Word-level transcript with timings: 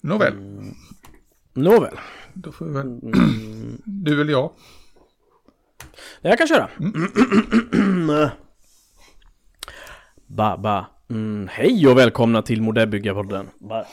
Nåväl, 0.00 0.34
Nåväl. 1.54 1.98
då 2.34 2.52
får 2.52 2.66
vi 2.66 2.72
väl... 2.72 3.00
Du 3.84 4.20
eller 4.20 4.32
jag? 4.32 4.52
Jag 6.20 6.38
kan 6.38 6.46
köra. 6.46 6.70
ba, 10.26 10.56
ba. 10.56 10.86
Mm, 11.08 11.48
hej 11.50 11.88
och 11.88 11.98
välkomna 11.98 12.42
till 12.42 12.62
Modellbyggarpodden. 12.62 13.48
Ba. 13.58 13.84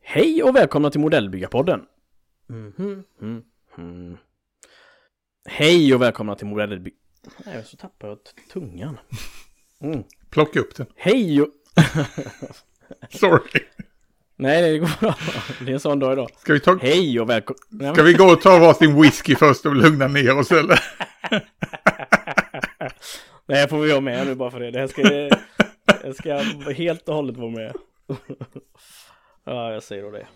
Hej 0.00 0.42
och 0.42 0.56
välkomna 0.56 0.90
till 0.90 1.00
Modellbyggarpodden. 1.00 1.86
Mhm, 2.46 3.04
mhm, 3.20 3.42
mhm. 3.76 4.16
Hej 5.48 5.94
och 5.94 6.02
välkomna 6.02 6.34
till 6.34 6.46
Modellbygg... 6.46 6.94
Nej, 7.46 7.64
så 7.64 7.76
tappar 7.76 8.08
jag 8.08 8.18
tungan. 8.52 8.98
Mm. 9.80 10.02
Plocka 10.30 10.60
upp 10.60 10.76
den. 10.76 10.86
Hej 10.96 11.42
och... 11.42 11.48
Sorry. 13.10 13.64
Nej, 14.40 14.62
det 14.62 14.78
går 14.78 15.00
bra. 15.00 15.14
Det 15.60 15.70
är 15.70 15.74
en 15.74 15.80
sån 15.80 15.98
dag 15.98 16.12
idag. 16.12 16.30
Ska 16.38 16.52
vi, 16.52 16.60
ta... 16.60 16.78
Hej 16.82 17.20
och 17.20 17.30
välkomna... 17.30 17.94
Ska 17.94 18.02
vi 18.02 18.12
gå 18.12 18.24
och 18.24 18.40
ta 18.40 18.58
varsin 18.58 19.02
whisky 19.02 19.34
först 19.34 19.66
och 19.66 19.76
lugna 19.76 20.08
ner 20.08 20.38
oss 20.38 20.52
eller? 20.52 20.80
Nej, 23.46 23.68
får 23.68 23.78
vi 23.78 23.90
vara 23.90 24.00
med 24.00 24.26
nu 24.26 24.34
bara 24.34 24.50
för 24.50 24.60
det. 24.60 24.70
Det 24.70 24.78
här 24.78 24.86
ska, 24.86 25.02
jag 26.28 26.62
ska 26.62 26.72
helt 26.72 27.08
och 27.08 27.14
hållet 27.14 27.36
vara 27.36 27.50
med. 27.50 27.72
Ja, 29.44 29.72
jag 29.72 29.82
säger 29.82 30.02
då 30.02 30.10
det. 30.10 30.26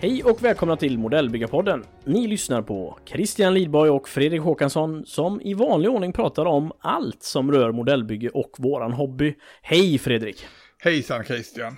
Hej 0.00 0.24
och 0.24 0.44
välkomna 0.44 0.76
till 0.76 0.98
Modellbyggarpodden. 0.98 1.84
Ni 2.04 2.26
lyssnar 2.26 2.62
på 2.62 2.98
Christian 3.04 3.54
Lidborg 3.54 3.90
och 3.90 4.08
Fredrik 4.08 4.40
Håkansson 4.40 5.06
som 5.06 5.40
i 5.40 5.54
vanlig 5.54 5.90
ordning 5.90 6.12
pratar 6.12 6.44
om 6.44 6.72
allt 6.80 7.22
som 7.22 7.52
rör 7.52 7.72
modellbygge 7.72 8.28
och 8.28 8.50
våran 8.58 8.92
hobby. 8.92 9.34
Hej 9.62 9.98
Fredrik! 9.98 10.46
Hejsan 10.78 11.24
Christian. 11.24 11.76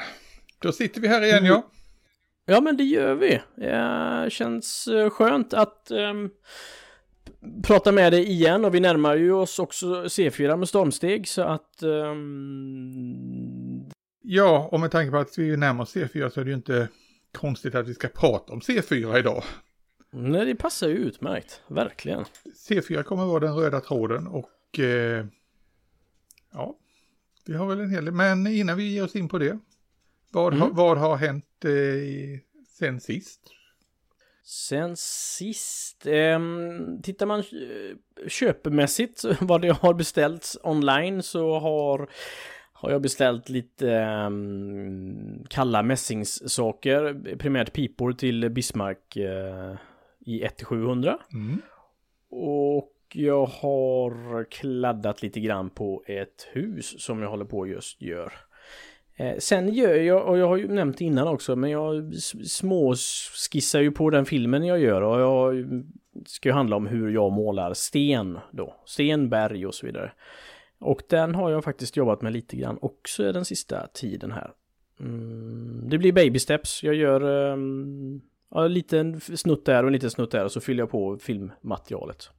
Då 0.58 0.72
sitter 0.72 1.00
vi 1.00 1.08
här 1.08 1.22
igen 1.22 1.44
ja. 1.44 1.70
Ja 2.46 2.60
men 2.60 2.76
det 2.76 2.84
gör 2.84 3.14
vi. 3.14 3.40
Det 3.56 4.32
känns 4.32 4.86
eh, 4.86 5.10
skönt 5.10 5.54
att 5.54 5.90
ehm, 5.90 6.30
prata 7.62 7.92
med 7.92 8.12
dig 8.12 8.30
igen 8.30 8.64
och 8.64 8.74
vi 8.74 8.80
närmar 8.80 9.16
ju 9.16 9.32
oss 9.32 9.58
också 9.58 9.86
C4 10.04 10.56
med 10.56 10.68
stormsteg 10.68 11.28
så 11.28 11.42
att 11.42 11.82
ehm, 11.82 13.50
Ja, 14.22 14.68
och 14.72 14.80
med 14.80 14.90
tanke 14.90 15.10
på 15.10 15.16
att 15.16 15.38
vi 15.38 15.56
närmar 15.56 15.82
oss 15.82 15.96
C4 15.96 16.28
så 16.28 16.40
är 16.40 16.44
det 16.44 16.50
ju 16.50 16.56
inte 16.56 16.88
konstigt 17.32 17.74
att 17.74 17.88
vi 17.88 17.94
ska 17.94 18.08
prata 18.08 18.52
om 18.52 18.60
C4 18.60 19.18
idag. 19.18 19.42
nej, 20.10 20.44
det 20.46 20.54
passar 20.54 20.88
ju 20.88 20.94
utmärkt. 20.94 21.60
Verkligen. 21.68 22.24
C4 22.68 23.02
kommer 23.02 23.24
vara 23.24 23.40
den 23.40 23.54
röda 23.54 23.80
tråden 23.80 24.26
och 24.26 24.78
eh, 24.78 25.26
ja, 26.52 26.76
vi 27.46 27.54
har 27.54 27.66
väl 27.66 27.80
en 27.80 27.90
hel 27.90 28.04
del. 28.04 28.14
Men 28.14 28.46
innan 28.46 28.76
vi 28.76 28.92
ger 28.92 29.04
oss 29.04 29.16
in 29.16 29.28
på 29.28 29.38
det, 29.38 29.58
vad, 30.30 30.54
har, 30.54 30.64
Mm. 30.66 30.76
vad 30.76 30.98
har 30.98 31.16
hänt 31.16 31.64
eh, 31.64 32.40
sen 32.78 33.00
sist? 33.00 33.40
Sen 34.44 34.96
sist, 34.96 36.06
ehm, 36.06 37.02
tittar 37.02 37.26
man 37.26 37.40
eh, 37.40 38.26
köpemässigt 38.28 39.24
vad 39.40 39.62
det 39.62 39.72
har 39.76 39.94
beställts 39.94 40.58
online 40.62 41.22
så 41.22 41.58
har 41.58 42.10
har 42.80 42.90
jag 42.90 43.02
beställt 43.02 43.48
lite 43.48 43.92
ehm, 43.92 45.44
kalla 45.48 45.82
mässingssaker, 45.82 47.36
primärt 47.38 47.72
pipor 47.72 48.12
till 48.12 48.50
Bismarck 48.50 49.16
eh, 49.16 49.74
i 50.26 50.44
1-700. 50.44 51.14
Mm. 51.32 51.62
Och 52.30 52.92
jag 53.12 53.46
har 53.46 54.44
kladdat 54.50 55.22
lite 55.22 55.40
grann 55.40 55.70
på 55.70 56.02
ett 56.06 56.48
hus 56.52 57.02
som 57.02 57.22
jag 57.22 57.30
håller 57.30 57.44
på 57.44 57.66
just 57.66 58.02
gör. 58.02 58.32
Eh, 59.16 59.36
sen 59.38 59.68
gör 59.74 59.94
jag, 59.94 60.26
och 60.28 60.38
jag 60.38 60.46
har 60.48 60.56
ju 60.56 60.68
nämnt 60.68 60.98
det 60.98 61.04
innan 61.04 61.28
också, 61.28 61.56
men 61.56 61.70
jag 61.70 62.14
s- 62.14 62.52
små 62.52 62.94
skissar 63.52 63.80
ju 63.80 63.90
på 63.90 64.10
den 64.10 64.24
filmen 64.26 64.64
jag 64.66 64.78
gör 64.80 65.02
och 65.02 65.20
jag 65.20 65.64
ska 66.26 66.48
ju 66.48 66.52
handla 66.52 66.76
om 66.76 66.86
hur 66.86 67.10
jag 67.10 67.32
målar 67.32 67.74
sten 67.74 68.38
då. 68.50 68.74
Sten, 68.86 69.28
berg 69.28 69.66
och 69.66 69.74
så 69.74 69.86
vidare. 69.86 70.12
Och 70.80 71.02
den 71.08 71.34
har 71.34 71.50
jag 71.50 71.64
faktiskt 71.64 71.96
jobbat 71.96 72.22
med 72.22 72.32
lite 72.32 72.56
grann 72.56 72.78
också 72.82 73.32
den 73.32 73.44
sista 73.44 73.86
tiden 73.86 74.32
här. 74.32 74.52
Mm, 75.00 75.88
det 75.88 75.98
blir 75.98 76.12
baby 76.12 76.38
steps. 76.38 76.82
Jag 76.82 76.94
gör 76.94 77.22
um, 77.52 78.20
ja, 78.50 78.64
en 78.64 78.74
liten 78.74 79.20
snutt 79.20 79.64
där 79.64 79.82
och 79.82 79.88
en 79.88 79.92
liten 79.92 80.10
snutt 80.10 80.30
där 80.30 80.44
och 80.44 80.52
så 80.52 80.60
fyller 80.60 80.82
jag 80.82 80.90
på 80.90 81.18
filmmaterialet. 81.18 82.30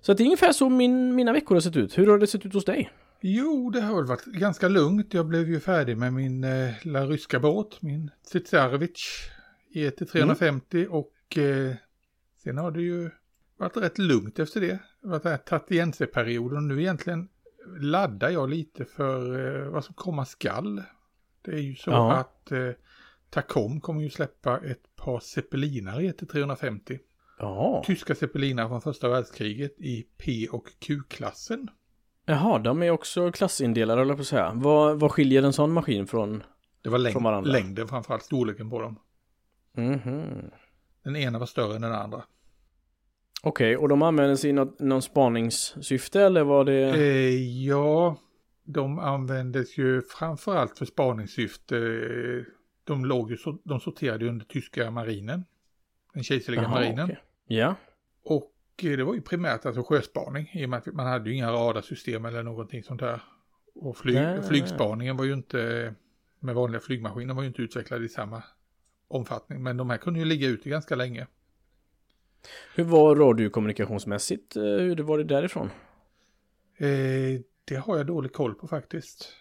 Så 0.00 0.14
det 0.14 0.22
är 0.22 0.24
ungefär 0.24 0.52
så 0.52 0.68
min, 0.68 1.14
mina 1.14 1.32
veckor 1.32 1.54
har 1.54 1.60
sett 1.60 1.76
ut. 1.76 1.98
Hur 1.98 2.06
har 2.06 2.18
det 2.18 2.26
sett 2.26 2.46
ut 2.46 2.54
hos 2.54 2.64
dig? 2.64 2.90
Jo, 3.20 3.70
det 3.70 3.80
har 3.80 3.96
väl 3.96 4.06
varit 4.06 4.24
ganska 4.24 4.68
lugnt. 4.68 5.14
Jag 5.14 5.26
blev 5.26 5.48
ju 5.48 5.60
färdig 5.60 5.96
med 5.96 6.12
min 6.12 6.44
eh, 6.44 6.70
lilla 6.82 7.06
ryska 7.06 7.40
båt, 7.40 7.82
min 7.82 8.10
Tsitsarevich 8.24 9.30
ET350 9.74 10.86
och 10.86 11.38
eh, 11.38 11.74
sen 12.42 12.58
har 12.58 12.70
det 12.70 12.82
ju 12.82 13.10
varit 13.58 13.76
rätt 13.76 13.98
lugnt 13.98 14.38
efter 14.38 14.60
det. 14.60 14.66
Det 14.66 14.78
har 15.02 15.10
varit 15.10 15.22
den 15.22 15.32
här 15.32 15.38
Tatiense-perioden 15.38 16.56
och 16.56 16.62
nu 16.62 16.80
egentligen 16.80 17.28
laddar 17.80 18.30
jag 18.30 18.50
lite 18.50 18.84
för 18.84 19.46
eh, 19.64 19.68
vad 19.70 19.84
som 19.84 19.94
komma 19.94 20.24
skall. 20.24 20.82
Det 21.42 21.50
är 21.52 21.58
ju 21.60 21.74
så 21.76 21.90
Ja. 21.90 22.12
att 22.14 22.52
eh, 22.52 22.70
Tacom 23.30 23.80
kommer 23.80 24.02
ju 24.02 24.10
släppa 24.10 24.58
ett 24.60 24.96
par 24.96 25.20
zeppelinare 25.20 26.02
ET350. 26.02 26.98
Ja. 27.38 27.82
Tyska 27.86 28.14
zeppelinare 28.14 28.68
från 28.68 28.80
första 28.82 29.08
världskriget 29.08 29.74
i 29.80 30.02
P 30.18 30.48
och 30.52 30.68
Q-klassen. 30.78 31.70
Jaha, 32.24 32.58
de 32.58 32.82
är 32.82 32.90
också 32.90 33.32
klassindelade 33.32 34.02
eller 34.02 34.14
på 34.14 34.20
att 34.20 34.26
säga. 34.26 34.52
Vad, 34.54 35.00
vad 35.00 35.12
skiljer 35.12 35.42
en 35.42 35.52
sån 35.52 35.72
maskin 35.72 36.06
från? 36.06 36.42
Det 36.82 36.88
var 36.88 36.98
Från 36.98 37.06
läng- 37.06 37.24
varandra. 37.24 37.52
längden 37.52 37.88
framförallt, 37.88 38.22
storleken 38.22 38.70
på 38.70 38.80
dem. 38.82 38.98
Mhm. 39.76 40.50
Den 41.02 41.16
ena 41.16 41.38
var 41.38 41.46
större 41.46 41.76
än 41.76 41.82
den 41.82 41.92
andra. 41.92 42.22
Okej, 43.42 43.76
och 43.76 43.88
de 43.88 44.02
användes 44.02 44.44
i 44.44 44.52
något, 44.52 44.80
någon 44.80 45.02
spaningssyfte 45.02 46.22
eller 46.22 46.44
var 46.44 46.64
det? 46.64 46.90
Eh, 46.90 47.64
ja, 47.66 48.16
de 48.64 48.98
användes 48.98 49.78
ju 49.78 50.02
framförallt 50.02 50.78
för 50.78 50.84
spaningssyfte. 50.84 51.76
De, 52.84 53.04
låg 53.04 53.30
ju, 53.30 53.36
de 53.64 53.80
sorterade 53.80 54.28
under 54.28 54.46
tyska 54.46 54.90
marinen. 54.90 55.44
Den 56.14 56.22
kejserliga 56.22 56.68
marinen. 56.68 57.04
okej. 57.04 57.18
Ja. 57.46 57.74
Och 58.24 58.52
eh, 58.82 58.96
det 58.96 59.04
var 59.04 59.14
ju 59.14 59.20
primärt 59.20 59.66
alltså 59.66 59.82
sjöspaning. 59.82 60.50
I 60.54 60.64
och 60.64 60.70
med 60.70 60.78
att 60.78 60.86
man 60.86 61.06
hade 61.06 61.30
ju 61.30 61.36
inga 61.36 61.52
radarsystem 61.52 62.24
eller 62.24 62.42
någonting 62.42 62.82
sånt 62.82 63.00
där. 63.00 63.20
Och 63.74 63.96
flyg, 63.96 64.14
Nej, 64.14 64.24
nej, 64.24 64.34
nej. 64.34 64.48
flygspaningen 64.48 65.16
var 65.16 65.24
ju 65.24 65.32
inte, 65.32 65.94
med 66.40 66.54
vanliga 66.54 66.80
flygmaskiner 66.80 67.34
var 67.34 67.42
ju 67.42 67.48
inte 67.48 67.62
utvecklade 67.62 68.04
i 68.04 68.08
samma 68.08 68.42
omfattning. 69.08 69.62
Men 69.62 69.76
de 69.76 69.90
här 69.90 69.96
kunde 69.96 70.18
ju 70.18 70.24
ligga 70.24 70.48
ute 70.48 70.68
ganska 70.68 70.96
länge. 70.96 71.26
Hur 72.74 72.84
var 72.84 73.16
radiokommunikationsmässigt? 73.16 74.56
eh, 74.56 74.62
Hur 74.62 74.96
var 74.96 75.18
det 75.18 75.24
därifrån? 75.24 75.70
Eh, 76.78 77.40
det 77.64 77.76
har 77.76 77.96
jag 77.96 78.06
dålig 78.06 78.32
koll 78.32 78.54
på 78.54 78.68
faktiskt. 78.68 79.32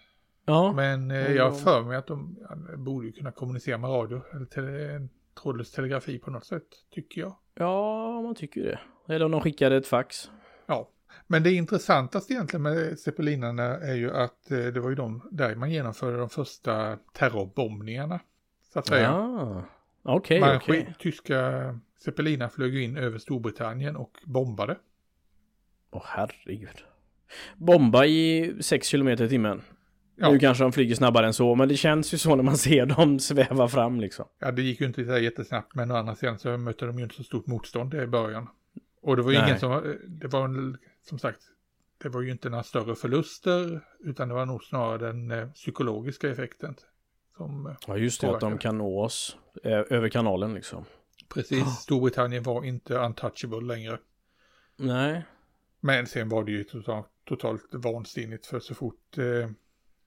Ja. 0.46 0.74
Men 0.74 1.12
eh, 1.12 1.32
jag 1.32 1.50
har 1.50 1.58
för 1.58 1.82
mig 1.84 1.98
att 1.98 2.08
de 2.08 2.38
borde 2.78 3.06
ju 3.08 3.12
kunna 3.12 3.32
kommunicera 3.32 3.78
med 3.78 3.90
radio 3.90 4.22
eller 4.36 4.46
tele, 4.46 5.08
trådlös 5.42 5.72
telegrafi 5.72 6.20
på 6.20 6.32
något 6.32 6.46
sätt, 6.46 6.64
tycker 6.94 7.22
jag. 7.22 7.36
Ja, 7.56 8.22
man 8.22 8.36
tycker 8.36 8.64
det. 8.64 8.80
Eller 9.14 9.26
om 9.26 9.32
de 9.32 9.42
skickade 9.42 9.76
ett 9.78 9.88
fax. 9.88 10.30
Ja, 10.66 10.90
men 11.28 11.44
det 11.44 11.52
intressantaste 11.54 12.34
egentligen 12.34 12.62
med 12.64 13.00
zeppelinarna 13.00 13.64
är 13.64 13.96
ju 13.96 14.12
att 14.12 14.52
eh, 14.52 14.58
det 14.58 14.80
var 14.80 14.90
ju 14.90 14.96
de 14.96 15.28
där 15.32 15.56
man 15.56 15.72
genomförde 15.72 16.18
de 16.18 16.30
första 16.30 16.98
terrorbombningarna. 17.14 18.20
Så 18.74 18.80
att 18.80 18.88
säga. 18.88 19.04
Ja. 19.04 19.64
Okej, 20.08 20.42
okej. 20.56 20.60
skick- 20.86 20.98
Tyska 21.00 21.80
zeppeliner 22.04 22.48
flög 22.50 22.74
ju 22.76 22.84
in 22.84 22.98
över 22.98 23.18
Storbritannien 23.18 23.96
och 23.96 24.12
bombade. 24.26 24.78
Åh 25.92 26.04
herregud. 26.06 26.84
Bomba 27.58 28.06
i 28.06 28.54
6 28.62 28.92
km 28.92 29.08
i 29.08 29.30
timmen. 29.30 29.62
Ja. 30.16 30.32
Nu 30.32 30.40
kanske 30.40 30.64
de 30.64 30.72
flyger 30.72 30.96
snabbare 30.96 31.26
än 31.26 31.34
så, 31.34 31.56
men 31.56 31.68
det 31.70 31.78
känns 31.78 32.14
ju 32.14 32.18
så 32.18 32.36
när 32.36 32.44
man 32.44 32.58
ser 32.58 32.86
dem 32.86 33.20
sväva 33.30 33.68
fram 33.68 34.00
liksom. 34.00 34.26
Ja, 34.40 34.52
det 34.52 34.62
gick 34.62 34.82
ju 34.82 34.88
inte 34.88 35.06
så 35.06 35.18
jättesnabbt, 35.18 35.76
men 35.76 35.92
å 35.92 35.96
andra 35.96 36.16
sidan 36.16 36.40
så 36.40 36.58
mötte 36.58 36.86
de 36.86 36.98
ju 36.98 37.04
inte 37.04 37.16
så 37.16 37.24
stort 37.24 37.48
motstånd 37.48 37.94
i 37.94 38.08
början. 38.08 38.48
Och 39.02 39.16
det 39.16 39.22
var 39.22 39.32
ju 39.32 39.38
Nej. 39.38 39.48
ingen 39.48 39.60
som, 39.60 39.96
det 40.08 40.28
var 40.28 40.46
en, 40.46 40.78
som 41.10 41.20
sagt, 41.20 41.40
det 42.04 42.10
var 42.10 42.22
ju 42.22 42.32
inte 42.32 42.50
några 42.50 42.64
större 42.64 42.96
förluster, 42.96 43.82
utan 44.00 44.28
det 44.28 44.34
var 44.34 44.46
nog 44.46 44.64
snarare 44.64 44.98
den 44.98 45.32
eh, 45.32 45.48
psykologiska 45.52 46.30
effekten. 46.30 46.76
Som, 47.38 47.66
eh, 47.66 47.74
Ja, 47.88 47.98
just 47.98 48.22
det, 48.22 48.30
att 48.30 48.40
de 48.40 48.58
kan 48.58 48.78
nå 48.78 49.04
oss 49.04 49.38
eh, 49.64 49.72
över 49.72 50.10
kanalen 50.10 50.54
liksom. 50.54 50.86
precis, 51.34 51.68
Storbritannien 51.80 52.44
var 52.44 52.66
inte 52.66 52.96
untouchable 52.96 53.62
längre. 53.62 53.98
Nej. 54.78 55.26
Men 55.80 56.08
sen 56.08 56.30
var 56.30 56.44
det 56.44 56.52
ju 56.52 56.64
totalt, 56.64 57.08
totalt 57.26 57.68
vansinnigt 57.72 58.46
för 58.46 58.60
så 58.60 58.76
fort 58.76 59.18
eh, 59.18 59.50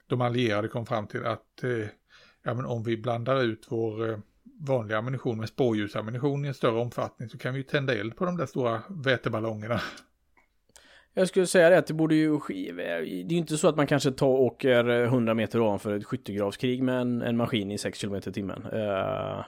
de 0.07 0.21
allierade 0.21 0.69
kom 0.69 0.87
fram 0.87 1.07
till 1.07 1.27
att 1.27 1.63
eh, 1.65 1.87
ja, 2.43 2.55
men 2.55 2.65
om 2.65 2.83
vi 2.83 2.97
blandar 2.97 3.43
ut 3.43 3.67
vår, 3.69 4.11
eh, 4.11 4.19
vanlig 4.61 4.95
ammunition 4.95 5.39
med 5.39 5.49
spårljusammunition 5.49 6.45
i 6.45 6.49
en 6.49 6.55
större 6.55 6.81
omfattning 6.81 7.29
så 7.29 7.39
kan 7.39 7.53
vi 7.53 7.59
ju 7.59 7.65
tända 7.65 7.95
eld 7.95 8.17
på 8.17 8.25
de 8.25 8.37
där 8.37 8.47
stora 8.47 8.83
väteballongerna. 8.89 9.81
Jag 11.15 11.29
skulle 11.29 11.47
säga 11.47 11.71
det 11.71 11.79
att 11.79 11.87
det 11.87 11.95
borde 11.95 12.15
ju 12.15 12.41
ske. 12.41 12.73
Det 12.73 12.83
är 12.83 13.33
ju 13.33 13.37
inte 13.37 13.57
så 13.57 13.69
att 13.69 13.77
man 13.77 13.87
kanske 13.87 14.11
tar 14.11 14.27
och 14.27 14.43
åker 14.43 14.89
100 14.89 15.35
meter 15.35 15.61
ovanför 15.61 15.97
ett 15.97 16.05
skyttegravskrig 16.05 16.83
med 16.83 17.01
en, 17.01 17.23
en 17.23 17.37
maskin 17.37 17.71
i 17.71 17.79
6 17.79 18.01
km 18.01 18.15
i 18.15 18.21
timmen. 18.21 18.67
Uh, 18.67 19.45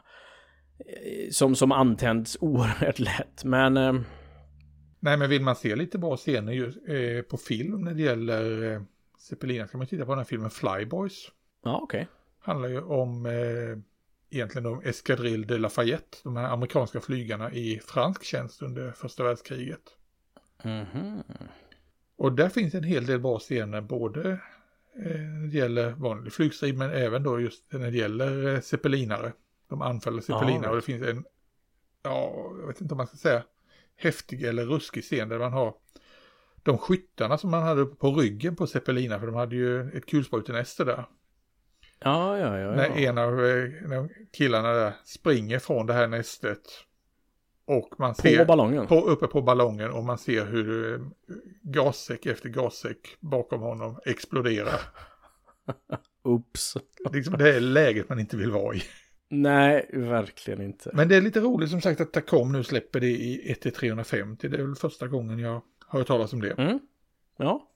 som, 1.30 1.56
som 1.56 1.72
antänds 1.72 2.36
oerhört 2.40 2.98
lätt. 2.98 3.44
Men... 3.44 3.76
Uh... 3.76 4.00
Nej, 5.00 5.16
men 5.16 5.30
vill 5.30 5.42
man 5.42 5.56
se 5.56 5.76
lite 5.76 5.98
bra 5.98 6.16
scener 6.16 6.52
just, 6.52 6.78
eh, 6.88 7.22
på 7.30 7.36
film 7.36 7.80
när 7.80 7.94
det 7.94 8.02
gäller 8.02 8.72
eh, 8.72 8.82
Zeppelina 9.18 9.66
kan 9.66 9.78
man 9.78 9.86
titta 9.86 10.04
på 10.04 10.12
den 10.12 10.18
här 10.18 10.24
filmen 10.24 10.50
Flyboys. 10.50 11.28
Ja, 11.64 11.80
okej. 11.82 12.00
Okay. 12.00 12.06
Handlar 12.38 12.68
ju 12.68 12.80
om 12.80 13.26
eh, 13.26 13.78
egentligen 14.30 14.66
om 14.66 14.80
Escadrille 14.84 15.46
de 15.46 15.58
Lafayette, 15.58 16.18
de 16.24 16.36
här 16.36 16.44
amerikanska 16.44 17.00
flygarna 17.00 17.52
i 17.52 17.80
fransk 17.84 18.24
tjänst 18.24 18.62
under 18.62 18.92
första 18.92 19.24
världskriget. 19.24 19.80
Mm. 20.64 21.22
Och 22.16 22.32
där 22.32 22.48
finns 22.48 22.74
en 22.74 22.84
hel 22.84 23.06
del 23.06 23.20
bra 23.20 23.38
scener, 23.38 23.80
både 23.80 24.30
eh, 24.30 25.20
när 25.20 25.46
det 25.46 25.56
gäller 25.56 25.90
vanlig 25.90 26.32
flygstrid, 26.32 26.78
men 26.78 26.90
även 26.90 27.22
då 27.22 27.40
just 27.40 27.72
när 27.72 27.90
det 27.90 27.96
gäller 27.96 28.54
eh, 28.54 28.60
zeppelinare. 28.60 29.32
De 29.68 29.82
anfaller 29.82 30.22
zeppelinare 30.22 30.70
och 30.70 30.76
det 30.76 30.82
finns 30.82 31.02
en, 31.02 31.24
ja, 32.02 32.32
jag 32.60 32.66
vet 32.66 32.80
inte 32.80 32.94
om 32.94 32.98
man 32.98 33.06
ska 33.06 33.16
säga 33.16 33.42
häftig 33.96 34.42
eller 34.42 34.66
ruskig 34.66 35.02
scen 35.02 35.28
där 35.28 35.38
man 35.38 35.52
har 35.52 35.74
de 36.62 36.78
skyttarna 36.78 37.38
som 37.38 37.50
man 37.50 37.62
hade 37.62 37.86
på 37.86 38.12
ryggen 38.12 38.56
på 38.56 38.66
Zeppelina, 38.66 39.20
för 39.20 39.26
de 39.26 39.34
hade 39.34 39.56
ju 39.56 39.90
ett 39.90 40.06
kulsprutenäste 40.06 40.84
där. 40.84 41.04
Ja, 41.98 42.38
ja, 42.38 42.58
ja. 42.58 42.74
När 42.74 42.98
en 42.98 43.18
av 43.18 43.44
eh, 43.46 44.06
killarna 44.32 44.72
där 44.72 44.92
springer 45.04 45.58
från 45.58 45.86
det 45.86 45.92
här 45.92 46.08
nästet. 46.08 46.60
Och 47.64 47.94
man 47.98 48.14
ser... 48.14 48.38
På 48.38 48.44
ballongen? 48.44 48.86
På, 48.86 49.00
uppe 49.00 49.26
på 49.26 49.42
ballongen 49.42 49.90
och 49.90 50.04
man 50.04 50.18
ser 50.18 50.44
hur 50.44 50.94
eh, 50.94 51.00
gassäck 51.62 52.26
efter 52.26 52.48
gassäck 52.48 53.16
bakom 53.20 53.60
honom 53.60 53.98
exploderar. 54.04 54.80
Oops. 56.24 56.76
liksom, 57.12 57.38
det 57.38 57.56
är 57.56 57.60
läget 57.60 58.08
man 58.08 58.18
inte 58.18 58.36
vill 58.36 58.50
vara 58.50 58.74
i. 58.74 58.82
Nej, 59.28 59.90
verkligen 59.92 60.62
inte. 60.62 60.90
Men 60.94 61.08
det 61.08 61.16
är 61.16 61.20
lite 61.20 61.40
roligt 61.40 61.70
som 61.70 61.80
sagt 61.80 62.00
att 62.00 62.12
Tacom 62.12 62.52
nu 62.52 62.62
släpper 62.64 63.00
det 63.00 63.06
i 63.06 63.56
1-350. 63.62 64.48
Det 64.48 64.56
är 64.56 64.62
väl 64.62 64.74
första 64.74 65.08
gången 65.08 65.38
jag 65.38 65.62
har 65.86 65.98
hört 65.98 66.06
talas 66.06 66.32
om 66.32 66.40
det. 66.40 66.50
Mm. 66.50 66.78
Ja. 67.36 67.68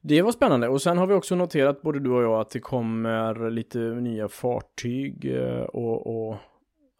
Det 0.00 0.22
var 0.22 0.32
spännande 0.32 0.68
och 0.68 0.82
sen 0.82 0.98
har 0.98 1.06
vi 1.06 1.14
också 1.14 1.34
noterat 1.34 1.82
både 1.82 2.00
du 2.00 2.10
och 2.10 2.22
jag 2.22 2.40
att 2.40 2.50
det 2.50 2.60
kommer 2.60 3.50
lite 3.50 3.78
nya 3.78 4.28
fartyg 4.28 5.24
eh, 5.24 5.62
och, 5.62 6.30
och 6.30 6.36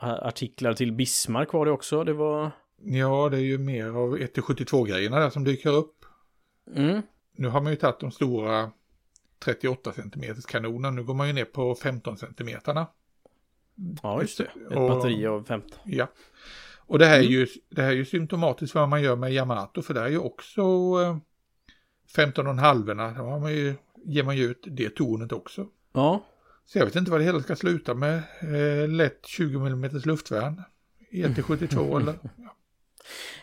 artiklar 0.01 0.75
till 0.75 0.93
Bismarck 0.93 1.53
var 1.53 1.67
det 1.67 1.73
också. 1.73 2.05
Det 2.05 2.13
var... 2.13 2.51
Ja, 2.83 3.29
det 3.29 3.37
är 3.37 3.41
ju 3.41 3.59
mer 3.59 3.87
av 3.87 4.17
1-72 4.17 4.87
grejerna 4.87 5.19
där 5.19 5.31
som 5.31 5.45
dyker 5.45 5.71
upp. 5.71 6.05
Mm. 6.77 7.03
Nu 7.37 7.49
har 7.49 7.61
man 7.61 7.73
ju 7.73 7.77
tagit 7.77 8.01
de 8.01 8.11
stora 8.11 8.71
38 9.45 9.93
cm 9.93 10.35
kanonerna. 10.49 10.91
Nu 10.91 11.05
går 11.05 11.15
man 11.15 11.27
ju 11.27 11.33
ner 11.33 11.45
på 11.45 11.75
15 11.75 12.17
cm. 12.17 12.49
Ja, 14.03 14.21
just 14.21 14.39
det. 14.39 14.45
Ett 14.45 14.77
och, 14.77 14.89
batteri 14.89 15.27
av 15.27 15.45
15. 15.45 15.79
Ja. 15.85 16.09
Och 16.79 16.99
det 16.99 17.07
här, 17.07 17.19
är 17.19 17.23
mm. 17.23 17.33
ju, 17.33 17.47
det 17.71 17.83
här 17.83 17.89
är 17.89 17.95
ju 17.95 18.05
symptomatiskt 18.05 18.73
för 18.73 18.81
vad 18.81 18.89
man 18.89 19.03
gör 19.03 19.17
med 19.17 19.33
Yamato, 19.33 19.83
för 19.83 19.95
det 19.95 20.01
är 20.01 20.09
ju 20.09 20.19
också 20.19 20.63
15,5 22.17 22.91
eh, 22.91 23.17
då 23.17 23.23
har 23.23 23.41
man 23.41 23.53
ju, 23.53 23.75
ger 24.05 24.23
man 24.23 24.37
ju 24.37 24.45
ut 24.45 24.65
det 24.67 24.91
tornet 24.91 25.33
också. 25.33 25.67
Ja. 25.93 26.25
Så 26.73 26.79
jag 26.79 26.85
vet 26.85 26.97
inte 26.97 27.11
vad 27.11 27.21
det 27.21 27.25
hela 27.25 27.41
ska 27.41 27.57
sluta 27.57 27.95
med. 27.95 28.23
Eh, 28.41 28.89
lätt 28.89 29.27
20 29.27 29.67
mm 29.67 29.91
luftvärn. 30.05 30.63
ET72 31.13 31.97
eller... 32.01 32.15
Ja. 32.23 32.57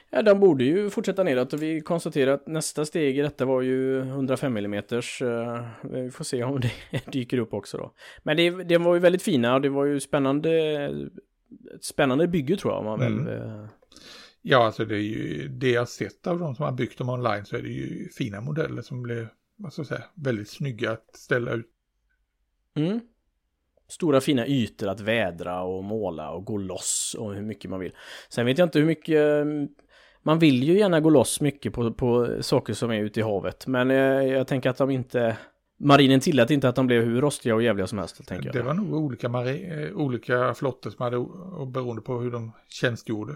ja, 0.10 0.22
de 0.22 0.40
borde 0.40 0.64
ju 0.64 0.90
fortsätta 0.90 1.24
neråt 1.24 1.54
och 1.54 1.62
vi 1.62 1.82
konstaterar 1.82 2.32
att 2.32 2.48
nästa 2.48 2.86
steg 2.86 3.18
i 3.18 3.22
detta 3.22 3.46
var 3.46 3.62
ju 3.62 4.00
105 4.00 4.58
mm. 4.58 4.74
Eh, 4.74 4.82
vi 5.84 6.12
får 6.12 6.24
se 6.24 6.44
om 6.44 6.60
det 6.60 6.72
dyker 7.12 7.38
upp 7.38 7.54
också 7.54 7.78
då. 7.78 7.94
Men 8.24 8.38
det, 8.38 8.50
det 8.50 8.78
var 8.78 8.94
ju 8.94 9.00
väldigt 9.00 9.22
fina 9.22 9.56
och 9.56 9.62
det 9.62 9.70
var 9.70 9.86
ju 9.86 10.00
spännande 10.00 10.52
ett 11.76 11.84
spännande 11.84 12.28
bygge 12.28 12.58
tror 12.58 12.74
jag. 12.74 12.84
Man 12.84 13.00
väl, 13.00 13.14
mm. 13.14 13.28
Eh, 13.28 13.66
ja, 14.42 14.66
alltså 14.66 14.86
det 14.86 14.96
är 14.96 15.00
ju 15.00 15.48
det 15.48 15.72
jag 15.72 15.90
sett 15.90 16.28
av 16.28 16.40
de 16.40 16.56
som 16.56 16.66
har 16.66 16.72
byggt 16.72 16.98
dem 16.98 17.10
online 17.10 17.46
så 17.46 17.56
är 17.56 17.62
det 17.62 17.70
ju 17.70 18.10
fina 18.10 18.42
modeller 18.42 18.82
som 18.82 19.02
blir, 19.02 19.30
vad 19.56 19.74
ska 19.74 19.80
jag 19.80 19.88
säga, 19.88 20.04
väldigt 20.16 20.50
snygga 20.50 20.92
att 20.92 21.16
ställa 21.16 21.52
ut. 21.52 21.68
Mm. 22.76 23.00
Stora 23.88 24.22
fina 24.22 24.48
ytor 24.48 24.88
att 24.88 25.00
vädra 25.00 25.62
och 25.62 25.84
måla 25.84 26.30
och 26.30 26.46
gå 26.46 26.58
loss 26.58 27.16
och 27.20 27.34
hur 27.34 27.42
mycket 27.42 27.70
man 27.70 27.80
vill. 27.80 27.92
Sen 28.30 28.46
vet 28.46 28.58
jag 28.58 28.66
inte 28.66 28.80
hur 28.80 28.86
mycket 28.86 29.46
man 30.24 30.40
vill 30.40 30.64
ju 30.64 30.80
gärna 30.80 31.00
gå 31.00 31.10
loss 31.10 31.42
mycket 31.42 31.74
på, 31.74 31.94
på 31.94 32.38
saker 32.42 32.74
som 32.74 32.92
är 32.92 33.00
ute 33.00 33.20
i 33.20 33.24
havet. 33.24 33.68
Men 33.68 33.90
jag, 33.90 34.28
jag 34.28 34.48
tänker 34.48 34.70
att 34.70 34.78
de 34.78 34.90
inte 34.92 35.38
Marinen 35.80 36.20
tillät 36.20 36.52
inte 36.52 36.70
att 36.70 36.76
de 36.76 36.88
blev 36.88 37.04
hur 37.04 37.22
rostiga 37.22 37.56
och 37.56 37.64
jävliga 37.64 37.88
som 37.88 37.98
helst. 37.98 38.28
Tänker 38.28 38.52
det 38.52 38.58
jag. 38.58 38.66
var 38.66 38.74
nog 38.74 38.94
olika, 38.94 39.28
mari- 39.28 39.88
eh, 39.88 39.96
olika 39.96 40.54
flottor 40.54 40.90
som 40.90 41.04
hade, 41.04 41.18
beroende 41.72 42.02
på 42.02 42.20
hur 42.20 42.32
de 42.32 42.52
tjänstgjorde. 42.68 43.36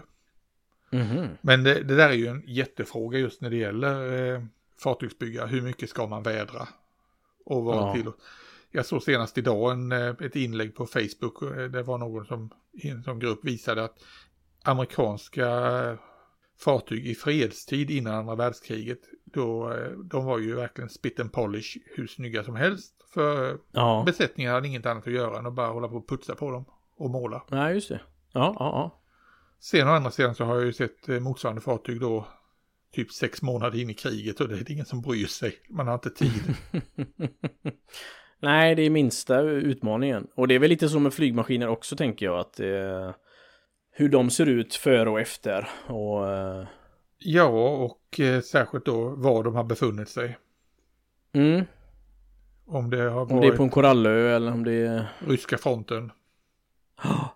Mm 0.92 1.06
-hmm. 1.06 1.28
Men 1.40 1.64
det, 1.64 1.74
det, 1.82 1.96
där 1.96 2.08
är 2.08 2.12
ju 2.12 2.26
en 2.26 2.42
jättefråga 2.46 3.18
just 3.18 3.40
när 3.40 3.50
det 3.50 3.56
gäller 3.56 4.32
eh, 4.34 4.42
fartygsbyggare. 4.78 5.46
Hur 5.46 5.62
mycket 5.62 5.90
ska 5.90 6.06
man 6.06 6.22
vädra? 6.22 6.68
Och 7.44 7.64
vad 7.64 7.76
ja. 7.76 7.94
till? 7.94 8.10
Jag 8.74 8.86
såg 8.86 9.02
senast 9.02 9.38
idag 9.38 9.72
en, 9.72 9.92
eh, 9.92 10.14
ett 10.20 10.36
inlägg 10.36 10.74
på 10.74 10.86
Facebook. 10.86 11.42
Eh, 11.42 11.64
det 11.64 11.82
var 11.82 11.98
någon 11.98 12.26
som 12.26 12.50
i 12.72 12.88
en 12.88 13.02
sån 13.02 13.18
grupp 13.18 13.44
visade 13.44 13.84
att 13.84 13.98
amerikanska 14.64 15.48
fartyg 16.60 17.06
i 17.06 17.14
fredstid 17.14 17.90
innan 17.90 18.14
andra 18.14 18.34
världskriget 18.34 19.00
då, 19.24 19.72
eh, 19.72 19.90
de 19.90 20.24
var 20.24 20.38
ju 20.38 20.54
verkligen 20.54 20.90
spit 20.90 21.20
and 21.20 21.32
polish 21.32 21.76
hur 21.84 22.06
snygga 22.06 22.44
som 22.44 22.56
helst. 22.56 22.94
För 23.14 23.58
ja. 23.72 24.02
besättningen 24.06 24.52
hade 24.52 24.68
inget 24.68 24.86
annat 24.86 25.06
att 25.06 25.12
göra 25.12 25.38
än 25.38 25.46
att 25.46 25.54
bara 25.54 25.68
hålla 25.68 25.88
på 25.88 25.96
och 25.96 26.08
putsa 26.08 26.34
på 26.34 26.50
dem 26.50 26.64
och 26.96 27.10
måla. 27.10 27.44
Nej, 27.48 27.60
ja, 27.60 27.72
just 27.72 27.88
det. 27.88 28.00
Ja, 28.32 28.56
ja, 28.58 28.58
ja. 28.58 28.98
Sen 29.60 29.88
å 29.88 29.90
andra 29.90 30.10
sidan 30.10 30.34
så 30.34 30.44
har 30.44 30.54
jag 30.54 30.64
ju 30.64 30.72
sett 30.72 31.08
motsvarande 31.08 31.60
fartyg 31.60 32.00
då 32.00 32.26
typ 32.92 33.12
sex 33.12 33.42
månader 33.42 33.78
in 33.78 33.90
i 33.90 33.94
kriget 33.94 34.40
och 34.40 34.48
det 34.48 34.54
är 34.54 34.70
ingen 34.70 34.86
som 34.86 35.00
bryr 35.02 35.26
sig. 35.26 35.54
Man 35.68 35.86
har 35.86 35.94
inte 35.94 36.10
tid. 36.10 36.56
Nej, 38.42 38.74
det 38.74 38.82
är 38.82 38.90
minsta 38.90 39.40
utmaningen. 39.40 40.26
Och 40.34 40.48
det 40.48 40.54
är 40.54 40.58
väl 40.58 40.70
lite 40.70 40.88
som 40.88 41.02
med 41.02 41.14
flygmaskiner 41.14 41.68
också 41.68 41.96
tänker 41.96 42.26
jag 42.26 42.38
att 42.38 42.60
eh, 42.60 43.10
hur 43.90 44.08
de 44.08 44.30
ser 44.30 44.46
ut 44.46 44.74
före 44.74 45.10
och 45.10 45.20
efter. 45.20 45.68
Och 45.86 46.30
eh, 46.30 46.66
Ja, 47.24 47.46
och 47.68 48.20
eh, 48.20 48.40
särskilt 48.40 48.84
då 48.84 49.08
var 49.08 49.44
de 49.44 49.54
har 49.54 49.64
befunnit 49.64 50.08
sig. 50.08 50.38
Mm. 51.32 51.64
Om 52.66 52.90
det 52.90 53.02
har 53.02 53.10
varit... 53.10 53.32
Om 53.32 53.40
det 53.40 53.46
är 53.46 53.56
på 53.56 53.62
en 53.62 53.70
korallö 53.70 54.36
eller 54.36 54.52
om 54.52 54.64
det 54.64 54.72
är... 54.72 55.06
Ryska 55.26 55.58
fronten. 55.58 56.12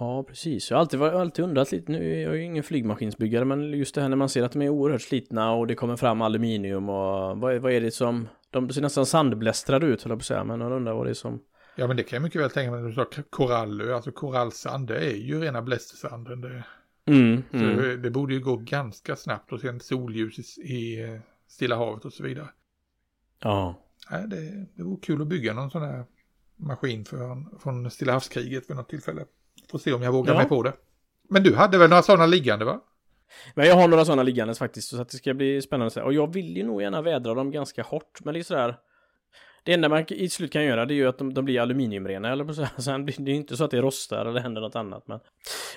Ja, 0.00 0.22
precis. 0.22 0.70
Jag 0.70 0.76
har 0.76 0.80
alltid, 0.80 1.02
alltid 1.02 1.44
undrat 1.44 1.72
lite, 1.72 1.92
nu 1.92 2.14
är 2.14 2.22
jag 2.22 2.36
ju 2.36 2.42
ingen 2.42 2.64
flygmaskinsbyggare, 2.64 3.44
men 3.44 3.72
just 3.72 3.94
det 3.94 4.00
här 4.00 4.08
när 4.08 4.16
man 4.16 4.28
ser 4.28 4.42
att 4.42 4.52
de 4.52 4.62
är 4.62 4.68
oerhört 4.68 5.02
slitna 5.02 5.52
och 5.52 5.66
det 5.66 5.74
kommer 5.74 5.96
fram 5.96 6.22
aluminium 6.22 6.88
och 6.88 7.38
vad, 7.38 7.58
vad 7.58 7.72
är 7.72 7.80
det 7.80 7.90
som... 7.90 8.28
De 8.50 8.70
ser 8.70 8.82
nästan 8.82 9.06
sandblästrade 9.06 9.86
ut, 9.86 10.02
höll 10.02 10.10
jag 10.10 10.18
på 10.18 10.22
att 10.22 10.26
säga, 10.26 10.44
men 10.44 10.60
jag 10.60 10.72
undrar 10.72 10.94
vad 10.94 11.06
det 11.06 11.10
är 11.10 11.14
som... 11.14 11.40
Ja, 11.76 11.86
men 11.86 11.96
det 11.96 12.02
kan 12.02 12.16
jag 12.16 12.22
mycket 12.22 12.40
väl 12.40 12.50
tänka 12.50 12.70
mig 12.70 12.80
när 12.80 12.88
du 12.88 12.94
sa 12.94 13.06
korallö, 13.30 13.94
alltså 13.94 14.12
korallsand, 14.12 14.88
det 14.88 14.98
är 14.98 15.16
ju 15.16 15.40
rena 15.40 15.62
blästersanden. 15.62 16.40
Det... 16.40 16.64
Mm, 17.06 17.42
mm. 17.52 18.02
det 18.02 18.10
borde 18.10 18.34
ju 18.34 18.40
gå 18.40 18.56
ganska 18.56 19.16
snabbt 19.16 19.52
och 19.52 19.60
sen 19.60 19.80
solljus 19.80 20.58
i 20.58 20.98
Stilla 21.48 21.76
havet 21.76 22.04
och 22.04 22.12
så 22.12 22.22
vidare. 22.22 22.48
Ja. 23.42 23.74
Nej, 24.10 24.24
det, 24.28 24.66
det 24.74 24.82
vore 24.82 25.00
kul 25.00 25.22
att 25.22 25.28
bygga 25.28 25.54
någon 25.54 25.70
sån 25.70 25.82
här 25.82 26.04
maskin 26.56 27.04
för, 27.04 27.58
från 27.58 27.90
Stilla 27.90 28.12
havskriget 28.12 28.70
vid 28.70 28.76
något 28.76 28.88
tillfälle. 28.88 29.24
Får 29.70 29.78
se 29.78 29.92
om 29.92 30.02
jag 30.02 30.12
vågar 30.12 30.32
ja. 30.32 30.38
mig 30.38 30.48
på 30.48 30.62
det. 30.62 30.72
Men 31.28 31.42
du 31.42 31.54
hade 31.54 31.78
väl 31.78 31.90
några 31.90 32.02
sådana 32.02 32.26
liggande 32.26 32.64
va? 32.64 32.80
Men 33.54 33.66
jag 33.66 33.74
har 33.74 33.88
några 33.88 34.04
sådana 34.04 34.22
liggande 34.22 34.54
faktiskt 34.54 34.88
så 34.88 35.00
att 35.00 35.08
det 35.08 35.16
ska 35.16 35.34
bli 35.34 35.62
spännande. 35.62 36.02
Och 36.02 36.12
jag 36.12 36.32
vill 36.32 36.56
ju 36.56 36.64
nog 36.64 36.82
gärna 36.82 37.02
vädra 37.02 37.34
dem 37.34 37.50
ganska 37.50 37.82
hårt. 37.82 38.24
Men 38.24 38.34
det 38.34 38.40
är 38.40 38.44
sådär. 38.44 38.76
Det 39.64 39.72
enda 39.72 39.88
man 39.88 40.04
i 40.08 40.28
slut 40.28 40.52
kan 40.52 40.64
göra 40.64 40.86
det 40.86 40.94
är 40.94 40.96
ju 40.96 41.08
att 41.08 41.18
de, 41.18 41.34
de 41.34 41.44
blir 41.44 41.60
aluminiumrena 41.60 42.32
eller 42.32 42.52
så. 42.52 42.66
Sen, 42.82 43.06
det 43.06 43.30
är 43.30 43.34
inte 43.34 43.56
så 43.56 43.64
att 43.64 43.70
det 43.70 43.80
rostar 43.80 44.26
eller 44.26 44.40
händer 44.40 44.60
något 44.60 44.76
annat. 44.76 45.08
Men 45.08 45.20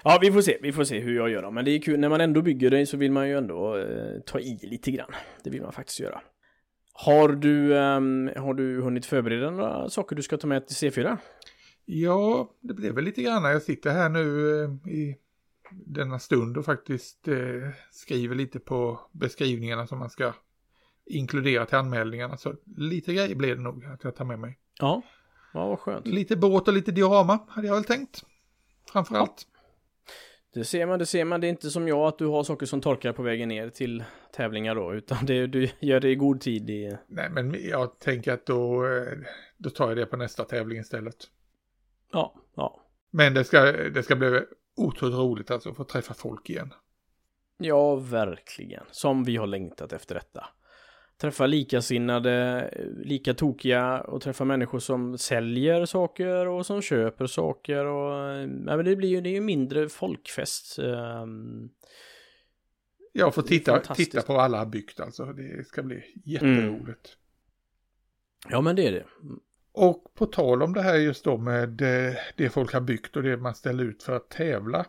ja, 0.03 0.17
vi 0.21 0.31
får 0.31 0.41
se. 0.41 0.57
Vi 0.61 0.71
får 0.71 0.83
se 0.83 0.99
hur 0.99 1.15
jag 1.15 1.29
gör 1.29 1.41
dem. 1.41 1.53
Men 1.53 1.65
det 1.65 1.71
är 1.71 1.79
kul 1.79 1.99
när 1.99 2.09
man 2.09 2.21
ändå 2.21 2.41
bygger 2.41 2.69
det 2.69 2.85
så 2.85 2.97
vill 2.97 3.11
man 3.11 3.29
ju 3.29 3.37
ändå 3.37 3.77
eh, 3.77 4.19
ta 4.25 4.39
i 4.39 4.59
lite 4.61 4.91
grann. 4.91 5.11
Det 5.43 5.49
vill 5.49 5.61
man 5.61 5.71
faktiskt 5.71 5.99
göra. 5.99 6.21
Har 6.93 7.29
du, 7.29 7.73
um, 7.73 8.31
har 8.37 8.53
du 8.53 8.81
hunnit 8.81 9.05
förbereda 9.05 9.49
några 9.49 9.89
saker 9.89 10.15
du 10.15 10.21
ska 10.21 10.37
ta 10.37 10.47
med 10.47 10.67
till 10.67 10.75
C4? 10.75 11.17
Ja, 11.85 12.51
det 12.59 12.73
blev 12.73 12.95
väl 12.95 13.03
lite 13.03 13.21
grann. 13.21 13.43
Jag 13.43 13.61
sitter 13.61 13.91
här 13.91 14.09
nu 14.09 14.55
eh, 14.63 14.91
i 14.91 15.17
denna 15.71 16.19
stund 16.19 16.57
och 16.57 16.65
faktiskt 16.65 17.27
eh, 17.27 17.69
skriver 17.91 18.35
lite 18.35 18.59
på 18.59 18.99
beskrivningarna 19.11 19.87
som 19.87 19.99
man 19.99 20.09
ska 20.09 20.33
inkludera 21.05 21.65
till 21.65 21.77
anmälningarna. 21.77 22.37
Så 22.37 22.55
lite 22.77 23.13
grejer 23.13 23.35
blev 23.35 23.57
det 23.57 23.63
nog 23.63 23.85
att 23.85 24.03
jag 24.03 24.15
tar 24.15 24.25
med 24.25 24.39
mig. 24.39 24.57
Ja, 24.79 25.01
ja 25.53 25.67
vad 25.67 25.79
skönt. 25.79 26.07
Lite 26.07 26.35
båt 26.35 26.67
och 26.67 26.73
lite 26.73 26.91
diorama 26.91 27.39
hade 27.47 27.67
jag 27.67 27.75
väl 27.75 27.83
tänkt. 27.83 28.23
framförallt. 28.91 29.47
Det 30.53 30.65
ser 30.65 30.85
man, 30.85 30.99
det 30.99 31.05
ser 31.05 31.25
man. 31.25 31.41
Det 31.41 31.47
är 31.47 31.49
inte 31.49 31.69
som 31.69 31.87
jag 31.87 31.99
att 31.99 32.17
du 32.17 32.25
har 32.25 32.43
saker 32.43 32.65
som 32.65 32.81
torkar 32.81 33.13
på 33.13 33.23
vägen 33.23 33.49
ner 33.49 33.69
till 33.69 34.03
tävlingar 34.35 34.75
då, 34.75 34.93
utan 34.93 35.25
det, 35.25 35.47
du 35.47 35.69
gör 35.79 35.99
det 35.99 36.09
i 36.09 36.15
god 36.15 36.41
tid. 36.41 36.69
I... 36.69 36.97
Nej, 37.07 37.29
men 37.29 37.55
jag 37.69 37.99
tänker 37.99 38.33
att 38.33 38.45
då, 38.45 38.87
eh, 38.87 39.17
då 39.57 39.69
tar 39.69 39.87
jag 39.87 39.97
det 39.97 40.05
på 40.05 40.17
nästa 40.17 40.43
tävling 40.43 40.79
istället. 40.79 41.15
Ja, 42.11 42.35
ja. 42.55 42.81
Men 43.11 43.33
det 43.33 43.43
ska, 43.43 43.61
det 43.71 44.03
ska 44.03 44.15
bli 44.15 44.41
otroligt 44.75 45.15
roligt 45.15 45.51
alltså 45.51 45.69
att 45.69 45.77
få 45.77 45.83
träffa 45.83 46.13
folk 46.13 46.49
igen. 46.49 46.73
Ja, 47.57 47.95
verkligen. 47.95 48.83
Som 48.91 49.23
vi 49.23 49.37
har 49.37 49.47
längtat 49.47 49.93
efter 49.93 50.15
detta. 50.15 50.45
Träffa 51.17 51.45
likasinnade, 51.45 52.69
lika 53.03 53.33
tokiga 53.33 54.01
och 54.01 54.21
träffa 54.21 54.45
människor 54.45 54.79
som 54.79 55.17
säljer 55.17 55.85
saker 55.85 56.47
och 56.47 56.65
som 56.65 56.81
köper 56.81 57.27
saker 57.27 57.85
och 57.85 58.37
ja, 58.39 58.47
men 58.47 58.85
det 58.85 58.95
blir 58.95 59.09
ju, 59.09 59.21
det 59.21 59.29
är 59.29 59.33
ju 59.33 59.41
mindre 59.41 59.89
folkfest. 59.89 60.79
Um, 60.79 61.69
ja, 63.13 63.31
få 63.31 63.41
titta, 63.41 63.79
titta 63.79 64.21
på 64.21 64.33
alla 64.33 64.65
byggt 64.65 64.99
alltså. 64.99 65.25
Det 65.25 65.67
ska 65.67 65.83
bli 65.83 66.03
jätteroligt. 66.25 66.87
Mm. 66.87 68.49
Ja, 68.49 68.61
men 68.61 68.75
det 68.75 68.87
är 68.87 68.91
det. 68.91 69.05
Och 69.73 70.13
på 70.15 70.25
tal 70.25 70.63
om 70.63 70.73
det 70.73 70.81
här 70.81 70.95
just 70.95 71.23
då 71.23 71.37
med 71.37 71.81
eh, 71.81 72.15
det 72.35 72.49
folk 72.49 72.73
har 72.73 72.81
byggt 72.81 73.15
och 73.15 73.23
det 73.23 73.37
man 73.37 73.55
ställer 73.55 73.83
ut 73.83 74.03
för 74.03 74.15
att 74.15 74.29
tävla. 74.29 74.85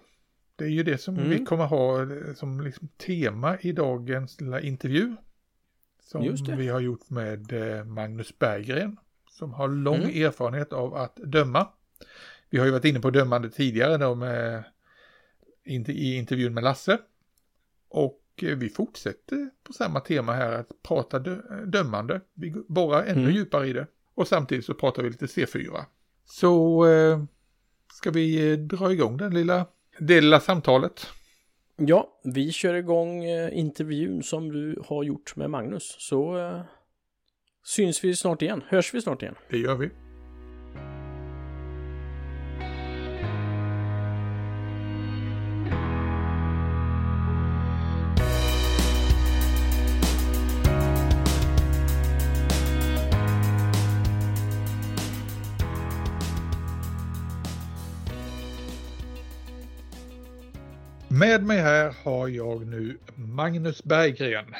Det 0.56 0.64
är 0.64 0.68
ju 0.68 0.82
det 0.82 0.98
som 0.98 1.16
mm. 1.16 1.30
vi 1.30 1.44
kommer 1.44 1.64
ha 1.64 2.02
eh, 2.02 2.34
som 2.34 2.60
liksom 2.60 2.88
tema 2.88 3.58
i 3.60 3.72
dagens 3.72 4.40
lilla 4.40 4.60
intervju. 4.60 5.16
Som 6.00 6.56
vi 6.56 6.68
har 6.68 6.80
gjort 6.80 7.10
med 7.10 7.52
eh, 7.52 7.84
Magnus 7.84 8.38
Berggren. 8.38 8.96
Som 9.30 9.52
har 9.52 9.68
lång 9.68 10.02
mm. 10.02 10.24
erfarenhet 10.24 10.72
av 10.72 10.94
att 10.94 11.16
döma. 11.16 11.68
Vi 12.50 12.58
har 12.58 12.66
ju 12.66 12.72
varit 12.72 12.84
inne 12.84 13.00
på 13.00 13.10
dömande 13.10 13.50
tidigare 13.50 13.96
då 13.96 14.14
med, 14.14 14.64
i 15.64 16.16
intervjun 16.16 16.54
med 16.54 16.64
Lasse. 16.64 16.98
Och 17.88 18.20
vi 18.40 18.68
fortsätter 18.68 19.50
på 19.62 19.72
samma 19.72 20.00
tema 20.00 20.32
här 20.32 20.52
att 20.52 20.82
prata 20.82 21.18
dömande. 21.66 22.20
Vi 22.34 22.54
borrar 22.68 23.02
ännu 23.02 23.22
mm. 23.22 23.34
djupare 23.34 23.68
i 23.68 23.72
det. 23.72 23.86
Och 24.14 24.28
samtidigt 24.28 24.64
så 24.64 24.74
pratar 24.74 25.02
vi 25.02 25.10
lite 25.10 25.26
C4. 25.26 25.84
Så 26.24 26.84
eh, 26.86 27.24
ska 27.92 28.10
vi 28.10 28.56
dra 28.56 28.92
igång 28.92 29.16
den 29.16 29.34
lilla, 29.34 29.66
det 29.98 30.20
lilla 30.20 30.40
samtalet. 30.40 31.06
Ja, 31.76 32.20
vi 32.24 32.52
kör 32.52 32.74
igång 32.74 33.24
eh, 33.24 33.58
intervjun 33.58 34.22
som 34.22 34.52
du 34.52 34.82
har 34.86 35.02
gjort 35.02 35.36
med 35.36 35.50
Magnus. 35.50 35.96
Så 35.98 36.38
eh, 36.38 36.60
syns 37.64 38.04
vi 38.04 38.16
snart 38.16 38.42
igen. 38.42 38.62
Hörs 38.68 38.94
vi 38.94 39.02
snart 39.02 39.22
igen. 39.22 39.34
Det 39.50 39.58
gör 39.58 39.74
vi. 39.74 39.90
Med 61.22 61.42
mig 61.42 61.58
här 61.58 61.94
har 62.04 62.28
jag 62.28 62.66
nu 62.66 62.98
Magnus 63.14 63.84
Berggren. 63.84 64.54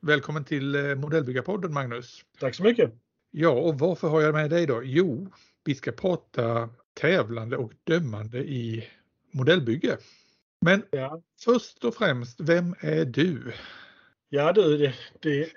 Välkommen 0.00 0.44
till 0.44 0.74
eh, 0.74 0.94
Modellbyggarpodden 0.94 1.72
Magnus. 1.72 2.24
Tack 2.40 2.54
så 2.54 2.62
mycket. 2.62 2.92
Ja, 3.30 3.50
och 3.50 3.78
varför 3.78 4.08
har 4.08 4.20
jag 4.20 4.34
med 4.34 4.50
dig 4.50 4.66
då? 4.66 4.80
Jo, 4.84 5.28
vi 5.64 5.74
ska 5.74 5.92
prata 5.92 6.68
tävlande 6.94 7.56
och 7.56 7.72
dömande 7.84 8.38
i 8.38 8.88
modellbygge. 9.30 9.96
Men 10.60 10.82
ja. 10.90 11.22
först 11.44 11.84
och 11.84 11.94
främst, 11.94 12.40
vem 12.40 12.74
är 12.80 13.04
du? 13.04 13.52
Ja 14.28 14.52
du, 14.52 14.78
det, 14.78 14.94
det 15.20 15.50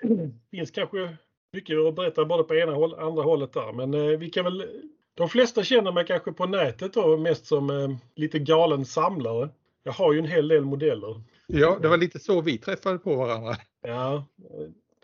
finns 0.50 0.70
kanske 0.70 1.16
mycket 1.52 1.78
att 1.78 1.94
berätta 1.94 2.24
både 2.24 2.44
på 2.44 2.54
ena 2.54 2.76
och 2.76 3.02
andra 3.02 3.22
hållet 3.22 3.52
där, 3.52 3.72
men 3.72 3.94
eh, 3.94 4.18
vi 4.18 4.30
kan 4.30 4.44
väl 4.44 4.66
de 5.14 5.28
flesta 5.28 5.62
känner 5.64 5.92
mig 5.92 6.06
kanske 6.06 6.32
på 6.32 6.46
nätet 6.46 6.94
då 6.94 7.16
mest 7.16 7.46
som 7.46 7.70
eh, 7.70 7.96
lite 8.16 8.38
galen 8.38 8.84
samlare. 8.84 9.48
Jag 9.82 9.92
har 9.92 10.12
ju 10.12 10.18
en 10.18 10.26
hel 10.26 10.48
del 10.48 10.64
modeller. 10.64 11.22
Ja, 11.46 11.78
det 11.82 11.88
var 11.88 11.96
lite 11.96 12.18
så 12.18 12.40
vi 12.40 12.58
träffade 12.58 12.98
på 12.98 13.16
varandra. 13.16 13.56
Ja, 13.82 14.26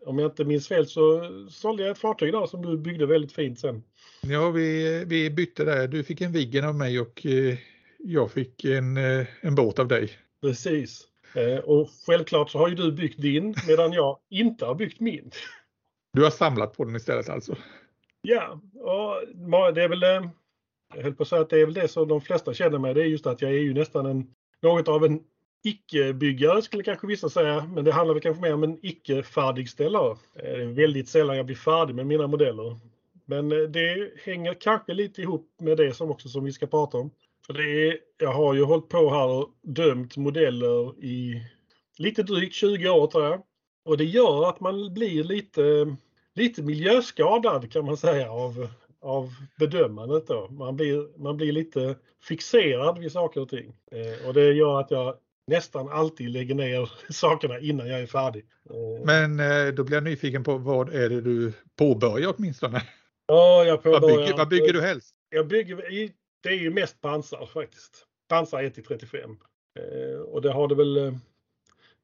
om 0.07 0.19
jag 0.19 0.31
inte 0.31 0.45
minns 0.45 0.69
fel 0.69 0.87
så 0.87 1.31
sålde 1.51 1.83
jag 1.83 1.91
ett 1.91 1.99
fartyg 1.99 2.33
där 2.33 2.47
som 2.47 2.63
du 2.63 2.79
byggde 2.79 3.07
väldigt 3.07 3.33
fint 3.33 3.61
sen. 3.61 3.83
Ja, 4.23 4.51
vi, 4.51 5.05
vi 5.07 5.31
bytte 5.31 5.65
där. 5.65 5.89
Du 5.89 6.05
fick 6.05 6.21
en 6.21 6.33
Viggen 6.33 6.65
av 6.65 6.75
mig 6.75 7.01
och 7.01 7.27
eh, 7.27 7.59
jag 7.99 8.31
fick 8.31 8.65
en, 8.65 8.97
eh, 8.97 9.27
en 9.41 9.55
båt 9.55 9.79
av 9.79 9.89
dig. 9.89 10.11
Precis. 10.41 11.05
Eh, 11.35 11.59
och 11.59 11.91
självklart 12.07 12.51
så 12.51 12.59
har 12.59 12.69
ju 12.69 12.75
du 12.75 12.93
byggt 12.93 13.23
din 13.23 13.55
medan 13.69 13.93
jag 13.93 14.19
inte 14.31 14.65
har 14.65 14.75
byggt 14.75 15.01
min. 15.01 15.31
Du 16.13 16.23
har 16.23 16.31
samlat 16.31 16.77
på 16.77 16.85
den 16.85 16.97
istället 16.97 17.29
alltså? 17.29 17.57
Ja, 18.23 18.61
och 18.75 19.75
det 19.75 19.83
är 19.83 19.89
väl 19.89 20.31
jag 20.95 21.03
höll 21.03 21.15
på 21.15 21.23
att 21.23 21.29
säga 21.29 21.43
att 21.43 21.51
det 21.51 21.61
är 21.61 21.65
väl 21.65 21.75
det 21.75 21.89
som 21.89 22.09
de 22.09 22.21
flesta 22.21 22.55
känner 22.55 22.79
mig. 22.79 22.95
Det 22.95 23.03
är 23.03 23.07
just 23.07 23.27
att 23.27 23.43
jag 23.43 23.51
är 23.51 23.59
ju 23.59 23.75
nästan 23.75 24.07
en 24.07 24.27
något 24.67 24.89
av 24.89 25.05
en 25.05 25.21
icke-byggare 25.65 26.63
skulle 26.63 26.83
kanske 26.83 27.07
vissa 27.07 27.29
säga, 27.29 27.71
men 27.75 27.85
det 27.85 27.93
handlar 27.93 28.15
väl 28.15 28.23
kanske 28.23 28.43
mer 28.43 28.55
om 28.55 28.63
en 28.63 28.79
icke-färdigställare. 28.83 30.17
Det 30.35 30.41
är 30.41 30.67
väldigt 30.67 31.09
sällan 31.09 31.37
jag 31.37 31.47
blir 31.47 31.57
färdig 31.57 31.95
med 31.95 32.07
mina 32.07 32.27
modeller. 32.27 32.77
Men 33.25 33.53
eh, 33.53 33.59
det 33.59 34.11
hänger 34.25 34.55
kanske 34.55 34.95
lite 34.95 35.23
ihop 35.23 35.51
med 35.61 35.77
det 35.77 35.95
som 35.95 36.11
också 36.11 36.29
som 36.29 36.45
vi 36.45 36.53
ska 36.53 36.67
prata 36.67 36.99
om. 36.99 37.11
För 37.47 37.53
det 37.53 37.89
är, 37.89 37.99
jag 38.19 38.33
har 38.33 38.55
ju 38.55 38.65
hållit 38.65 38.89
på 38.89 39.11
här 39.11 39.29
och 39.29 39.51
dömt 39.63 40.17
modeller 40.17 41.05
i 41.05 41.43
lite 41.99 42.23
drygt 42.23 42.55
20 42.55 42.89
år 42.89 43.07
tror 43.07 43.25
jag. 43.25 43.43
Och 43.85 43.97
det 43.97 44.05
gör 44.05 44.49
att 44.49 44.61
man 44.61 44.95
blir 44.95 45.25
lite, 45.25 45.97
lite 46.35 46.63
miljöskadad 46.63 47.73
kan 47.73 47.85
man 47.85 47.97
säga 47.97 48.31
av, 48.31 48.69
av 49.07 49.35
bedömandet 49.59 50.27
då. 50.27 50.49
Man 50.51 50.77
blir, 50.77 51.19
man 51.19 51.37
blir 51.37 51.53
lite 51.53 51.97
fixerad 52.23 52.99
vid 52.99 53.13
saker 53.13 53.41
och 53.41 53.49
ting. 53.49 53.75
Eh, 53.93 54.29
och 54.29 54.35
det 54.35 54.53
gör 54.53 54.81
att 54.81 54.91
jag 54.91 55.17
nästan 55.47 55.89
alltid 55.89 56.31
lägger 56.31 56.55
ner 56.55 56.91
sakerna 57.13 57.59
innan 57.59 57.89
jag 57.89 58.01
är 58.01 58.07
färdig. 58.07 58.45
Eh. 58.71 59.05
Men 59.05 59.41
eh, 59.41 59.75
då 59.75 59.85
blir 59.85 59.97
jag 59.97 60.05
nyfiken 60.05 60.45
på 60.45 60.59
vad 60.59 60.95
är 60.95 61.09
det 61.09 61.21
du 61.21 61.53
påbörjar 61.79 62.35
åtminstone? 62.37 62.83
Ja, 63.27 63.65
jag 63.65 63.83
påbörjar. 63.83 64.01
Vad 64.01 64.19
bygger, 64.19 64.37
vad 64.37 64.49
bygger 64.49 64.73
du 64.73 64.81
helst? 64.81 65.15
Jag 65.31 65.49
bygger, 65.49 65.77
det 66.43 66.49
är 66.49 66.59
ju 66.59 66.71
mest 66.71 67.01
pansar 67.01 67.47
faktiskt. 67.47 68.07
Pansar 68.29 68.63
1 68.63 68.85
35. 68.89 69.37
Och 70.27 70.43
det 70.43 70.53
har 70.53 70.69
det 70.69 70.75
väl 70.75 71.19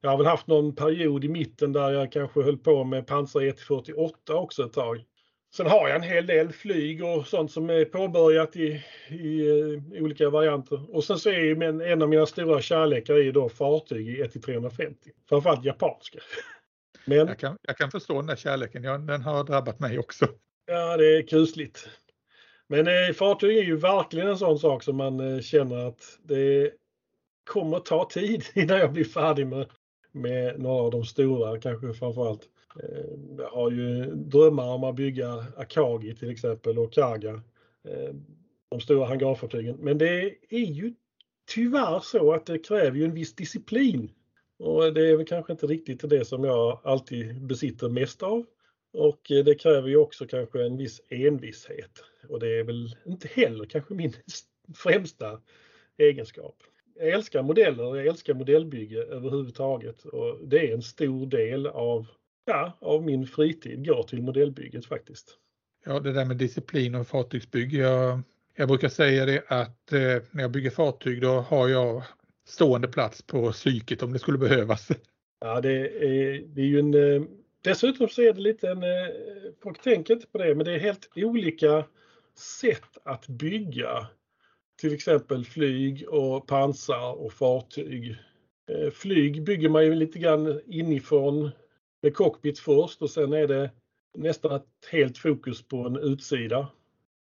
jag 0.00 0.10
har 0.10 0.16
väl 0.16 0.26
haft 0.26 0.46
någon 0.46 0.74
period 0.74 1.24
i 1.24 1.28
mitten 1.28 1.72
där 1.72 1.90
jag 1.90 2.12
kanske 2.12 2.42
höll 2.42 2.58
på 2.58 2.84
med 2.84 3.06
pansar 3.06 3.40
1 3.40 3.60
48 3.60 4.34
också 4.34 4.64
ett 4.64 4.72
tag. 4.72 5.04
Sen 5.56 5.66
har 5.66 5.88
jag 5.88 5.96
en 5.96 6.02
hel 6.02 6.26
del 6.26 6.52
flyg 6.52 7.04
och 7.04 7.26
sånt 7.26 7.52
som 7.52 7.70
är 7.70 7.84
påbörjat 7.84 8.56
i, 8.56 8.82
i, 9.08 9.14
i 9.14 9.60
eh, 9.94 10.02
olika 10.02 10.30
varianter. 10.30 10.96
Och 10.96 11.04
sen 11.04 11.18
så 11.18 11.30
är 11.30 11.38
ju 11.38 11.82
en, 11.92 12.02
av 12.02 12.08
mina 12.08 12.26
stora 12.26 12.60
kärlekar 12.60 13.14
är 13.14 13.32
då 13.32 13.48
fartyg 13.48 14.08
i 14.08 14.22
1-350. 14.24 14.94
Framförallt 15.28 15.64
japanska. 15.64 16.18
Men, 17.04 17.18
jag, 17.18 17.38
kan, 17.38 17.58
jag 17.62 17.76
kan 17.76 17.90
förstå 17.90 18.14
den 18.14 18.26
där 18.26 18.36
kärleken, 18.36 18.84
ja, 18.84 18.98
den 18.98 19.22
har 19.22 19.44
drabbat 19.44 19.80
mig 19.80 19.98
också. 19.98 20.28
Ja, 20.66 20.96
det 20.96 21.16
är 21.16 21.22
kusligt. 21.22 21.88
Men 22.66 22.86
eh, 22.86 23.14
fartyg 23.14 23.58
är 23.58 23.62
ju 23.62 23.76
verkligen 23.76 24.28
en 24.28 24.38
sån 24.38 24.58
sak 24.58 24.82
som 24.82 24.96
man 24.96 25.20
eh, 25.34 25.40
känner 25.40 25.88
att 25.88 26.18
det 26.22 26.72
kommer 27.44 27.78
ta 27.78 28.08
tid 28.08 28.44
innan 28.54 28.78
jag 28.78 28.92
blir 28.92 29.04
färdig 29.04 29.46
med, 29.46 29.66
med 30.12 30.60
några 30.60 30.82
av 30.82 30.90
de 30.90 31.04
stora, 31.04 31.60
kanske 31.60 31.92
framförallt. 31.92 32.48
Jag 32.74 33.40
eh, 33.40 33.52
har 33.52 33.70
ju 33.70 34.04
drömmar 34.14 34.68
om 34.68 34.84
att 34.84 34.96
bygga 34.96 35.46
Akagi 35.56 36.14
till 36.14 36.30
exempel 36.30 36.78
och 36.78 36.92
Kaga. 36.92 37.42
Eh, 37.88 38.14
de 38.68 38.80
stora 38.80 39.06
hangarfartygen. 39.06 39.76
Men 39.80 39.98
det 39.98 40.34
är 40.48 40.66
ju 40.66 40.94
tyvärr 41.54 42.00
så 42.00 42.32
att 42.32 42.46
det 42.46 42.58
kräver 42.58 42.96
ju 42.96 43.04
en 43.04 43.14
viss 43.14 43.34
disciplin. 43.34 44.10
Och 44.58 44.94
det 44.94 45.10
är 45.10 45.16
väl 45.16 45.26
kanske 45.26 45.52
inte 45.52 45.66
riktigt 45.66 46.10
det 46.10 46.24
som 46.24 46.44
jag 46.44 46.80
alltid 46.84 47.42
besitter 47.42 47.88
mest 47.88 48.22
av. 48.22 48.44
Och 48.92 49.20
det 49.28 49.54
kräver 49.54 49.88
ju 49.88 49.96
också 49.96 50.26
kanske 50.26 50.64
en 50.64 50.76
viss 50.76 51.00
envishet. 51.08 52.04
Och 52.28 52.40
det 52.40 52.58
är 52.58 52.64
väl 52.64 52.96
inte 53.06 53.28
heller 53.28 53.64
kanske 53.64 53.94
min 53.94 54.12
främsta 54.74 55.40
egenskap. 55.98 56.56
Jag 56.94 57.08
älskar 57.08 57.42
modeller, 57.42 57.96
jag 57.96 58.06
älskar 58.06 58.34
modellbygge 58.34 59.02
överhuvudtaget 59.02 60.04
och 60.04 60.48
det 60.48 60.70
är 60.70 60.74
en 60.74 60.82
stor 60.82 61.26
del 61.26 61.66
av 61.66 62.06
ja, 62.44 62.78
av 62.80 63.02
min 63.02 63.26
fritid 63.26 63.86
går 63.86 64.02
till 64.02 64.22
modellbygget 64.22 64.86
faktiskt. 64.86 65.38
Ja, 65.84 66.00
det 66.00 66.12
där 66.12 66.24
med 66.24 66.36
disciplin 66.36 66.94
och 66.94 67.06
fartygsbygge. 67.06 67.78
Jag, 67.78 68.20
jag 68.56 68.68
brukar 68.68 68.88
säga 68.88 69.26
det 69.26 69.44
att 69.48 69.92
eh, 69.92 70.22
när 70.30 70.42
jag 70.42 70.50
bygger 70.50 70.70
fartyg 70.70 71.22
då 71.22 71.40
har 71.40 71.68
jag 71.68 72.02
stående 72.46 72.88
plats 72.88 73.22
på 73.22 73.52
psyket 73.52 74.02
om 74.02 74.12
det 74.12 74.18
skulle 74.18 74.38
behövas. 74.38 74.88
Ja, 75.40 75.60
det 75.60 75.72
är, 75.72 76.42
det 76.46 76.60
är 76.60 76.66
ju 76.66 76.78
en... 76.78 76.94
Eh, 76.94 77.22
dessutom 77.62 78.08
så 78.08 78.22
är 78.22 78.32
det 78.32 78.40
lite 78.40 78.68
en... 78.68 78.82
Eh, 78.82 79.08
folk 79.62 79.82
tänker 79.82 80.14
inte 80.14 80.26
på 80.26 80.38
det, 80.38 80.54
men 80.54 80.64
det 80.64 80.72
är 80.72 80.78
helt 80.78 81.08
olika 81.16 81.84
sätt 82.60 82.98
att 83.04 83.26
bygga 83.26 84.06
till 84.80 84.94
exempel 84.94 85.44
flyg 85.44 86.08
och 86.08 86.46
pansar 86.46 87.12
och 87.12 87.32
fartyg. 87.32 88.16
Eh, 88.70 88.90
flyg 88.90 89.44
bygger 89.44 89.68
man 89.68 89.84
ju 89.84 89.94
lite 89.94 90.18
grann 90.18 90.60
inifrån 90.66 91.50
med 92.02 92.14
cockpit 92.14 92.58
först 92.58 93.02
och 93.02 93.10
sen 93.10 93.32
är 93.32 93.46
det 93.46 93.70
nästan 94.18 94.56
ett 94.56 94.88
helt 94.92 95.18
fokus 95.18 95.62
på 95.62 95.76
en 95.76 95.96
utsida. 95.96 96.68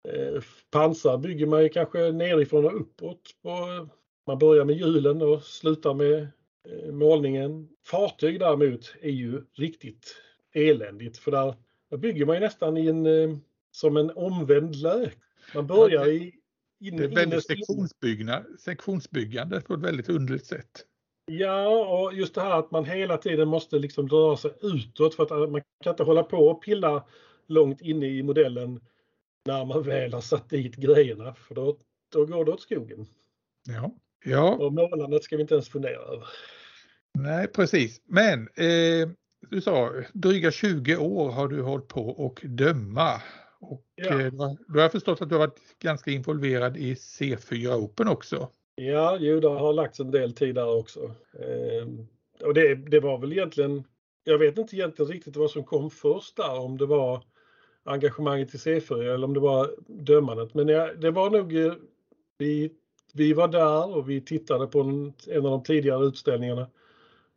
Eh, 0.09 0.43
pansar 0.71 1.17
bygger 1.17 1.45
man 1.45 1.63
ju 1.63 1.69
kanske 1.69 2.11
nerifrån 2.11 2.65
och 2.65 2.81
uppåt. 2.81 3.35
På, 3.41 3.87
man 4.27 4.39
börjar 4.39 4.65
med 4.65 4.75
hjulen 4.75 5.21
och 5.21 5.43
slutar 5.43 5.93
med 5.93 6.27
eh, 6.69 6.91
målningen. 6.91 7.69
Fartyg 7.85 8.39
däremot 8.39 8.95
är 9.01 9.11
ju 9.11 9.41
riktigt 9.53 10.15
eländigt 10.53 11.17
för 11.17 11.31
där, 11.31 11.55
där 11.89 11.97
bygger 11.97 12.25
man 12.25 12.35
ju 12.35 12.39
nästan 12.39 12.77
i 12.77 12.87
en, 12.87 13.05
eh, 13.05 13.37
som 13.71 13.97
en 13.97 14.11
omvänd 14.11 14.75
lök. 14.75 15.17
Man 15.55 15.67
börjar 15.67 16.07
i 16.07 16.33
in, 16.79 16.97
det 16.97 17.03
är 17.03 17.07
väldigt 17.07 17.45
sektionsbyggande 18.59 19.61
på 19.61 19.73
ett 19.73 19.79
väldigt 19.79 20.09
underligt 20.09 20.45
sätt. 20.45 20.85
Ja, 21.31 21.67
och 21.67 22.13
just 22.13 22.35
det 22.35 22.41
här 22.41 22.59
att 22.59 22.71
man 22.71 22.85
hela 22.85 23.17
tiden 23.17 23.47
måste 23.47 23.79
liksom 23.79 24.07
röra 24.07 24.37
sig 24.37 24.51
utåt 24.61 25.15
för 25.15 25.23
att 25.23 25.51
man 25.51 25.61
kan 25.83 25.93
inte 25.93 26.03
hålla 26.03 26.23
på 26.23 26.37
och 26.37 26.63
pilla 26.63 27.05
långt 27.47 27.81
inne 27.81 28.05
i 28.05 28.23
modellen 28.23 28.79
när 29.45 29.65
man 29.65 29.83
väl 29.83 30.13
har 30.13 30.21
satt 30.21 30.49
dit 30.49 30.75
grejerna 30.75 31.33
för 31.33 31.55
då, 31.55 31.77
då 32.13 32.25
går 32.25 32.45
det 32.45 32.51
åt 32.51 32.61
skogen. 32.61 33.05
Ja. 33.67 33.91
ja. 34.25 34.55
Och 34.55 34.73
målandet 34.73 35.23
ska 35.23 35.35
vi 35.35 35.41
inte 35.41 35.53
ens 35.53 35.69
fundera 35.69 36.01
över. 36.01 36.27
Nej, 37.13 37.47
precis. 37.47 38.01
Men 38.05 38.41
eh, 38.41 39.09
du 39.49 39.61
sa 39.61 39.93
dryga 40.13 40.51
20 40.51 40.97
år 40.97 41.31
har 41.31 41.47
du 41.47 41.61
hållit 41.61 41.87
på 41.87 42.09
och 42.09 42.41
döma. 42.43 43.21
Och 43.59 43.85
ja. 43.95 44.21
eh, 44.21 44.31
då 44.33 44.73
har 44.73 44.81
jag 44.81 44.91
förstått 44.91 45.21
att 45.21 45.29
du 45.29 45.35
har 45.35 45.47
varit 45.47 45.79
ganska 45.79 46.11
involverad 46.11 46.77
i 46.77 46.93
C4 46.93 47.73
Open 47.73 48.07
också. 48.07 48.49
Ja, 48.79 49.17
jo, 49.19 49.39
det 49.39 49.47
har 49.47 49.73
lagts 49.73 49.99
en 49.99 50.11
del 50.11 50.33
tid 50.33 50.55
där 50.55 50.77
också. 50.77 51.11
Eh, 51.33 51.87
och 52.47 52.53
det, 52.53 52.75
det 52.75 52.99
var 52.99 53.17
väl 53.17 53.31
egentligen, 53.31 53.83
jag 54.23 54.37
vet 54.37 54.57
inte 54.57 54.75
egentligen 54.75 55.11
riktigt 55.11 55.35
vad 55.35 55.51
som 55.51 55.63
kom 55.63 55.89
först 55.89 56.35
där, 56.35 56.59
om 56.59 56.77
det 56.77 56.85
var 56.85 57.23
engagemanget 57.83 58.55
i 58.55 58.57
C4 58.57 59.13
eller 59.13 59.27
om 59.27 59.33
det 59.33 59.39
var 59.39 59.75
dömandet. 59.87 60.53
Men 60.53 60.67
ja, 60.67 60.93
det 60.93 61.11
var 61.11 61.29
nog, 61.29 61.55
eh, 61.55 61.73
vi, 62.37 62.71
vi 63.13 63.33
var 63.33 63.47
där 63.47 63.95
och 63.95 64.09
vi 64.09 64.21
tittade 64.21 64.67
på 64.67 64.81
en, 64.81 65.13
en 65.27 65.45
av 65.45 65.51
de 65.51 65.63
tidigare 65.63 66.05
utställningarna. 66.05 66.67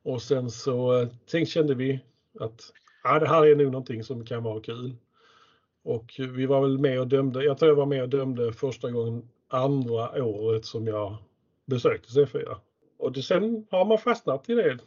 Och 0.03 0.23
sen 0.23 0.51
så 0.51 1.01
eh, 1.01 1.09
tänk, 1.31 1.49
kände 1.49 1.75
vi 1.75 2.01
att 2.41 2.73
ja, 3.05 3.19
det 3.19 3.29
här 3.29 3.47
är 3.47 3.57
nog 3.57 3.73
någonting 3.73 4.05
som 4.05 4.25
kan 4.25 4.43
vara 4.43 4.61
kul. 4.61 4.95
Och 5.85 6.15
vi 6.19 6.47
var 6.47 6.61
väl 6.61 6.79
med 6.79 7.01
och 7.01 7.09
dömde, 7.09 7.45
jag 7.45 7.59
tror 7.59 7.71
jag 7.71 7.77
var 7.77 7.87
med 7.87 8.03
och 8.03 8.09
dömde 8.09 8.53
första 8.53 8.91
gången 8.91 9.29
andra 9.49 10.25
året 10.25 10.65
som 10.65 10.87
jag 10.87 11.17
besökte 11.66 12.09
C4. 12.09 12.57
Och 12.99 13.12
det, 13.12 13.23
sen 13.23 13.66
har 13.71 13.85
man 13.85 13.99
fastnat 13.99 14.50
i 14.50 14.54
det. 14.54 14.78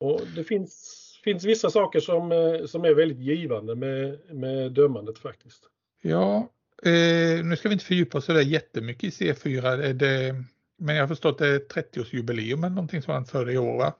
Och 0.00 0.20
det 0.36 0.44
finns, 0.44 1.04
finns 1.24 1.44
vissa 1.44 1.70
saker 1.70 2.00
som, 2.00 2.32
eh, 2.32 2.66
som 2.66 2.84
är 2.84 2.94
väldigt 2.94 3.18
givande 3.18 3.74
med, 3.74 4.18
med 4.34 4.72
dömandet 4.72 5.18
faktiskt. 5.18 5.64
Ja, 6.02 6.48
eh, 6.82 7.44
nu 7.44 7.56
ska 7.56 7.68
vi 7.68 7.72
inte 7.72 7.84
fördjupa 7.84 8.18
oss 8.18 8.24
så 8.24 8.32
där 8.32 8.40
jättemycket 8.40 9.20
i 9.20 9.32
C4. 9.32 9.92
Det, 9.92 10.44
men 10.78 10.96
jag 10.96 11.02
har 11.02 11.08
förstått 11.08 11.32
att 11.32 11.38
det 11.38 11.46
är 11.48 11.58
30-årsjubileum 11.58 12.58
eller 12.58 12.68
någonting 12.68 13.02
sådant 13.02 13.30
för 13.30 13.50
i 13.50 13.58
år 13.58 13.78
va? 13.78 13.94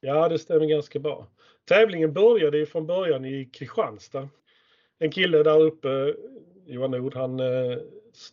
Ja, 0.00 0.28
det 0.28 0.38
stämmer 0.38 0.66
ganska 0.66 0.98
bra. 0.98 1.26
Tävlingen 1.68 2.12
började 2.12 2.58
ju 2.58 2.66
från 2.66 2.86
början 2.86 3.24
i 3.24 3.44
Kristianstad. 3.44 4.28
En 4.98 5.10
kille 5.10 5.42
där 5.42 5.60
uppe, 5.60 6.14
Johan 6.66 6.90
Nord, 6.90 7.14
han 7.14 7.40
eh, 7.40 7.78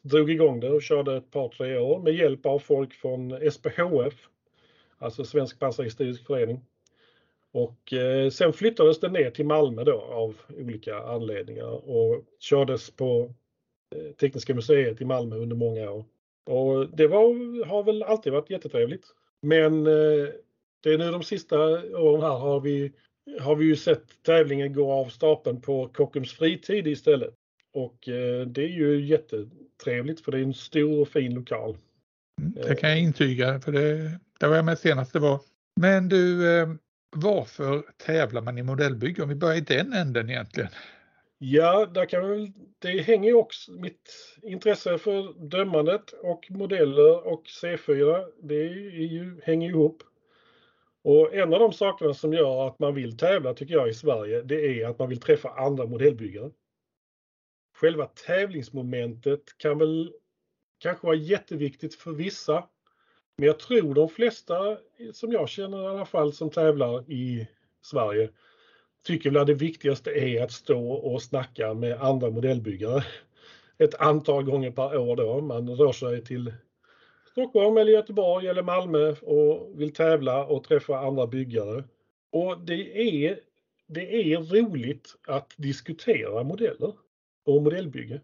drog 0.02 0.32
igång 0.32 0.60
det 0.60 0.70
och 0.70 0.82
körde 0.82 1.18
ett 1.18 1.32
par, 1.32 1.50
tre 1.50 1.78
år 1.78 2.00
med 2.00 2.14
hjälp 2.14 2.46
av 2.46 2.60
folk 2.60 2.94
från 2.94 3.52
SPHF, 3.52 4.28
alltså 4.98 5.24
Svensk 5.24 5.60
pansarhistorisk 5.60 6.26
förening. 6.26 6.62
Och 7.52 7.94
eh, 7.94 8.30
sen 8.30 8.54
flyttades 8.54 9.00
det 9.00 9.10
ner 9.10 9.32
till 9.32 9.46
Malmö 9.46 9.84
då 9.84 10.02
av 10.02 10.36
olika 10.58 10.98
anledningar 10.98 11.90
och 11.90 12.24
kördes 12.40 12.92
på 12.92 13.34
eh, 13.96 14.12
Tekniska 14.12 14.56
museet 14.56 15.02
i 15.02 15.06
Malmö 15.06 15.36
under 15.36 15.56
många 15.56 15.92
år. 15.92 16.06
Och 16.46 16.90
det 16.90 17.08
var, 17.08 17.66
har 17.66 17.84
väl 17.84 18.04
alltid 18.04 18.34
varit 18.34 18.50
jättetrevligt. 18.50 19.06
Men 19.42 19.88
eh, 19.88 20.28
det 20.84 20.94
är 20.94 20.98
nu 20.98 21.12
de 21.12 21.24
sista 21.24 21.60
åren 21.98 22.22
här 22.22 22.38
har 22.38 22.60
vi, 22.60 22.92
har 23.42 23.56
vi 23.56 23.66
ju 23.66 23.76
sett 23.76 24.24
tävlingen 24.24 24.74
gå 24.74 24.92
av 24.92 25.06
stapeln 25.06 25.62
på 25.62 25.88
Kockums 25.94 26.34
fritid 26.34 26.88
istället. 26.88 27.36
Och 27.74 28.10
eh, 28.10 28.48
det 28.48 28.64
är 28.64 28.68
ju 28.68 29.06
jättetrevligt 29.06 30.22
för 30.22 30.32
det 30.32 30.38
är 30.38 30.44
en 30.44 30.54
stor 30.54 31.02
och 31.02 31.08
fin 31.08 31.34
lokal. 31.34 31.78
Mm, 32.42 32.54
det 32.68 32.76
kan 32.76 32.90
jag 32.90 33.00
intyga 33.00 33.60
för 33.60 33.72
det, 33.72 34.20
det 34.40 34.48
var 34.48 34.56
jag 34.56 34.66
med 34.66 34.80
senast 34.80 35.14
det 35.14 35.20
var. 35.20 35.40
Men 35.82 36.10
du, 36.10 36.52
eh, 36.58 36.68
varför 37.16 37.84
tävlar 37.98 38.42
man 38.42 38.58
i 38.58 38.64
modellbygge? 38.64 39.24
Om 39.24 39.30
vi 39.30 39.36
börjar 39.36 39.58
i 39.58 39.62
den 39.62 39.94
änden 39.94 40.30
egentligen. 40.30 40.70
Ja, 41.38 41.86
där 41.86 42.06
kan 42.06 42.30
väl, 42.30 42.52
det 42.80 43.02
hänger 43.02 43.30
ju 43.30 43.36
också, 43.36 43.72
mitt 43.72 44.38
intresse 44.42 44.98
för 44.98 45.48
dömandet 45.50 46.12
och 46.22 46.48
modeller 46.50 47.28
och 47.28 47.44
C4, 47.46 48.26
det 48.42 48.64
ju, 48.64 49.42
hänger 49.44 49.70
ihop. 49.70 50.04
Och 51.04 51.34
en 51.34 51.54
av 51.54 51.60
de 51.60 51.74
sakerna 51.74 52.14
som 52.14 52.34
gör 52.34 52.68
att 52.68 52.80
man 52.80 52.96
vill 52.96 53.18
tävla 53.18 53.54
tycker 53.54 53.74
jag 53.74 53.90
i 53.90 53.94
Sverige, 53.94 54.42
det 54.42 54.82
är 54.82 54.88
att 54.88 55.00
man 55.00 55.10
vill 55.10 55.20
träffa 55.20 55.50
andra 55.50 55.86
modellbyggare 55.86 56.50
själva 57.74 58.06
tävlingsmomentet 58.06 59.58
kan 59.58 59.78
väl 59.80 60.14
kanske 60.80 61.08
vara 61.08 61.16
jätteviktigt 61.16 61.96
för 61.96 62.12
vissa. 62.12 62.68
Men 63.38 63.48
jag 63.48 63.60
tror 63.60 63.94
de 63.94 64.10
flesta 64.10 64.78
som 65.14 65.32
jag 65.32 65.50
känner 65.50 65.84
i 65.84 65.88
alla 65.88 66.06
fall 66.06 66.34
som 66.34 66.50
tävlar 66.50 67.12
i 67.12 67.48
Sverige 67.82 68.30
tycker 69.04 69.30
väl 69.30 69.42
att 69.42 69.48
det 69.48 69.54
viktigaste 69.54 70.12
är 70.12 70.44
att 70.44 70.52
stå 70.52 70.92
och 70.92 71.22
snacka 71.22 71.74
med 71.74 72.02
andra 72.02 72.30
modellbyggare 72.30 73.04
ett 73.78 73.96
antal 73.96 74.44
gånger 74.44 74.72
per 74.72 74.98
år 74.98 75.16
då. 75.16 75.42
Man 75.42 75.70
rör 75.70 75.92
sig 75.92 76.24
till 76.24 76.54
Stockholm 77.32 77.78
eller 77.78 77.92
Göteborg 77.92 78.48
eller 78.48 78.64
Malmö 78.64 79.16
och 79.22 79.82
vill 79.82 79.94
tävla 79.94 80.46
och 80.46 80.64
träffa 80.64 81.00
andra 81.00 81.28
byggare. 81.28 81.84
Och 82.32 82.60
det 82.60 83.16
är, 83.26 83.40
det 83.88 84.34
är 84.34 84.38
roligt 84.38 85.16
att 85.28 85.54
diskutera 85.58 86.44
modeller 86.44 86.94
och 87.46 87.62
modellbygge. 87.62 88.22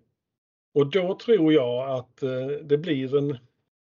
Och 0.73 0.87
då 0.87 1.17
tror 1.17 1.53
jag 1.53 1.89
att 1.89 2.23
eh, 2.23 2.47
det 2.47 2.77
blir 2.77 3.17
en... 3.17 3.37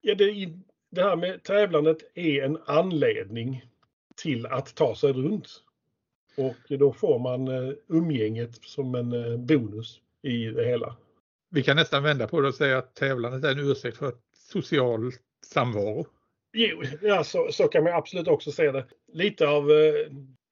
Ja, 0.02 0.16
det, 0.16 0.50
det 0.92 1.04
här 1.04 1.16
med 1.16 1.44
tävlandet 1.44 1.98
är 2.14 2.44
en 2.44 2.58
anledning 2.66 3.66
till 4.16 4.46
att 4.46 4.76
ta 4.76 4.96
sig 4.96 5.14
runt. 5.14 5.64
Och 6.38 6.78
då 6.80 6.94
får 6.94 7.20
man 7.20 7.48
eh, 7.48 7.74
umgänget 7.88 8.56
som 8.66 8.96
en 8.96 9.14
eh, 9.14 9.38
bonus 9.38 10.02
i 10.22 10.46
det 10.46 10.66
hela. 10.66 10.96
Vi 11.50 11.64
kan 11.64 11.76
nästan 11.76 12.04
vända 12.04 12.28
på 12.28 12.42
det 12.42 12.48
och 12.48 12.56
säga 12.56 12.78
att 12.78 12.96
tävlandet 12.96 13.44
är 13.44 13.52
en 13.52 13.72
ursäkt 13.72 13.98
för 13.98 14.14
social 14.34 15.12
samvaro. 15.46 16.06
Jo, 16.54 16.84
ja, 17.02 17.24
så, 17.24 17.48
så 17.52 17.68
kan 17.68 17.84
man 17.84 17.94
absolut 17.94 18.28
också 18.28 18.52
se 18.52 18.72
det. 18.72 18.86
Lite 19.14 19.48
av 19.48 19.72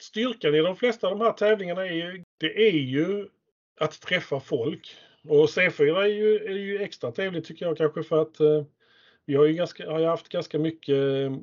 styrkan 0.01 0.55
i 0.55 0.61
de 0.61 0.75
flesta 0.75 1.07
av 1.07 1.19
de 1.19 1.25
här 1.25 1.33
tävlingarna 1.33 1.87
är 1.87 1.93
ju, 1.93 2.23
det 2.37 2.67
är 2.67 2.77
ju 2.77 3.27
att 3.77 4.01
träffa 4.01 4.39
folk. 4.39 4.95
Och 5.23 5.45
C4 5.45 6.01
är 6.01 6.05
ju, 6.05 6.35
är 6.35 6.57
ju 6.57 6.81
extra 6.81 7.11
trevligt 7.11 7.45
tycker 7.45 7.65
jag 7.65 7.77
kanske 7.77 8.03
för 8.03 8.21
att 8.21 8.39
eh, 8.39 8.63
vi 9.25 9.35
har 9.35 9.45
ju 9.45 9.53
ganska, 9.53 9.91
har 9.91 10.05
haft 10.05 10.29
ganska 10.29 10.59
mycket 10.59 10.95
eh, 10.95 11.37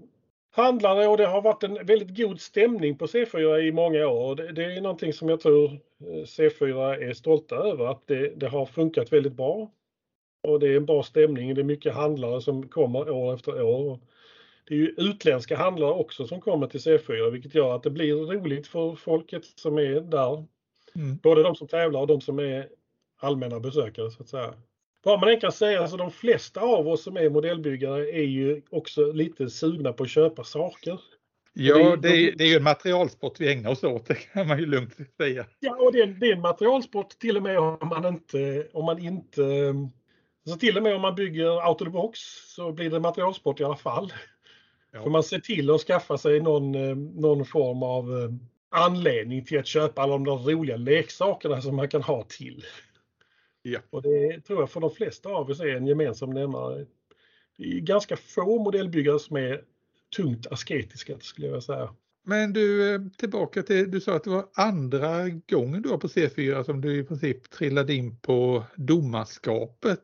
handlare 0.50 1.08
och 1.08 1.16
det 1.16 1.26
har 1.26 1.42
varit 1.42 1.62
en 1.62 1.86
väldigt 1.86 2.16
god 2.16 2.40
stämning 2.40 2.98
på 2.98 3.06
C4 3.06 3.58
i 3.58 3.72
många 3.72 4.06
år. 4.06 4.34
Det, 4.34 4.52
det 4.52 4.64
är 4.64 4.80
någonting 4.80 5.12
som 5.12 5.28
jag 5.28 5.40
tror 5.40 5.72
eh, 5.72 6.24
C4 6.24 7.08
är 7.08 7.12
stolta 7.12 7.56
över 7.56 7.86
att 7.86 8.06
det, 8.06 8.28
det, 8.36 8.48
har 8.48 8.66
funkat 8.66 9.12
väldigt 9.12 9.32
bra. 9.32 9.70
Och 10.42 10.60
det 10.60 10.68
är 10.68 10.76
en 10.76 10.86
bra 10.86 11.02
stämning. 11.02 11.54
Det 11.54 11.60
är 11.60 11.64
mycket 11.64 11.94
handlare 11.94 12.40
som 12.40 12.68
kommer 12.68 13.10
år 13.10 13.34
efter 13.34 13.62
år. 13.62 14.00
Det 14.68 14.74
är 14.74 14.78
ju 14.78 14.94
utländska 14.96 15.56
handlare 15.56 15.92
också 15.92 16.26
som 16.26 16.40
kommer 16.40 16.66
till 16.66 16.80
C4 16.80 17.30
vilket 17.30 17.54
gör 17.54 17.76
att 17.76 17.82
det 17.82 17.90
blir 17.90 18.14
roligt 18.14 18.66
för 18.66 18.94
folket 18.94 19.44
som 19.44 19.78
är 19.78 20.00
där 20.00 20.44
Mm. 20.96 21.16
Både 21.22 21.42
de 21.42 21.54
som 21.54 21.68
tävlar 21.68 22.00
och 22.00 22.06
de 22.06 22.20
som 22.20 22.38
är 22.38 22.68
allmänna 23.20 23.60
besökare 23.60 24.10
så 24.10 24.22
att 24.22 24.28
säga. 24.28 24.54
Vad 25.02 25.20
man 25.20 25.28
än 25.28 25.40
kan 25.40 25.52
säga, 25.52 25.88
så 25.88 25.96
de 25.96 26.10
flesta 26.10 26.60
av 26.60 26.88
oss 26.88 27.02
som 27.02 27.16
är 27.16 27.30
modellbyggare 27.30 28.10
är 28.10 28.24
ju 28.24 28.62
också 28.70 29.12
lite 29.12 29.50
sugna 29.50 29.92
på 29.92 30.02
att 30.02 30.10
köpa 30.10 30.44
saker. 30.44 31.00
Ja, 31.52 31.96
det 31.96 32.08
är, 32.08 32.32
det 32.36 32.44
är 32.44 32.48
ju 32.48 32.56
en 32.56 32.62
materialsport 32.62 33.40
vi 33.40 33.52
ägnar 33.52 33.70
oss 33.70 33.84
åt, 33.84 34.06
det 34.08 34.14
kan 34.14 34.48
man 34.48 34.58
ju 34.58 34.66
lugnt 34.66 34.96
säga. 35.16 35.46
Ja, 35.60 35.76
och 35.76 35.92
det 35.92 36.00
är, 36.00 36.06
det 36.06 36.26
är 36.26 36.32
en 36.32 36.40
materialsport 36.40 37.18
till 37.18 37.36
och 37.36 37.42
med 37.42 37.58
om 37.58 37.88
man 37.88 38.04
inte, 38.04 38.68
om 38.72 38.84
man 38.84 38.98
inte 38.98 39.74
så 40.46 40.56
till 40.56 40.76
och 40.76 40.82
med 40.82 40.94
om 40.94 41.02
man 41.02 41.14
bygger 41.14 41.68
out 41.68 41.80
of 41.80 41.86
the 41.86 41.90
box 41.90 42.18
så 42.46 42.72
blir 42.72 42.90
det 42.90 43.00
materialsport 43.00 43.60
i 43.60 43.64
alla 43.64 43.76
fall. 43.76 44.12
Ja. 44.92 45.02
För 45.02 45.10
man 45.10 45.22
ser 45.22 45.38
till 45.38 45.70
att 45.70 45.80
skaffa 45.80 46.18
sig 46.18 46.40
någon, 46.40 46.74
eh, 46.74 46.96
någon 46.96 47.44
form 47.44 47.82
av 47.82 48.18
eh, 48.18 48.30
anledning 48.74 49.44
till 49.44 49.58
att 49.58 49.66
köpa 49.66 50.02
alla 50.02 50.12
de 50.12 50.24
där 50.24 50.52
roliga 50.52 50.76
leksakerna 50.76 51.62
som 51.62 51.76
man 51.76 51.88
kan 51.88 52.02
ha 52.02 52.22
till. 52.22 52.64
Ja. 53.62 53.80
Och 53.90 54.02
det 54.02 54.40
tror 54.40 54.60
jag 54.60 54.70
för 54.70 54.80
de 54.80 54.90
flesta 54.90 55.28
av 55.28 55.50
oss 55.50 55.60
är 55.60 55.76
en 55.76 55.86
gemensam 55.86 56.30
nämnare. 56.30 56.86
det 57.56 57.64
är 57.64 57.80
ganska 57.80 58.16
få 58.16 58.62
modellbyggare 58.62 59.18
som 59.18 59.36
är 59.36 59.64
tungt 60.16 60.46
asketiska 60.46 61.18
skulle 61.20 61.46
jag 61.46 61.62
säga. 61.62 61.94
Men 62.26 62.52
du, 62.52 62.94
eh, 62.94 63.00
tillbaka 63.16 63.62
till, 63.62 63.90
du 63.90 64.00
sa 64.00 64.16
att 64.16 64.24
det 64.24 64.30
var 64.30 64.46
andra 64.54 65.28
gången 65.28 65.82
du 65.82 65.88
var 65.88 65.98
på 65.98 66.08
C4 66.08 66.62
som 66.62 66.80
du 66.80 66.98
i 66.98 67.04
princip 67.04 67.50
trillade 67.50 67.94
in 67.94 68.16
på 68.16 68.64
domarskapet. 68.76 70.00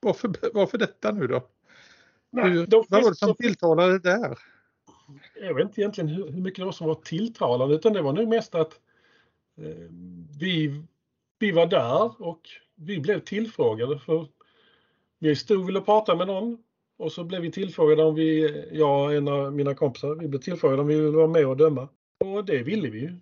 Varför, 0.00 0.30
varför 0.54 0.78
detta 0.78 1.12
nu 1.12 1.26
då? 1.26 1.48
Nej, 2.30 2.50
hur, 2.50 2.66
vad 2.66 3.02
var 3.02 3.10
det 3.10 3.16
som 3.16 3.34
tilltalade 3.34 3.98
där? 3.98 4.38
Jag 5.40 5.54
vet 5.54 5.64
inte 5.64 5.80
egentligen 5.80 6.08
hur, 6.08 6.32
hur 6.32 6.40
mycket 6.40 6.58
det 6.58 6.64
var 6.64 6.72
som 6.72 6.86
var 6.86 6.94
tilltalande 6.94 7.74
utan 7.74 7.92
det 7.92 8.02
var 8.02 8.12
nog 8.12 8.28
mest 8.28 8.54
att 8.54 8.80
eh, 9.58 9.90
vi, 10.40 10.82
vi 11.38 11.52
var 11.52 11.66
där 11.66 12.22
och 12.22 12.40
vi 12.74 13.00
blev 13.00 13.20
tillfrågade 13.20 13.98
för 13.98 14.26
vi 15.18 15.36
stod 15.36 15.60
och 15.60 15.68
ville 15.68 15.80
prata 15.80 16.16
med 16.16 16.26
någon 16.26 16.58
och 16.96 17.12
så 17.12 17.24
blev 17.24 17.42
vi 17.42 17.52
tillfrågade 17.52 18.02
om 18.02 18.14
vi, 18.14 18.64
jag 18.72 19.04
och 19.04 19.14
en 19.14 19.28
av 19.28 19.52
mina 19.52 19.74
kompisar, 19.74 20.14
vi 20.14 20.28
blev 20.28 20.40
tillfrågade 20.40 20.82
om 20.82 20.88
vi 20.88 21.00
ville 21.00 21.16
vara 21.16 21.26
med 21.26 21.46
och 21.46 21.56
döma. 21.56 21.88
Och 22.24 22.44
det 22.44 22.62
ville 22.62 22.90
vi 22.90 23.00
ju. 23.00 23.20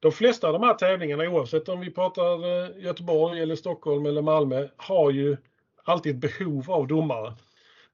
De 0.00 0.12
flesta 0.12 0.46
av 0.46 0.52
de 0.52 0.62
här 0.62 0.74
tävlingarna, 0.74 1.28
oavsett 1.28 1.68
om 1.68 1.80
vi 1.80 1.90
pratar 1.90 2.44
eh, 2.44 2.84
Göteborg 2.84 3.40
eller 3.40 3.56
Stockholm 3.56 4.06
eller 4.06 4.22
Malmö, 4.22 4.68
har 4.76 5.10
ju 5.10 5.36
alltid 5.84 6.14
ett 6.14 6.38
behov 6.38 6.70
av 6.70 6.86
domare. 6.86 7.34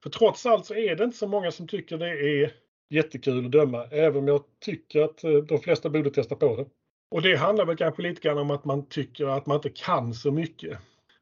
För 0.03 0.09
trots 0.09 0.45
allt 0.45 0.65
så 0.65 0.73
är 0.73 0.95
det 0.95 1.03
inte 1.03 1.17
så 1.17 1.27
många 1.27 1.51
som 1.51 1.67
tycker 1.67 1.97
det 1.97 2.09
är 2.09 2.53
jättekul 2.91 3.45
att 3.45 3.51
döma, 3.51 3.85
även 3.91 4.17
om 4.17 4.27
jag 4.27 4.43
tycker 4.59 5.01
att 5.01 5.23
eh, 5.23 5.31
de 5.31 5.59
flesta 5.59 5.89
borde 5.89 6.11
testa 6.11 6.35
på 6.35 6.55
det. 6.55 6.65
Och 7.11 7.21
det 7.21 7.35
handlar 7.35 7.65
väl 7.65 7.77
kanske 7.77 8.01
lite 8.01 8.21
grann 8.21 8.37
om 8.37 8.51
att 8.51 8.65
man 8.65 8.85
tycker 8.85 9.25
att 9.25 9.45
man 9.45 9.55
inte 9.55 9.69
kan 9.69 10.13
så 10.13 10.31
mycket. 10.31 10.77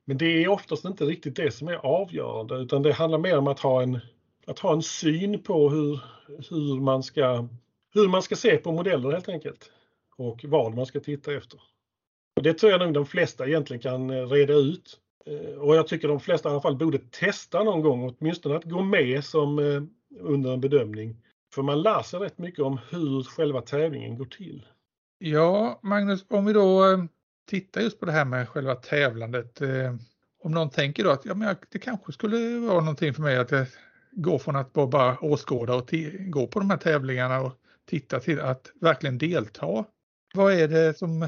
Men 0.05 0.17
det 0.17 0.25
är 0.25 0.47
oftast 0.47 0.85
inte 0.85 1.05
riktigt 1.05 1.35
det 1.35 1.51
som 1.51 1.67
är 1.67 1.75
avgörande 1.75 2.55
utan 2.55 2.83
det 2.83 2.93
handlar 2.93 3.19
mer 3.19 3.37
om 3.37 3.47
att 3.47 3.59
ha 3.59 3.81
en, 3.81 3.99
att 4.47 4.59
ha 4.59 4.73
en 4.73 4.81
syn 4.81 5.43
på 5.43 5.69
hur, 5.69 5.99
hur, 6.49 6.81
man 6.81 7.03
ska, 7.03 7.47
hur 7.93 8.07
man 8.07 8.21
ska 8.21 8.35
se 8.35 8.57
på 8.57 8.71
modeller 8.71 9.11
helt 9.11 9.29
enkelt. 9.29 9.71
Och 10.17 10.45
vad 10.47 10.75
man 10.75 10.85
ska 10.85 10.99
titta 10.99 11.33
efter. 11.33 11.61
Och 12.35 12.43
det 12.43 12.53
tror 12.53 12.71
jag 12.71 12.81
nog 12.81 12.93
de 12.93 13.05
flesta 13.05 13.47
egentligen 13.47 13.81
kan 13.81 14.09
eh, 14.09 14.27
reda 14.27 14.53
ut. 14.53 14.99
Eh, 15.25 15.57
och 15.57 15.75
jag 15.75 15.87
tycker 15.87 16.07
de 16.07 16.19
flesta 16.19 16.49
i 16.49 16.51
alla 16.51 16.61
fall 16.61 16.75
borde 16.75 16.97
testa 16.97 17.63
någon 17.63 17.81
gång, 17.81 18.15
åtminstone 18.19 18.55
att 18.55 18.63
gå 18.63 18.81
med 18.81 19.25
som 19.25 19.59
under 20.19 20.53
en 20.53 20.61
bedömning. 20.61 21.15
För 21.53 21.61
man 21.61 21.81
lär 21.81 22.01
sig 22.01 22.19
rätt 22.19 22.37
mycket 22.37 22.59
om 22.59 22.79
hur 22.89 23.23
själva 23.23 23.61
tävlingen 23.61 24.17
går 24.17 24.25
till. 24.25 24.65
Ja, 25.17 25.79
Magnus, 25.83 26.25
om 26.29 26.45
vi 26.45 26.53
då 26.53 26.83
titta 27.47 27.81
just 27.81 27.99
på 27.99 28.05
det 28.05 28.11
här 28.11 28.25
med 28.25 28.49
själva 28.49 28.75
tävlandet. 28.75 29.61
Eh, 29.61 29.95
om 30.43 30.51
någon 30.51 30.69
tänker 30.69 31.03
då 31.03 31.09
att 31.09 31.25
ja, 31.25 31.33
men 31.33 31.55
det 31.69 31.79
kanske 31.79 32.11
skulle 32.11 32.59
vara 32.59 32.79
någonting 32.79 33.13
för 33.13 33.21
mig 33.21 33.37
att 33.37 33.51
går 34.11 34.39
från 34.39 34.55
att 34.55 34.73
bara 34.73 35.19
åskåda 35.19 35.75
och 35.75 35.93
gå 36.19 36.47
på 36.47 36.59
de 36.59 36.69
här 36.69 36.77
tävlingarna 36.77 37.41
och 37.41 37.53
titta 37.85 38.19
till 38.19 38.39
att 38.39 38.71
verkligen 38.81 39.17
delta. 39.17 39.85
Vad 40.33 40.53
är 40.53 40.67
det 40.67 40.97
som 40.97 41.27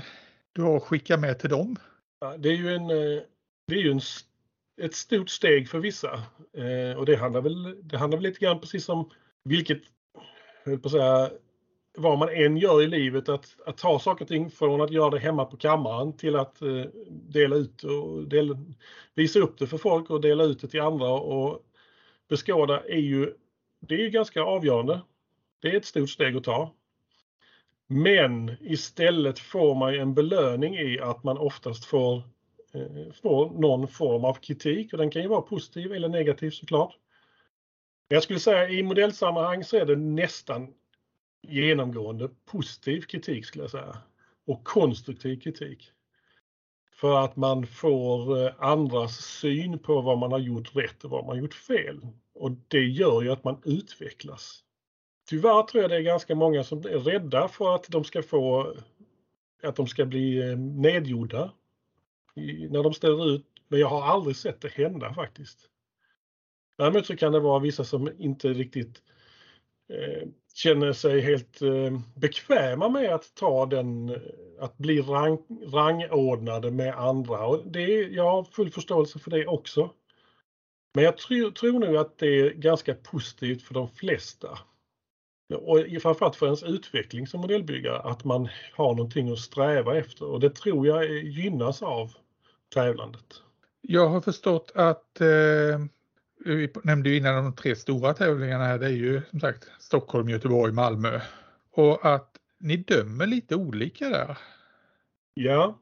du 0.54 0.62
har 0.62 0.80
skickat 0.80 1.20
med 1.20 1.40
till 1.40 1.50
dem? 1.50 1.76
Ja, 2.20 2.38
det 2.38 2.50
är 2.50 2.54
ju, 2.54 2.76
en, 2.76 2.82
eh, 2.82 3.24
det 3.68 3.76
är 3.76 3.80
ju 3.80 3.92
en, 3.92 4.02
ett 4.82 4.96
stort 4.96 5.30
steg 5.30 5.70
för 5.70 5.80
vissa 5.80 6.14
eh, 6.58 6.98
och 6.98 7.06
det 7.06 7.16
handlar, 7.16 7.42
väl, 7.42 7.88
det 7.88 7.98
handlar 7.98 8.18
väl 8.18 8.24
lite 8.24 8.40
grann 8.40 8.60
precis 8.60 8.86
som 8.86 9.10
vilket, 9.44 9.82
jag 10.64 10.82
på 10.82 10.88
att 10.88 10.92
säga, 10.92 11.30
vad 11.98 12.20
man 12.20 12.30
än 12.30 12.58
gör 12.58 12.82
i 12.82 12.88
livet, 12.88 13.30
att, 13.30 13.56
att 13.66 13.78
ta 13.78 14.00
saker 14.00 14.26
och 14.26 14.30
ting 14.30 14.52
från 14.52 14.82
att 14.82 14.92
göra 14.92 15.10
det 15.10 15.20
hemma 15.20 15.46
på 15.46 15.58
kammaren 15.58 16.18
till 16.18 16.36
att 16.36 16.62
eh, 16.62 16.86
dela 17.10 17.56
ut 17.56 17.84
och 17.84 18.28
del, 18.28 18.58
visa 19.14 19.40
upp 19.40 19.60
det 19.60 19.68
för 19.68 19.78
folk 19.78 20.10
och 20.10 20.22
dela 20.22 20.44
ut 20.44 20.62
det 20.62 20.68
till 20.68 20.82
andra 20.82 21.10
och 21.10 21.66
beskåda 22.30 22.84
är 22.86 23.00
ju, 23.00 23.34
det 23.80 23.96
är 23.96 24.00
ju 24.00 24.10
ganska 24.10 24.44
avgörande. 24.44 25.02
Det 25.62 25.68
är 25.68 25.78
ett 25.78 25.86
stort 25.86 26.10
steg 26.10 26.38
att 26.38 26.44
ta. 26.44 26.74
Men 27.88 28.56
istället 28.62 29.40
får 29.40 29.76
man 29.76 29.96
en 29.96 30.14
belöning 30.14 30.76
i 30.76 31.00
att 31.00 31.24
man 31.24 31.38
oftast 31.38 31.86
får, 31.86 32.16
eh, 32.74 33.14
får 33.22 33.50
någon 33.62 33.88
form 33.88 34.26
av 34.26 34.34
kritik 34.34 34.94
och 34.94 35.00
den 35.00 35.12
kan 35.12 35.22
ju 35.22 35.28
vara 35.28 35.42
positiv 35.42 35.94
eller 35.94 36.10
negativ 36.10 36.50
såklart. 36.50 36.98
Jag 38.12 38.24
skulle 38.24 38.40
säga 38.40 38.70
i 38.70 38.84
modellsammanhang 38.84 39.64
så 39.64 39.78
är 39.78 39.86
det 39.86 39.96
nästan 39.96 40.74
genomgående 41.48 42.30
positiv 42.46 43.02
kritik 43.02 43.46
skulle 43.46 43.64
jag 43.64 43.72
säga. 43.72 43.98
Och 44.48 44.64
konstruktiv 44.64 45.40
kritik. 45.40 45.92
För 46.92 47.26
att 47.26 47.36
man 47.36 47.68
får 47.68 48.46
eh, 48.46 48.54
andras 48.60 49.18
syn 49.18 49.80
på 49.80 50.02
vad 50.02 50.18
man 50.18 50.32
har 50.32 50.40
gjort 50.40 50.76
rätt 50.76 51.04
och 51.04 51.10
vad 51.10 51.26
man 51.26 51.36
har 51.36 51.44
gjort 51.44 51.54
fel. 51.54 52.08
Och 52.34 52.52
det 52.68 52.84
gör 52.84 53.22
ju 53.22 53.32
att 53.32 53.44
man 53.44 53.62
utvecklas. 53.66 54.64
Tyvärr 55.30 55.64
tror 55.64 55.82
jag 55.82 55.92
det 55.92 55.98
är 55.98 56.02
ganska 56.02 56.36
många 56.36 56.64
som 56.64 56.80
är 56.80 57.00
rädda 57.00 57.48
för 57.48 57.76
att 57.76 57.88
de 57.90 58.04
ska 58.04 58.24
få 58.24 58.74
att 59.64 59.76
de 59.76 59.88
ska 59.88 60.06
bli 60.06 60.50
eh, 60.50 60.58
nedgjorda 60.58 61.52
när 62.70 62.84
de 62.84 62.94
ställer 62.94 63.36
ut. 63.36 63.46
Men 63.68 63.80
jag 63.80 63.88
har 63.88 64.04
aldrig 64.04 64.36
sett 64.36 64.62
det 64.62 64.72
hända 64.72 65.14
faktiskt. 65.14 65.71
Däremot 66.82 67.06
så 67.06 67.16
kan 67.16 67.32
det 67.32 67.40
vara 67.40 67.60
vissa 67.60 67.84
som 67.84 68.10
inte 68.18 68.48
riktigt 68.48 69.02
eh, 69.90 70.28
känner 70.54 70.94
sig 70.94 71.22
helt 71.22 71.62
eh, 71.62 72.00
bekväma 72.16 72.90
med 72.90 73.14
att 73.14 73.36
ta 73.36 73.66
den, 73.66 74.10
eh, 74.10 74.16
att 74.60 74.78
bli 74.78 75.02
rang, 75.02 75.38
rangordnade 75.74 76.72
med 76.72 76.94
andra. 77.00 77.48
Och 77.48 77.72
det, 77.72 77.88
jag 78.02 78.24
har 78.24 78.44
full 78.44 78.72
förståelse 78.72 79.20
för 79.20 79.32
det 79.32 79.48
också. 79.48 79.90
Men 80.94 81.04
jag 81.04 81.18
tror, 81.18 81.52
tror 81.52 81.80
nog 81.80 81.96
att 81.96 82.18
det 82.18 82.40
är 82.40 82.50
ganska 82.50 82.94
positivt 82.94 83.62
för 83.62 83.74
de 83.74 83.88
flesta. 83.88 84.60
Och 85.54 85.80
framförallt 86.02 86.36
för 86.36 86.46
ens 86.46 86.64
utveckling 86.64 87.28
som 87.28 87.42
modellbyggare 87.42 88.00
att 88.00 88.24
man 88.24 88.50
har 88.74 88.96
någonting 88.96 89.32
att 89.32 89.40
sträva 89.40 89.98
efter 89.98 90.26
och 90.26 90.40
det 90.40 90.56
tror 90.56 90.88
jag 90.88 91.24
gynnas 91.24 91.82
av 91.82 92.12
tävlandet. 92.74 93.42
Jag 93.82 94.08
har 94.08 94.22
förstått 94.22 94.72
att 94.76 95.22
eh 95.22 95.80
vi 96.46 96.70
nämnde 96.84 97.10
ju 97.10 97.18
innan 97.18 97.44
de 97.44 97.56
tre 97.56 97.76
stora 97.76 98.14
tävlingarna 98.14 98.66
här, 98.66 98.80
det 98.80 98.86
är 98.86 98.90
ju 98.90 99.22
som 99.30 99.40
sagt 99.40 99.68
Stockholm, 99.80 100.30
Göteborg, 100.30 100.74
Malmö. 100.74 101.22
Och 101.72 102.06
att 102.14 102.38
ni 102.60 102.78
dömer 102.78 103.28
lite 103.28 103.56
olika 103.56 104.10
där. 104.10 104.38
Ja, 105.34 105.80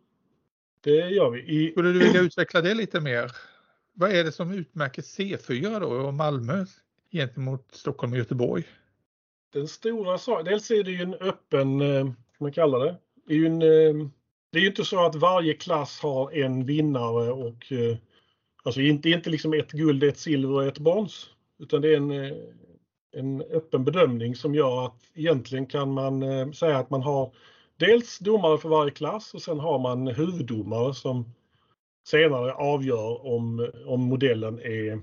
det 0.82 1.10
gör 1.10 1.30
vi. 1.30 1.40
I... 1.42 1.72
Skulle 1.72 1.92
du 1.92 2.00
vilja 2.00 2.22
utveckla 2.22 2.62
det 2.62 2.74
lite 2.74 3.00
mer? 3.00 3.32
Vad 3.94 4.12
är 4.12 4.24
det 4.24 4.32
som 4.32 4.52
utmärker 4.52 5.02
C4 5.02 5.80
då 5.80 5.88
och 5.88 6.14
Malmö 6.14 6.66
gentemot 7.12 7.68
Stockholm 7.72 8.12
och 8.14 8.18
Göteborg? 8.18 8.64
Den 9.54 9.68
stora 9.68 10.18
saken, 10.18 10.46
dels 10.46 10.72
är 10.72 10.84
det 10.84 10.92
ju 10.92 11.02
en 11.02 11.14
öppen, 11.14 11.82
eh, 11.82 12.10
man 12.38 12.52
kallar 12.52 12.80
det. 12.80 12.96
Det 13.28 13.34
är 13.34 13.38
ju 13.38 13.46
en, 13.46 13.62
eh, 13.62 14.10
det 14.52 14.60
är 14.60 14.68
inte 14.68 14.86
så 14.86 15.06
att 15.06 15.16
varje 15.16 15.54
klass 15.54 16.00
har 16.00 16.32
en 16.32 16.66
vinnare 16.66 17.32
och 17.32 17.72
eh, 17.72 17.98
Alltså 18.64 18.82
inte, 18.82 19.10
inte 19.10 19.30
liksom 19.30 19.54
ett 19.54 19.72
guld, 19.72 20.04
ett 20.04 20.18
silver 20.18 20.54
och 20.54 20.66
ett 20.66 20.80
brons. 20.80 21.30
Utan 21.60 21.82
det 21.82 21.94
är 21.94 21.98
en, 21.98 22.12
eh, 22.12 22.38
en 23.12 23.42
öppen 23.42 23.86
bedömning 23.86 24.36
som 24.36 24.56
gör 24.56 24.86
att 24.86 25.12
egentligen 25.14 25.66
kan 25.66 25.94
man 25.94 26.24
eh, 26.24 26.52
säga 26.52 26.78
att 26.78 26.90
man 26.90 27.02
har 27.02 27.34
dels 27.78 28.20
domare 28.20 28.58
för 28.58 28.70
varje 28.70 28.92
klass 28.92 29.34
och 29.34 29.42
sen 29.42 29.60
har 29.60 29.80
man 29.80 30.08
huvuddomare 30.08 30.94
som 30.94 31.34
senare 32.08 32.54
avgör 32.54 33.26
om, 33.26 33.72
om 33.86 34.02
modellen 34.02 34.60
är, 34.60 35.02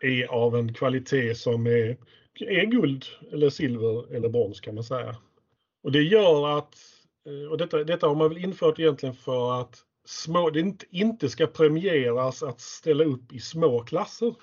är 0.00 0.26
av 0.26 0.56
en 0.56 0.74
kvalitet 0.74 1.34
som 1.34 1.66
är, 1.66 1.96
är 2.40 2.64
guld 2.64 3.04
eller 3.32 3.50
silver 3.50 4.14
eller 4.14 4.28
brons 4.28 4.60
kan 4.60 4.74
man 4.74 4.84
säga. 4.84 5.16
Och 5.82 5.92
det 5.92 6.02
gör 6.02 6.58
att, 6.58 6.74
eh, 7.26 7.50
och 7.50 7.58
detta, 7.58 7.84
detta 7.84 8.06
har 8.06 8.14
man 8.14 8.28
väl 8.28 8.44
infört 8.44 8.78
egentligen 8.78 9.14
för 9.14 9.60
att 9.60 9.84
små, 10.04 10.50
det 10.50 10.84
inte, 10.90 11.28
ska 11.28 11.46
premieras 11.46 12.42
att 12.42 12.60
ställa 12.60 13.04
upp 13.04 13.32
i 13.32 13.40
små 13.40 13.80
klasser. 13.84 14.34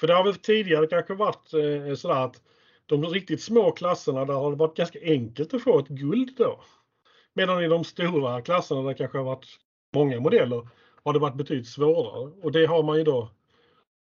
För 0.00 0.06
det 0.06 0.14
har 0.14 0.24
väl 0.24 0.34
tidigare 0.34 0.86
kanske 0.86 1.14
varit 1.14 1.54
eh, 1.54 1.94
sådär 1.94 2.24
att 2.24 2.42
de 2.86 3.06
riktigt 3.06 3.42
små 3.42 3.72
klasserna 3.72 4.24
där 4.24 4.34
har 4.34 4.50
det 4.50 4.56
varit 4.56 4.76
ganska 4.76 4.98
enkelt 5.02 5.54
att 5.54 5.62
få 5.62 5.78
ett 5.78 5.88
guld 5.88 6.34
då. 6.36 6.60
Medan 7.34 7.64
i 7.64 7.68
de 7.68 7.84
stora 7.84 8.42
klasserna 8.42 8.82
där 8.82 8.88
det 8.88 8.94
kanske 8.94 9.18
har 9.18 9.24
varit 9.24 9.46
många 9.94 10.20
modeller 10.20 10.68
har 11.04 11.12
det 11.12 11.18
varit 11.18 11.36
betydligt 11.36 11.68
svårare 11.68 12.32
och 12.42 12.52
det 12.52 12.66
har 12.66 12.82
man 12.82 12.98
ju 12.98 13.04
då 13.04 13.30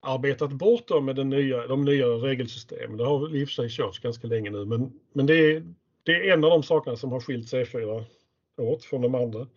arbetat 0.01 0.51
bort 0.51 0.87
då 0.87 1.01
med 1.01 1.15
den 1.15 1.29
nya, 1.29 1.67
de 1.67 1.85
nya 1.85 2.05
regelsystemen. 2.05 2.97
Det 2.97 3.05
har 3.05 3.19
väl 3.19 3.35
i 3.35 3.43
och 3.43 3.47
för 3.47 3.53
sig 3.53 3.69
körts 3.69 3.99
ganska 3.99 4.27
länge 4.27 4.49
nu 4.49 4.65
men, 4.65 4.99
men 5.13 5.25
det, 5.25 5.33
är, 5.33 5.73
det 6.03 6.11
är 6.11 6.33
en 6.33 6.43
av 6.43 6.49
de 6.49 6.63
sakerna 6.63 6.95
som 6.95 7.11
har 7.11 7.19
skilt 7.19 7.53
C4 7.53 8.03
åt 8.57 8.83
från 8.83 9.01
de 9.01 9.15
andra. 9.15 9.47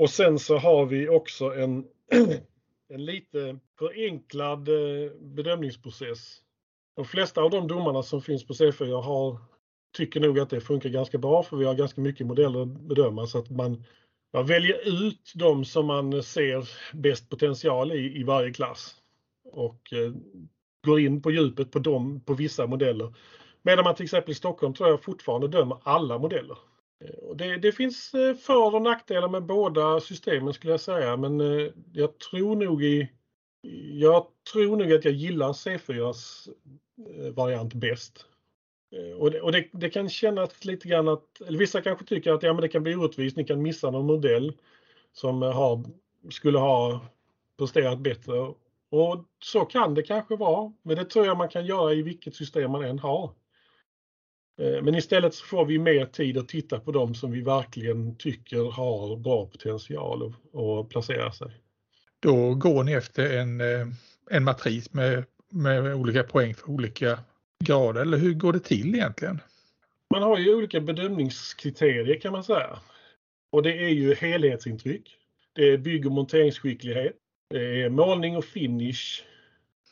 Och 0.00 0.10
sen 0.10 0.38
så 0.38 0.58
har 0.58 0.86
vi 0.86 1.08
också 1.08 1.54
en, 1.54 1.84
en 2.88 3.04
lite 3.04 3.58
förenklad 3.78 4.68
eh, 4.68 5.12
bedömningsprocess. 5.20 6.40
De 6.96 7.04
flesta 7.04 7.42
av 7.42 7.50
de 7.50 7.68
domarna 7.68 8.02
som 8.02 8.22
finns 8.22 8.46
på 8.46 8.52
C4 8.52 9.02
har, 9.02 9.38
tycker 9.96 10.20
nog 10.20 10.38
att 10.38 10.50
det 10.50 10.60
funkar 10.60 10.90
ganska 10.90 11.18
bra 11.18 11.42
för 11.42 11.56
vi 11.56 11.64
har 11.64 11.74
ganska 11.74 12.00
mycket 12.00 12.26
modeller 12.26 12.62
att 12.62 12.68
bedöma 12.68 13.26
så 13.26 13.38
att 13.38 13.50
man, 13.50 13.84
man 14.32 14.46
väljer 14.46 15.06
ut 15.06 15.32
de 15.34 15.64
som 15.64 15.86
man 15.86 16.22
ser 16.22 16.68
bäst 16.92 17.28
potential 17.28 17.92
i 17.92 18.20
i 18.20 18.22
varje 18.22 18.52
klass. 18.52 18.94
Och 19.52 19.92
eh, 19.92 20.12
går 20.86 21.00
in 21.00 21.22
på 21.22 21.30
djupet 21.30 21.70
på 21.70 21.78
dem 21.78 22.20
på 22.20 22.34
vissa 22.34 22.66
modeller. 22.66 23.14
Medan 23.62 23.84
man 23.84 23.94
till 23.94 24.04
exempel 24.04 24.32
i 24.32 24.34
Stockholm 24.34 24.74
tror 24.74 24.88
jag 24.88 25.02
fortfarande 25.02 25.48
dömer 25.48 25.78
alla 25.82 26.18
modeller. 26.18 26.58
Eh, 27.04 27.28
och 27.28 27.36
det, 27.36 27.56
det, 27.56 27.72
finns 27.72 28.14
eh, 28.14 28.34
för 28.34 28.74
och 28.74 28.82
nackdelar 28.82 29.28
med 29.28 29.42
båda 29.42 30.00
systemen 30.00 30.54
skulle 30.54 30.72
jag 30.72 30.80
säga 30.80 31.16
men 31.16 31.40
eh, 31.40 31.72
jag 31.92 32.18
tror 32.18 32.56
nog 32.56 32.84
i 32.84 33.08
jag 33.92 34.26
tror 34.52 34.76
nog 34.76 34.92
att 34.92 35.04
jag 35.04 35.14
gillar 35.14 35.52
C4s 35.52 36.48
variant 37.34 37.74
bäst. 37.74 38.26
Och, 39.18 39.30
det, 39.30 39.40
och 39.40 39.52
det, 39.52 39.68
det, 39.72 39.90
kan 39.90 40.08
kännas 40.08 40.64
lite 40.64 40.88
grann 40.88 41.08
att, 41.08 41.40
eller 41.40 41.58
vissa 41.58 41.80
kanske 41.80 42.04
tycker 42.04 42.32
att 42.32 42.42
ja, 42.42 42.52
men 42.52 42.62
det 42.62 42.68
kan 42.68 42.82
bli 42.82 42.94
orättvist, 42.94 43.36
ni 43.36 43.44
kan 43.44 43.62
missa 43.62 43.90
någon 43.90 44.06
modell 44.06 44.52
som 45.12 45.42
har, 45.42 45.84
skulle 46.30 46.58
ha 46.58 47.00
presterat 47.58 47.98
bättre. 47.98 48.54
Och 48.90 49.24
så 49.42 49.64
kan 49.64 49.94
det 49.94 50.02
kanske 50.02 50.36
vara, 50.36 50.72
men 50.82 50.96
det 50.96 51.04
tror 51.04 51.26
jag 51.26 51.36
man 51.36 51.48
kan 51.48 51.66
göra 51.66 51.92
i 51.94 52.02
vilket 52.02 52.34
system 52.34 52.70
man 52.70 52.84
än 52.84 52.98
har. 52.98 53.30
Eh, 54.60 54.82
men 54.82 54.94
istället 54.94 55.34
så 55.34 55.46
får 55.46 55.64
vi 55.64 55.78
mer 55.78 56.06
tid 56.06 56.38
att 56.38 56.48
titta 56.48 56.80
på 56.80 56.92
dem 56.92 57.14
som 57.14 57.32
vi 57.32 57.40
verkligen 57.40 58.16
tycker 58.16 58.70
har 58.70 59.16
bra 59.16 59.46
potential 59.46 60.34
att 60.54 60.88
placera 60.88 61.32
sig. 61.32 61.48
Då 62.20 62.54
går 62.54 62.84
ni 62.84 62.92
efter 62.92 63.38
en, 63.38 63.60
eh, 63.60 63.86
en 64.30 64.44
matris 64.44 64.92
med, 64.92 65.24
med 65.50 65.94
olika 65.94 66.22
poäng 66.22 66.54
för 66.54 66.70
olika 66.70 67.18
grader, 67.64 68.00
eller 68.00 68.18
hur 68.18 68.34
går 68.34 68.52
det 68.52 68.60
till 68.60 68.94
egentligen? 68.94 69.40
Man 70.14 70.22
har 70.22 70.38
ju 70.38 70.54
olika 70.54 70.80
bedömningskriterier 70.80 72.20
kan 72.20 72.32
man 72.32 72.44
säga. 72.44 72.78
Och 73.52 73.62
det 73.62 73.84
är 73.84 73.88
ju 73.88 74.14
helhetsintryck. 74.14 75.16
Det 75.52 75.68
är 75.68 75.78
bygg 75.78 76.06
och 76.06 76.12
monteringsskicklighet. 76.12 77.16
Det 77.50 77.82
är 77.82 77.88
målning 77.88 78.36
och 78.36 78.44
finish. 78.44 79.22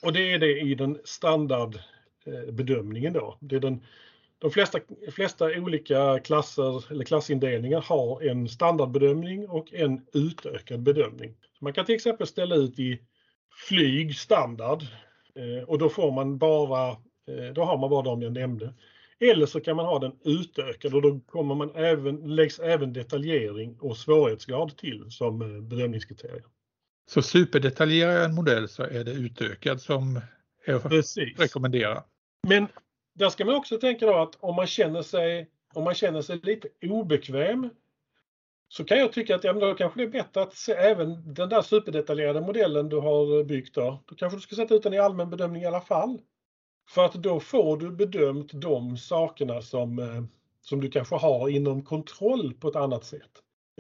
Och 0.03 0.13
det 0.13 0.33
är 0.33 0.39
det 0.39 0.61
i 0.61 0.75
den 0.75 0.99
standardbedömningen 1.05 3.13
då. 3.13 3.39
Det 3.41 3.57
är 3.57 3.61
den, 3.61 3.81
de 4.39 4.51
flesta, 4.51 4.79
flesta 5.13 5.45
olika 5.45 6.19
klasser 6.19 6.93
eller 6.93 7.05
klassindelningar 7.05 7.81
har 7.81 8.23
en 8.23 8.49
standardbedömning 8.49 9.49
och 9.49 9.75
en 9.75 10.07
utökad 10.13 10.83
bedömning. 10.83 11.35
Man 11.61 11.73
kan 11.73 11.85
till 11.85 11.95
exempel 11.95 12.27
ställa 12.27 12.55
ut 12.55 12.79
i 12.79 13.01
flyg 13.69 14.17
standard 14.17 14.83
eh, 15.35 15.69
och 15.69 15.79
då 15.79 15.89
får 15.89 16.13
man 16.13 16.39
bara, 16.39 16.91
eh, 16.91 17.53
då 17.55 17.65
har 17.65 17.79
man 17.79 17.91
bara 17.91 18.03
de 18.03 18.23
jag 18.23 18.33
nämnde. 18.33 18.75
Eller 19.21 19.47
så 19.47 19.61
kan 19.61 19.77
man 19.77 19.87
ha 19.87 19.99
den 19.99 20.13
utökad 20.25 20.95
och 20.95 21.03
då 21.03 21.21
kommer 21.27 21.55
man 21.55 21.71
även, 21.75 22.35
läggs 22.37 22.59
även 22.59 22.93
detaljering 22.93 23.77
och 23.81 23.97
svårighetsgrad 23.97 24.77
till 24.77 25.11
som 25.11 25.43
eh, 25.43 25.63
bedömningskriterier. 25.63 26.45
Så 27.11 27.23
superdetaljerar 27.23 28.13
jag 28.13 28.25
en 28.25 28.35
modell 28.35 28.69
så 28.69 28.83
är 28.83 29.05
det 29.05 29.13
utökad 29.13 29.81
som 29.81 30.21
är 30.65 30.75
att 30.75 31.17
rekommendera. 31.39 32.03
Men 32.49 32.69
där 33.19 33.29
ska 33.29 33.45
man 33.45 33.55
också 33.55 33.79
tänka 33.79 34.07
då 34.07 34.15
att 34.15 34.37
om 34.41 34.55
man 34.55 34.67
känner 34.67 35.03
sig, 35.03 35.51
om 35.75 35.85
man 35.85 35.95
känner 35.95 36.23
sig 36.23 36.41
lite 36.43 36.69
obekväm 36.83 37.71
så 38.69 38.85
kan 38.85 38.99
jag 38.99 39.13
tycka 39.13 39.35
att 39.35 39.45
ja, 39.45 39.53
då 39.53 39.75
kanske 39.75 40.01
det 40.01 40.05
är 40.05 40.23
bättre 40.23 40.43
att 40.43 40.55
se 40.55 40.73
även 40.73 41.35
den 41.35 41.49
där 41.49 41.63
superdetaljerade 41.63 42.41
modellen 42.41 42.89
du 42.89 42.97
har 42.97 43.45
byggt 43.45 43.75
då. 43.75 44.03
Då 44.07 44.15
kanske 44.15 44.37
du 44.37 44.41
ska 44.41 44.57
sätta 44.57 44.75
ut 44.75 44.83
den 44.83 44.95
i 44.95 44.99
allmän 44.99 45.31
bedömning 45.31 45.63
i 45.63 45.67
alla 45.67 45.81
fall. 45.81 46.21
För 46.89 47.05
att 47.05 47.13
då 47.13 47.41
får 47.41 47.77
du 47.77 47.91
bedömt 47.91 48.51
de 48.53 48.97
sakerna 48.97 49.63
som, 49.63 49.99
eh, 49.99 50.23
som 50.61 50.81
du 50.81 50.91
kanske 50.91 51.15
har 51.17 51.49
inom 51.49 51.85
kontroll 51.85 52.55
på 52.55 52.69
ett 52.69 52.77
annat 52.77 53.05
sätt. 53.05 53.31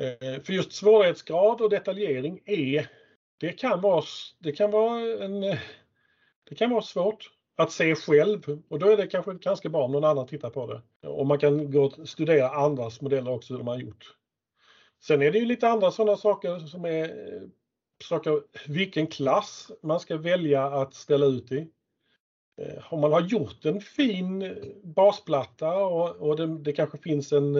Eh, 0.00 0.42
för 0.42 0.52
just 0.52 0.72
svårighetsgrad 0.72 1.60
och 1.60 1.70
detaljering 1.70 2.40
är, 2.44 2.90
det 3.40 3.52
kan 3.52 3.80
vara, 3.80 4.04
det 4.38 4.52
kan 4.52 4.70
vara, 4.70 5.00
en, 5.24 5.42
eh, 5.42 5.58
det 6.48 6.54
kan 6.54 6.70
vara 6.70 6.82
svårt 6.82 7.37
att 7.58 7.72
se 7.72 7.94
själv 7.94 8.62
och 8.68 8.78
då 8.78 8.88
är 8.88 8.96
det 8.96 9.06
kanske 9.06 9.34
ganska 9.34 9.68
bra 9.68 9.84
om 9.84 9.92
någon 9.92 10.04
annan 10.04 10.26
tittar 10.26 10.50
på 10.50 10.66
det. 10.66 11.08
Och 11.08 11.26
man 11.26 11.38
kan 11.38 11.70
gå 11.70 11.84
och 11.84 12.08
studera 12.08 12.50
andras 12.50 13.00
modeller 13.00 13.30
också 13.30 13.54
hur 13.54 13.58
de 13.58 13.68
har 13.68 13.78
gjort. 13.78 14.14
Sen 15.02 15.22
är 15.22 15.32
det 15.32 15.38
ju 15.38 15.44
lite 15.44 15.68
andra 15.68 15.90
sådana 15.90 16.16
saker 16.16 16.58
som 16.58 16.84
är 16.84 17.04
eh, 17.04 17.42
saker, 18.04 18.42
vilken 18.68 19.06
klass 19.06 19.70
man 19.82 20.00
ska 20.00 20.16
välja 20.16 20.64
att 20.64 20.94
ställa 20.94 21.26
ut 21.26 21.52
i. 21.52 21.68
Eh, 22.60 22.92
om 22.92 23.00
man 23.00 23.12
har 23.12 23.20
gjort 23.20 23.64
en 23.64 23.80
fin 23.80 24.42
eh, 24.42 24.52
basplatta 24.82 25.76
och, 25.76 26.16
och 26.16 26.36
det, 26.36 26.58
det, 26.58 26.72
kanske 26.72 26.98
finns 26.98 27.32
en 27.32 27.54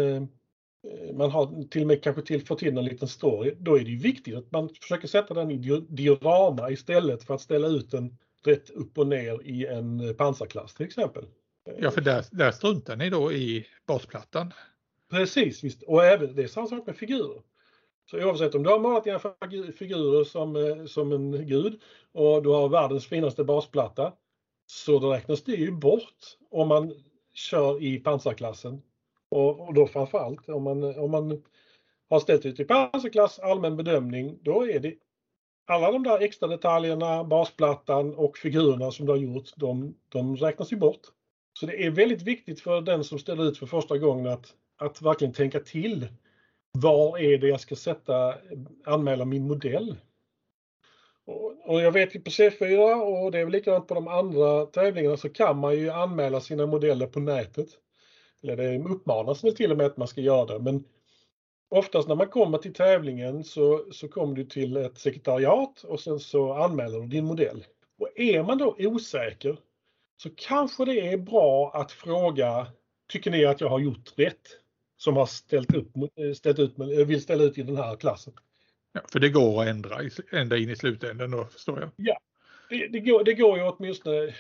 man 1.15 1.31
har 1.31 1.69
till 1.69 1.83
och 1.83 1.89
med 1.89 2.03
kanske 2.03 2.23
till, 2.23 2.47
fått 2.47 2.59
till 2.59 2.79
en 2.79 2.85
liten 2.85 3.09
story, 3.09 3.55
då 3.59 3.79
är 3.79 3.85
det 3.85 3.91
ju 3.91 3.99
viktigt 3.99 4.37
att 4.37 4.51
man 4.51 4.69
försöker 4.69 5.09
sätta 5.09 5.35
den 5.35 5.51
i 5.51 5.81
diorama 5.89 6.71
istället 6.71 7.25
för 7.25 7.35
att 7.35 7.41
ställa 7.41 7.69
ut 7.69 7.91
den 7.91 8.19
rätt 8.45 8.71
upp 8.71 8.99
och 8.99 9.07
ner 9.07 9.43
i 9.43 9.67
en 9.67 10.15
pansarklass 10.15 10.75
till 10.75 10.87
exempel. 10.87 11.25
Ja, 11.79 11.91
för 11.91 12.01
där, 12.01 12.25
där 12.31 12.51
struntar 12.51 12.97
ni 12.97 13.11
då 13.11 13.33
i 13.33 13.67
basplattan. 13.87 14.53
Precis, 15.11 15.65
visst. 15.65 15.83
och 15.83 16.05
även, 16.05 16.35
det 16.35 16.43
är 16.43 16.47
samma 16.47 16.67
sak 16.67 16.87
med 16.87 16.97
figurer. 16.97 17.43
Så 18.11 18.25
oavsett 18.25 18.55
om 18.55 18.63
du 18.63 18.71
har 18.71 18.79
målat 18.79 19.05
dina 19.05 19.19
figurer 19.73 20.25
som, 20.25 20.57
eh, 20.57 20.85
som 20.85 21.13
en 21.13 21.47
gud 21.47 21.81
och 22.13 22.43
du 22.43 22.49
har 22.49 22.69
världens 22.69 23.07
finaste 23.07 23.45
basplatta 23.45 24.13
så 24.67 24.99
då 24.99 25.13
räknas 25.13 25.45
det 25.45 25.53
ju 25.53 25.71
bort 25.71 26.37
om 26.51 26.69
man 26.69 26.95
kör 27.35 27.83
i 27.83 27.99
pansarklassen. 27.99 28.83
Och, 29.29 29.69
och 29.69 29.75
då 29.75 29.87
framförallt 29.87 30.49
om 30.49 30.63
man, 30.63 30.99
om 30.99 31.11
man 31.11 31.43
har 32.11 32.21
ställt 32.21 32.47
ut 32.47 32.61
i 32.61 32.65
pansarklass, 32.65 33.39
allmän 33.39 33.77
bedömning, 33.77 34.39
då 34.43 34.69
är 34.69 34.81
det 34.81 34.95
alla 35.69 35.91
de 35.91 36.03
där 36.03 36.21
extra 36.21 36.49
detaljerna, 36.49 37.25
basplattan 37.25 38.15
och 38.15 38.39
figurerna 38.39 38.91
som 38.91 39.07
du 39.07 39.13
har 39.13 39.19
gjort, 39.19 39.53
de, 39.57 39.95
de 40.09 40.37
räknas 40.37 40.73
ju 40.73 40.77
bort. 40.77 41.01
Så 41.53 41.67
det 41.67 41.87
är 41.87 41.91
väldigt 41.91 42.23
viktigt 42.23 42.61
för 42.61 42.81
den 42.81 43.05
som 43.05 43.19
ställer 43.19 43.49
ut 43.49 43.59
för 43.59 43.67
första 43.67 43.99
gången 43.99 44.27
att, 44.27 44.55
att 44.77 45.03
verkligen 45.03 45.35
tänka 45.35 45.61
till. 45.61 46.09
Var 46.73 47.19
är 47.19 47.39
det 47.39 47.49
jag 47.49 47.61
ska 47.61 47.77
sätta, 47.77 48.35
anmäla 48.85 49.25
min 49.25 49.49
modell? 49.49 49.97
Och, 51.27 51.71
och 51.71 51.81
jag 51.81 51.93
vet 51.93 52.15
ju 52.15 52.21
på 52.21 52.31
C4 52.31 53.25
och 53.25 53.33
det 53.33 53.39
är 53.39 53.45
väl 53.45 53.53
likadant 53.53 53.89
på 53.89 53.95
de 53.95 54.09
andra 54.09 54.67
tävlingarna 54.67 55.17
så 55.17 55.29
kan 55.29 55.59
man 55.59 55.77
ju 55.77 55.91
anmäla 55.91 56.41
sina 56.41 56.67
modeller 56.67 57.07
på 57.07 57.21
nätet. 57.21 57.69
Eller 58.43 58.57
det 58.57 58.79
uppmanas 58.79 59.45
väl 59.45 59.57
till 59.57 59.73
och 59.73 59.79
med 59.79 59.87
att 59.87 59.97
man 59.97 60.09
ska 60.09 60.21
göra 60.21 60.47
det 60.47 60.59
men 60.59 60.85
oftast 61.69 62.09
när 62.09 62.15
man 62.15 62.29
kommer 62.29 62.59
till 62.59 62.75
tävlingen 62.75 63.45
så, 63.45 63.85
så 63.93 64.09
kommer 64.09 64.35
du 64.35 64.45
till 64.45 64.77
ett 64.77 64.99
sekretariat 64.99 65.85
och 65.85 66.01
sen 66.01 66.21
så 66.21 66.53
anmäler 66.53 67.01
du 67.01 67.07
din 67.07 67.25
modell. 67.25 67.65
Och 67.99 68.09
är 68.17 68.43
man 68.43 68.59
då 68.59 68.77
osäker 68.79 69.57
så 70.17 70.31
kanske 70.37 70.85
det 70.85 71.01
är 71.01 71.17
bra 71.17 71.71
att 71.75 71.93
fråga, 71.93 72.67
tycker 73.09 73.31
ni 73.31 73.45
att 73.45 73.61
jag 73.61 73.69
har 73.69 73.79
gjort 73.81 74.13
rätt? 74.17 74.49
Som 74.97 75.17
har 75.17 75.27
ställt, 75.27 75.75
upp, 75.75 75.89
ställt 76.37 76.59
ut, 76.59 76.75
vill 77.07 77.23
ställa 77.23 77.45
ut 77.45 77.59
i 77.59 77.63
den 77.63 77.77
här 77.77 77.97
klassen. 77.97 78.33
Ja, 78.93 79.01
för 79.13 79.21
det 79.21 79.29
går 79.29 79.63
att 79.63 79.69
ändra 79.69 79.99
ända 80.33 80.57
in 80.57 80.71
i 80.71 80.77
slutändan 80.77 81.31
då 81.31 81.45
förstår 81.45 81.81
jag. 81.81 81.91
Ja, 81.97 82.19
det, 82.69 82.89
det, 82.89 83.01
går, 83.01 83.25
det 83.25 83.35
går 83.35 83.59
ju 83.59 83.65
åtminstone 83.65 84.35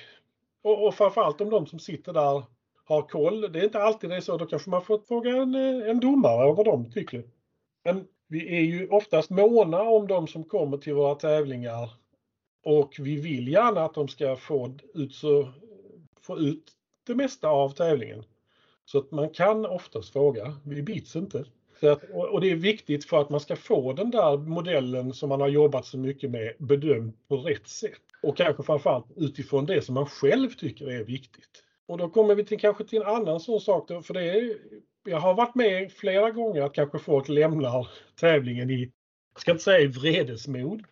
och, 0.63 0.87
och 0.87 0.95
framförallt 0.95 1.41
om 1.41 1.51
de 1.51 1.67
som 1.67 1.79
sitter 1.79 2.13
där 2.13 2.43
har 2.89 3.03
koll. 3.03 3.53
Det 3.53 3.61
är 3.61 3.65
inte 3.65 3.83
alltid 3.83 4.11
det 4.11 4.17
är 4.17 4.21
så. 4.21 4.37
Då 4.37 4.47
kanske 4.47 4.71
man 4.71 4.83
får 4.83 4.99
fråga 4.99 5.31
en, 5.31 5.55
eh, 5.55 5.91
en 5.91 6.01
domare 6.01 6.53
vad 6.53 6.65
de 6.65 6.91
tycker. 6.91 7.25
Men 7.85 8.07
vi 8.29 8.57
är 8.57 8.63
ju 8.63 8.89
oftast 8.89 9.31
måna 9.31 9.83
om 9.83 10.07
de 10.07 10.27
som 10.27 10.45
kommer 10.45 10.77
till 10.77 10.95
våra 10.95 11.15
tävlingar 11.15 11.91
och 12.65 12.97
vi 12.99 13.17
vill 13.21 13.49
gärna 13.49 13.85
att 13.85 13.95
de 13.95 14.09
ska 14.09 14.37
få 14.37 14.75
ut, 14.95 15.15
så, 15.15 15.53
få 16.21 16.39
ut 16.39 16.73
det 17.07 17.15
mesta 17.15 17.49
av 17.49 17.71
tävlingen. 17.71 18.25
Så 18.85 18.99
att 18.99 19.11
man 19.11 19.31
kan 19.31 19.67
oftast 19.67 20.13
fråga, 20.13 20.57
vi 20.65 20.83
bits 20.83 21.17
inte. 21.17 21.45
Att, 21.83 22.05
och 22.11 22.41
det 22.41 22.51
är 22.51 22.57
viktigt 22.57 23.05
för 23.05 23.21
att 23.21 23.31
man 23.31 23.41
ska 23.41 23.57
få 23.57 23.93
den 23.93 24.11
där 24.11 24.37
modellen 24.37 25.13
som 25.13 25.29
man 25.29 25.41
har 25.41 25.49
jobbat 25.49 25.87
så 25.87 25.99
mycket 25.99 26.31
med 26.31 26.55
bedömd 26.59 27.13
på 27.29 27.37
rätt 27.37 27.69
sätt. 27.69 28.03
Och 28.23 28.37
kanske 28.37 28.63
framförallt 28.63 29.07
utifrån 29.17 29.67
det 29.67 29.83
som 29.83 29.95
man 29.95 30.07
själv 30.07 30.51
tycker 30.51 30.91
är 30.91 31.05
viktigt. 31.05 31.65
Och 31.89 31.99
då 31.99 32.09
kommer 32.09 32.35
vi 32.35 32.45
till 32.45 32.61
kanske 32.61 32.85
till 32.85 33.03
en 33.03 33.09
annan 33.09 33.41
sån 33.41 33.61
sak 33.61 33.89
då, 33.89 34.03
för 34.03 34.15
det 34.15 34.23
är, 34.23 34.59
jag 35.05 35.21
har 35.21 35.35
varit 35.35 35.55
med 35.55 35.93
flera 35.93 36.31
gånger 36.31 36.63
att 36.63 36.75
kanske 36.75 36.99
folk 36.99 37.29
lämnar 37.29 37.89
tävlingen 38.21 38.71
i, 38.71 38.93
jag 39.33 39.41
ska 39.41 39.51
inte 39.51 39.65
säga 39.65 39.81
i 39.81 39.87
vredesmod, 39.87 40.85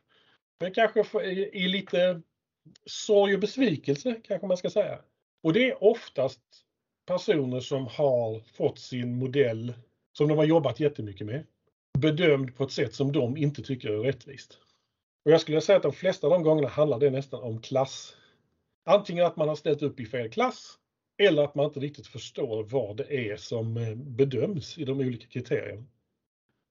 men 0.60 0.74
kanske 0.74 1.24
i, 1.24 1.64
i 1.64 1.68
lite 1.68 2.22
sorg 2.86 3.34
och 3.34 3.40
besvikelse 3.40 4.20
kanske 4.24 4.46
man 4.46 4.56
ska 4.56 4.70
säga. 4.70 4.98
Och 5.42 5.52
det 5.52 5.70
är 5.70 5.84
oftast 5.84 6.40
personer 7.06 7.60
som 7.60 7.86
har 7.86 8.40
fått 8.40 8.78
sin 8.78 9.18
modell 9.18 9.74
som 10.12 10.28
de 10.28 10.38
har 10.38 10.44
jobbat 10.44 10.80
jättemycket 10.80 11.26
med 11.26 11.46
bedömd 11.98 12.56
på 12.56 12.64
ett 12.64 12.72
sätt 12.72 12.94
som 12.94 13.12
de 13.12 13.36
inte 13.36 13.62
tycker 13.62 13.90
är 13.90 13.98
rättvist. 13.98 14.58
Och 15.24 15.30
jag 15.30 15.40
skulle 15.40 15.60
säga 15.60 15.76
att 15.76 15.82
de 15.82 15.92
flesta 15.92 16.26
av 16.26 16.32
de 16.32 16.42
gångerna 16.42 16.68
handlar 16.68 16.98
det 16.98 17.10
nästan 17.10 17.42
om 17.42 17.60
klass. 17.60 18.16
Antingen 18.84 19.26
att 19.26 19.36
man 19.36 19.48
har 19.48 19.56
ställt 19.56 19.82
upp 19.82 20.00
i 20.00 20.06
fel 20.06 20.30
klass 20.30 20.78
eller 21.18 21.44
att 21.44 21.54
man 21.54 21.64
inte 21.64 21.80
riktigt 21.80 22.06
förstår 22.06 22.64
vad 22.64 22.96
det 22.96 23.30
är 23.30 23.36
som 23.36 23.76
eh, 23.76 23.94
bedöms 23.94 24.78
i 24.78 24.84
de 24.84 25.00
olika 25.00 25.26
kriterierna. 25.26 25.84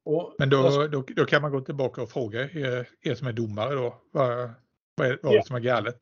Och, 0.05 0.35
Men 0.39 0.49
då, 0.49 0.87
då, 0.87 1.03
då, 1.15 1.25
kan 1.25 1.41
man 1.41 1.51
gå 1.51 1.61
tillbaka 1.61 2.01
och 2.01 2.09
fråga 2.09 2.41
er, 2.41 2.89
er 3.01 3.15
som 3.15 3.27
är 3.27 3.33
domare 3.33 3.75
då, 3.75 4.01
vad, 4.11 4.49
vad 4.95 5.07
är, 5.07 5.19
vad 5.23 5.35
ja. 5.35 5.43
som 5.43 5.55
är 5.55 5.59
galet? 5.59 5.99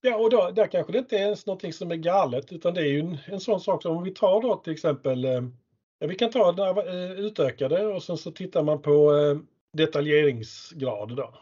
Ja, 0.00 0.16
och 0.16 0.30
då, 0.30 0.50
där 0.50 0.66
kanske 0.66 0.92
det 0.92 0.98
inte 0.98 1.16
är 1.16 1.20
ens 1.20 1.46
någonting 1.46 1.72
som 1.72 1.90
är 1.90 1.96
galet 1.96 2.52
utan 2.52 2.74
det 2.74 2.80
är 2.80 2.86
ju 2.86 3.00
en, 3.00 3.18
en 3.26 3.40
sån 3.40 3.60
sak 3.60 3.82
som 3.82 3.96
om 3.96 4.04
vi 4.04 4.10
tar 4.10 4.42
då 4.42 4.56
till 4.56 4.72
exempel, 4.72 5.24
eh, 5.24 5.42
ja, 5.98 6.06
vi 6.06 6.14
kan 6.14 6.30
ta 6.30 6.52
det 6.52 6.90
eh, 6.90 7.12
utökade 7.12 7.86
och 7.86 8.02
sen 8.02 8.16
så 8.16 8.30
tittar 8.30 8.62
man 8.62 8.82
på 8.82 9.16
eh, 9.16 9.38
detaljeringsgrad 9.72 11.16
då. 11.16 11.34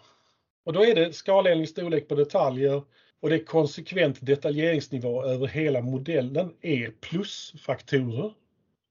Och 0.65 0.73
då 0.73 0.85
är 0.85 0.95
det 0.95 1.13
skalenlig 1.13 1.69
storlek 1.69 2.09
på 2.09 2.15
detaljer 2.15 2.83
och 3.21 3.29
det 3.29 3.35
är 3.35 3.45
konsekvent 3.45 4.27
detaljeringsnivå 4.27 5.23
över 5.23 5.47
hela 5.47 5.81
modellen 5.81 6.55
e 6.61 6.85
är 6.85 6.91
plusfaktorer. 6.91 8.33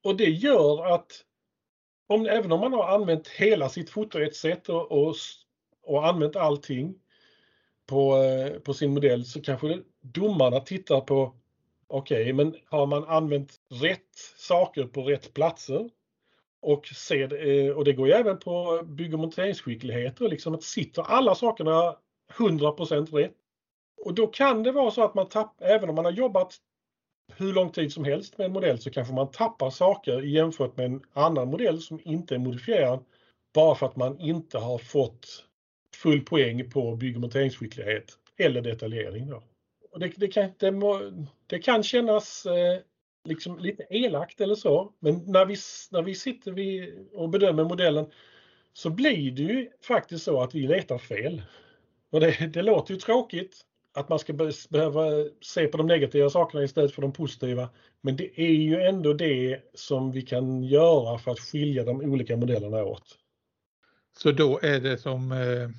Och 0.03 0.17
det 0.17 0.29
gör 0.29 0.93
att 0.95 1.23
om, 2.07 2.25
även 2.25 2.51
om 2.51 2.59
man 2.59 2.73
har 2.73 2.87
använt 2.87 3.27
hela 3.27 3.69
sitt 3.69 3.89
foto 3.89 4.19
ett 4.19 4.35
sätt 4.35 4.69
och, 4.69 4.91
och, 4.91 5.15
och 5.83 6.07
använt 6.07 6.35
allting 6.35 6.95
på, 7.85 8.17
eh, 8.17 8.59
på 8.59 8.73
sin 8.73 8.93
modell 8.93 9.25
så 9.25 9.41
kanske 9.41 9.79
domarna 10.01 10.59
tittar 10.59 11.01
på 11.01 11.33
okej, 11.87 12.21
okay, 12.21 12.33
men 12.33 12.55
har 12.65 12.85
man 12.85 13.03
använt 13.03 13.55
rätt 13.69 14.15
saker 14.37 14.83
på 14.83 15.03
rätt 15.03 15.33
platser 15.33 15.89
och, 16.61 16.87
ser, 16.87 17.47
eh, 17.47 17.71
och 17.71 17.85
det 17.85 17.93
går 17.93 18.07
ju 18.07 18.13
även 18.13 18.39
på 18.39 18.81
bygg 18.85 19.13
och 19.13 19.19
monteringsskicklighet 19.19 20.19
liksom 20.19 20.55
att 20.55 20.63
sitter 20.63 21.01
alla 21.01 21.35
sakerna 21.35 21.95
100% 22.37 23.11
rätt. 23.11 23.35
Och 23.97 24.13
då 24.13 24.27
kan 24.27 24.63
det 24.63 24.71
vara 24.71 24.91
så 24.91 25.03
att 25.03 25.15
man 25.15 25.29
tappar, 25.29 25.65
även 25.65 25.89
om 25.89 25.95
man 25.95 26.05
har 26.05 26.11
jobbat 26.11 26.55
hur 27.35 27.53
lång 27.53 27.71
tid 27.71 27.93
som 27.93 28.05
helst 28.05 28.37
med 28.37 28.45
en 28.45 28.53
modell 28.53 28.79
så 28.79 28.89
kanske 28.89 29.13
man 29.13 29.31
tappar 29.31 29.69
saker 29.69 30.21
jämfört 30.21 30.77
med 30.77 30.85
en 30.85 31.01
annan 31.13 31.47
modell 31.47 31.81
som 31.81 31.99
inte 32.03 32.35
är 32.35 32.39
modifierad 32.39 33.03
bara 33.53 33.75
för 33.75 33.85
att 33.85 33.95
man 33.95 34.19
inte 34.19 34.57
har 34.57 34.77
fått 34.77 35.45
full 35.95 36.21
poäng 36.21 36.69
på 36.69 36.95
bygg 36.95 37.15
och 37.15 37.21
monteringsskicklighet 37.21 38.17
eller 38.37 38.61
detaljering. 38.61 39.29
Då. 39.29 39.43
Och 39.91 39.99
det, 39.99 40.11
det, 40.17 40.27
kan, 40.27 40.49
det, 40.57 40.71
må, 40.71 41.11
det 41.47 41.59
kan 41.59 41.83
kännas 41.83 42.45
eh, 42.45 42.79
liksom 43.27 43.59
lite 43.59 43.83
elakt 43.89 44.41
eller 44.41 44.55
så, 44.55 44.93
men 44.99 45.31
när 45.31 45.45
vi, 45.45 45.55
när 45.91 46.01
vi 46.01 46.15
sitter 46.15 46.51
vid 46.51 47.07
och 47.13 47.29
bedömer 47.29 47.63
modellen 47.63 48.11
så 48.73 48.89
blir 48.89 49.31
det 49.31 49.41
ju 49.41 49.69
faktiskt 49.81 50.23
så 50.23 50.41
att 50.41 50.55
vi 50.55 50.67
letar 50.67 50.97
fel. 50.97 51.41
Och 52.09 52.19
det, 52.19 52.53
det 52.53 52.61
låter 52.61 52.93
ju 52.93 52.99
tråkigt 52.99 53.61
att 53.97 54.09
man 54.09 54.19
ska 54.19 54.33
behöva 54.69 55.03
se 55.41 55.67
på 55.67 55.77
de 55.77 55.87
negativa 55.87 56.29
sakerna 56.29 56.63
istället 56.63 56.91
för 56.91 57.01
de 57.01 57.13
positiva. 57.13 57.69
Men 58.01 58.15
det 58.15 58.41
är 58.41 58.53
ju 58.53 58.81
ändå 58.81 59.13
det 59.13 59.61
som 59.73 60.11
vi 60.11 60.21
kan 60.21 60.63
göra 60.63 61.17
för 61.17 61.31
att 61.31 61.39
skilja 61.39 61.83
de 61.83 62.01
olika 62.01 62.37
modellerna 62.37 62.83
åt. 62.83 63.17
Så 64.17 64.31
då 64.31 64.59
är 64.63 64.79
det 64.79 64.97
som 64.97 65.31
eh, 65.31 65.69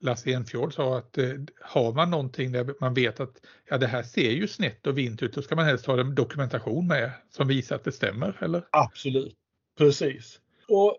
Lasse 0.00 0.30
Enfjord 0.30 0.74
sa 0.74 0.98
att 0.98 1.18
eh, 1.18 1.30
har 1.60 1.92
man 1.92 2.10
någonting 2.10 2.52
där 2.52 2.74
man 2.80 2.94
vet 2.94 3.20
att 3.20 3.40
ja, 3.68 3.78
det 3.78 3.86
här 3.86 4.02
ser 4.02 4.30
ju 4.30 4.48
snett 4.48 4.86
och 4.86 4.98
vint 4.98 5.22
ut, 5.22 5.32
då 5.32 5.42
ska 5.42 5.56
man 5.56 5.64
helst 5.64 5.86
ha 5.86 6.00
en 6.00 6.14
dokumentation 6.14 6.86
med 6.86 7.10
som 7.30 7.48
visar 7.48 7.76
att 7.76 7.84
det 7.84 7.92
stämmer, 7.92 8.36
eller? 8.40 8.62
Absolut, 8.70 9.34
precis. 9.78 10.40
Och 10.68 10.98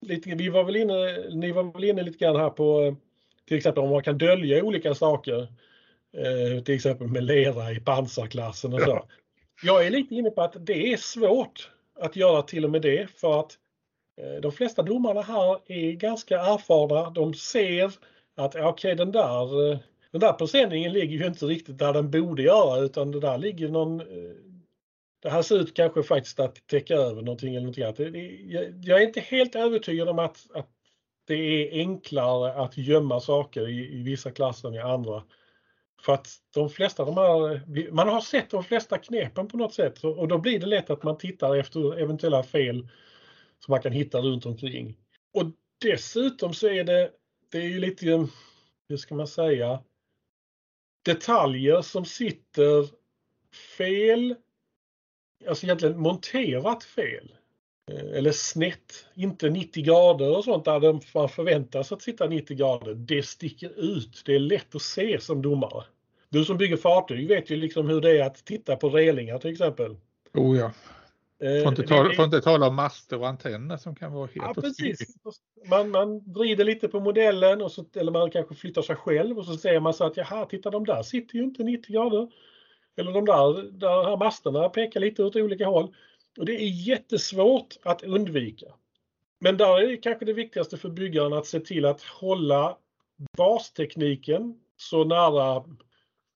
lite, 0.00 0.34
vi 0.34 0.48
var 0.48 0.64
väl 0.64 0.76
inne, 0.76 1.28
ni 1.30 1.52
var 1.52 1.72
väl 1.72 1.84
inne 1.84 2.02
lite 2.02 2.18
grann 2.18 2.36
här 2.36 2.50
på 2.50 2.82
eh, 2.82 2.94
till 3.48 3.56
exempel 3.56 3.82
om 3.84 3.90
man 3.90 4.02
kan 4.02 4.18
dölja 4.18 4.64
olika 4.64 4.94
saker. 4.94 5.48
Eh, 6.16 6.62
till 6.62 6.74
exempel 6.74 7.06
med 7.08 7.24
lera 7.24 7.72
i 7.72 7.80
pansarklassen 7.80 8.74
och 8.74 8.80
så. 8.80 8.90
Ja. 8.90 9.06
Jag 9.62 9.86
är 9.86 9.90
lite 9.90 10.14
inne 10.14 10.30
på 10.30 10.42
att 10.42 10.66
det 10.66 10.92
är 10.92 10.96
svårt 10.96 11.70
att 12.00 12.16
göra 12.16 12.42
till 12.42 12.64
och 12.64 12.70
med 12.70 12.82
det 12.82 13.10
för 13.10 13.40
att 13.40 13.58
eh, 14.20 14.40
de 14.40 14.52
flesta 14.52 14.82
domarna 14.82 15.22
här 15.22 15.58
är 15.66 15.92
ganska 15.92 16.40
erfarna. 16.40 17.10
De 17.10 17.34
ser 17.34 17.92
att 18.36 18.54
okej 18.54 18.64
okay, 18.64 18.94
den 18.94 19.12
där 19.12 19.70
eh, 19.70 19.78
den 20.10 20.20
där 20.20 20.32
presenningen 20.32 20.92
ligger 20.92 21.18
ju 21.18 21.26
inte 21.26 21.46
riktigt 21.46 21.78
där 21.78 21.92
den 21.92 22.10
borde 22.10 22.42
göra 22.42 22.80
utan 22.80 23.10
det 23.10 23.20
där 23.20 23.38
ligger 23.38 23.68
någon 23.68 24.02
det 25.22 25.30
här 25.30 25.42
ser 25.42 25.60
ut 25.60 25.74
kanske 25.74 26.02
faktiskt 26.02 26.40
att 26.40 26.66
täcka 26.66 26.94
över 26.94 27.22
någonting 27.22 27.54
eller 27.54 27.60
någonting 27.60 27.84
annat. 27.84 27.98
Jag 28.84 29.02
är 29.02 29.06
inte 29.06 29.20
helt 29.20 29.54
övertygad 29.54 30.08
om 30.08 30.18
att, 30.18 30.46
att 30.54 30.68
det 31.26 31.34
är 31.34 31.78
enklare 31.78 32.54
att 32.54 32.76
gömma 32.76 33.20
saker 33.20 33.68
i, 33.68 34.00
i 34.00 34.02
vissa 34.02 34.30
klasser 34.30 34.68
än 34.68 34.74
i 34.74 34.78
andra. 34.78 35.22
För 36.02 36.12
att 36.12 36.28
de 36.54 36.70
flesta 36.70 37.04
de 37.04 37.16
här, 37.16 37.62
man 37.92 38.08
har 38.08 38.20
sett 38.20 38.50
de 38.50 38.64
flesta 38.64 38.98
knepen 38.98 39.48
på 39.48 39.56
något 39.56 39.74
sätt 39.74 40.04
och 40.04 40.28
då 40.28 40.38
blir 40.38 40.60
det 40.60 40.66
lätt 40.66 40.90
att 40.90 41.02
man 41.02 41.18
tittar 41.18 41.56
efter 41.56 41.98
eventuella 41.98 42.42
fel 42.42 42.88
som 43.58 43.72
man 43.72 43.82
kan 43.82 43.92
hitta 43.92 44.18
runt 44.18 44.46
omkring. 44.46 44.98
Och 45.32 45.44
dessutom 45.78 46.54
så 46.54 46.68
är 46.68 46.84
det, 46.84 47.10
det 47.50 47.58
är 47.58 47.68
ju 47.68 47.78
lite, 47.78 48.28
hur 48.88 48.96
ska 48.96 49.14
man 49.14 49.28
säga, 49.28 49.82
detaljer 51.02 51.82
som 51.82 52.04
sitter 52.04 52.88
fel, 53.76 54.34
alltså 55.48 55.66
egentligen 55.66 56.00
monterat 56.00 56.84
fel. 56.84 57.32
Eh, 57.90 58.18
eller 58.18 58.32
snett, 58.32 59.06
inte 59.14 59.50
90 59.50 59.84
grader 59.84 60.36
och 60.36 60.44
sånt 60.44 60.64
där 60.64 61.00
man 61.14 61.28
förväntas 61.28 61.92
att 61.92 62.02
sitta 62.02 62.26
90 62.26 62.56
grader. 62.56 62.94
Det 62.94 63.22
sticker 63.22 63.80
ut. 63.80 64.22
Det 64.26 64.34
är 64.34 64.38
lätt 64.38 64.74
att 64.74 64.82
se 64.82 65.20
som 65.20 65.42
domare. 65.42 65.84
Du 66.28 66.44
som 66.44 66.56
bygger 66.56 66.76
fartyg 66.76 67.28
vet 67.28 67.50
ju 67.50 67.56
liksom 67.56 67.88
hur 67.88 68.00
det 68.00 68.18
är 68.18 68.26
att 68.26 68.44
titta 68.44 68.76
på 68.76 68.88
relingar 68.88 69.38
till 69.38 69.50
exempel. 69.50 69.96
Oh 70.34 70.58
ja. 70.58 70.72
Eh, 71.42 71.62
får 71.62 71.68
inte, 71.68 71.82
tala, 71.82 72.08
det, 72.08 72.14
får 72.14 72.24
inte 72.24 72.40
tala 72.40 72.66
om 72.66 72.74
master 72.74 73.18
och 73.20 73.28
antenner 73.28 73.76
som 73.76 73.94
kan 73.94 74.12
vara 74.12 74.26
helt 74.26 74.36
ja, 74.36 74.54
precis. 74.54 75.16
Man, 75.70 75.90
man 75.90 76.20
vrider 76.32 76.64
lite 76.64 76.88
på 76.88 77.00
modellen 77.00 77.62
och 77.62 77.72
så, 77.72 77.84
eller 77.96 78.12
man 78.12 78.30
kanske 78.30 78.54
flyttar 78.54 78.82
sig 78.82 78.96
själv 78.96 79.38
och 79.38 79.44
så 79.44 79.56
ser 79.56 79.80
man 79.80 79.94
så 79.94 80.04
att 80.04 80.16
jaha, 80.16 80.46
titta 80.46 80.70
de 80.70 80.84
där 80.84 81.02
sitter 81.02 81.36
ju 81.36 81.44
inte 81.44 81.62
90 81.62 81.92
grader. 81.92 82.28
Eller 82.96 83.12
de 83.12 83.24
där, 83.24 83.62
där 83.72 84.04
här 84.04 84.16
masterna 84.16 84.68
pekar 84.68 85.00
lite 85.00 85.24
åt 85.24 85.36
olika 85.36 85.66
håll. 85.66 85.94
Och 86.38 86.46
det 86.46 86.62
är 86.62 86.68
jättesvårt 86.68 87.76
att 87.82 88.02
undvika. 88.02 88.66
Men 89.38 89.56
där 89.56 89.80
är 89.80 90.02
kanske 90.02 90.24
det 90.24 90.32
viktigaste 90.32 90.76
för 90.76 90.88
byggaren 90.88 91.32
att 91.32 91.46
se 91.46 91.60
till 91.60 91.84
att 91.84 92.02
hålla 92.02 92.76
bastekniken 93.36 94.60
så 94.76 95.04
nära 95.04 95.64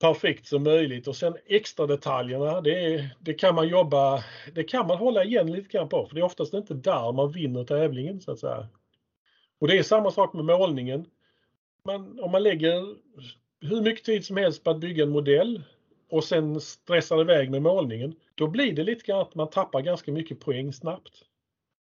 perfekt 0.00 0.46
som 0.46 0.62
möjligt 0.62 1.08
och 1.08 1.16
sen 1.16 1.36
extra 1.46 1.86
detaljerna 1.86 2.60
det, 2.60 3.08
det, 3.20 3.34
kan 3.34 3.54
man 3.54 3.68
jobba, 3.68 4.24
det 4.54 4.64
kan 4.64 4.86
man 4.86 4.98
hålla 4.98 5.24
igen 5.24 5.52
lite 5.52 5.68
grann 5.68 5.88
på 5.88 6.06
för 6.06 6.14
det 6.14 6.20
är 6.20 6.24
oftast 6.24 6.54
inte 6.54 6.74
där 6.74 7.12
man 7.12 7.32
vinner 7.32 7.64
tävlingen 7.64 8.20
så 8.20 8.32
att 8.32 8.38
säga. 8.38 8.68
Och 9.58 9.68
det 9.68 9.78
är 9.78 9.82
samma 9.82 10.10
sak 10.10 10.32
med 10.32 10.44
målningen. 10.44 11.06
Man, 11.84 12.20
om 12.20 12.30
man 12.30 12.42
lägger 12.42 12.96
hur 13.60 13.82
mycket 13.82 14.04
tid 14.04 14.24
som 14.24 14.36
helst 14.36 14.64
på 14.64 14.70
att 14.70 14.80
bygga 14.80 15.02
en 15.02 15.10
modell 15.10 15.62
och 16.08 16.24
sen 16.24 16.60
stressar 16.60 17.20
iväg 17.20 17.50
med 17.50 17.62
målningen, 17.62 18.14
då 18.34 18.46
blir 18.46 18.72
det 18.72 18.84
lite 18.84 19.06
grann 19.06 19.20
att 19.20 19.34
man 19.34 19.50
tappar 19.50 19.80
ganska 19.80 20.12
mycket 20.12 20.40
poäng 20.40 20.72
snabbt. 20.72 21.12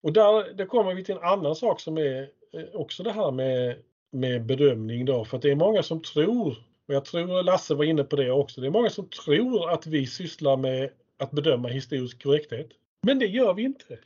Och 0.02 0.12
där, 0.12 0.54
där 0.54 0.66
kommer 0.66 0.94
vi 0.94 1.04
till 1.04 1.14
en 1.14 1.22
annan 1.22 1.54
sak 1.54 1.80
som 1.80 1.98
är 1.98 2.28
eh, 2.52 2.64
också 2.74 3.02
det 3.02 3.12
här 3.12 3.30
med, 3.30 3.76
med 4.10 4.46
bedömning 4.46 5.04
då, 5.04 5.24
för 5.24 5.36
att 5.36 5.42
det 5.42 5.50
är 5.50 5.56
många 5.56 5.82
som 5.82 6.02
tror, 6.02 6.50
och 6.88 6.94
jag 6.94 7.04
tror 7.04 7.42
Lasse 7.42 7.74
var 7.74 7.84
inne 7.84 8.04
på 8.04 8.16
det 8.16 8.30
också, 8.30 8.60
det 8.60 8.66
är 8.66 8.70
många 8.70 8.90
som 8.90 9.08
tror 9.08 9.70
att 9.70 9.86
vi 9.86 10.06
sysslar 10.06 10.56
med 10.56 10.90
att 11.18 11.30
bedöma 11.30 11.68
historisk 11.68 12.22
korrekthet. 12.22 12.68
Men 13.02 13.18
det 13.18 13.26
gör 13.26 13.54
vi 13.54 13.62
inte. 13.62 13.98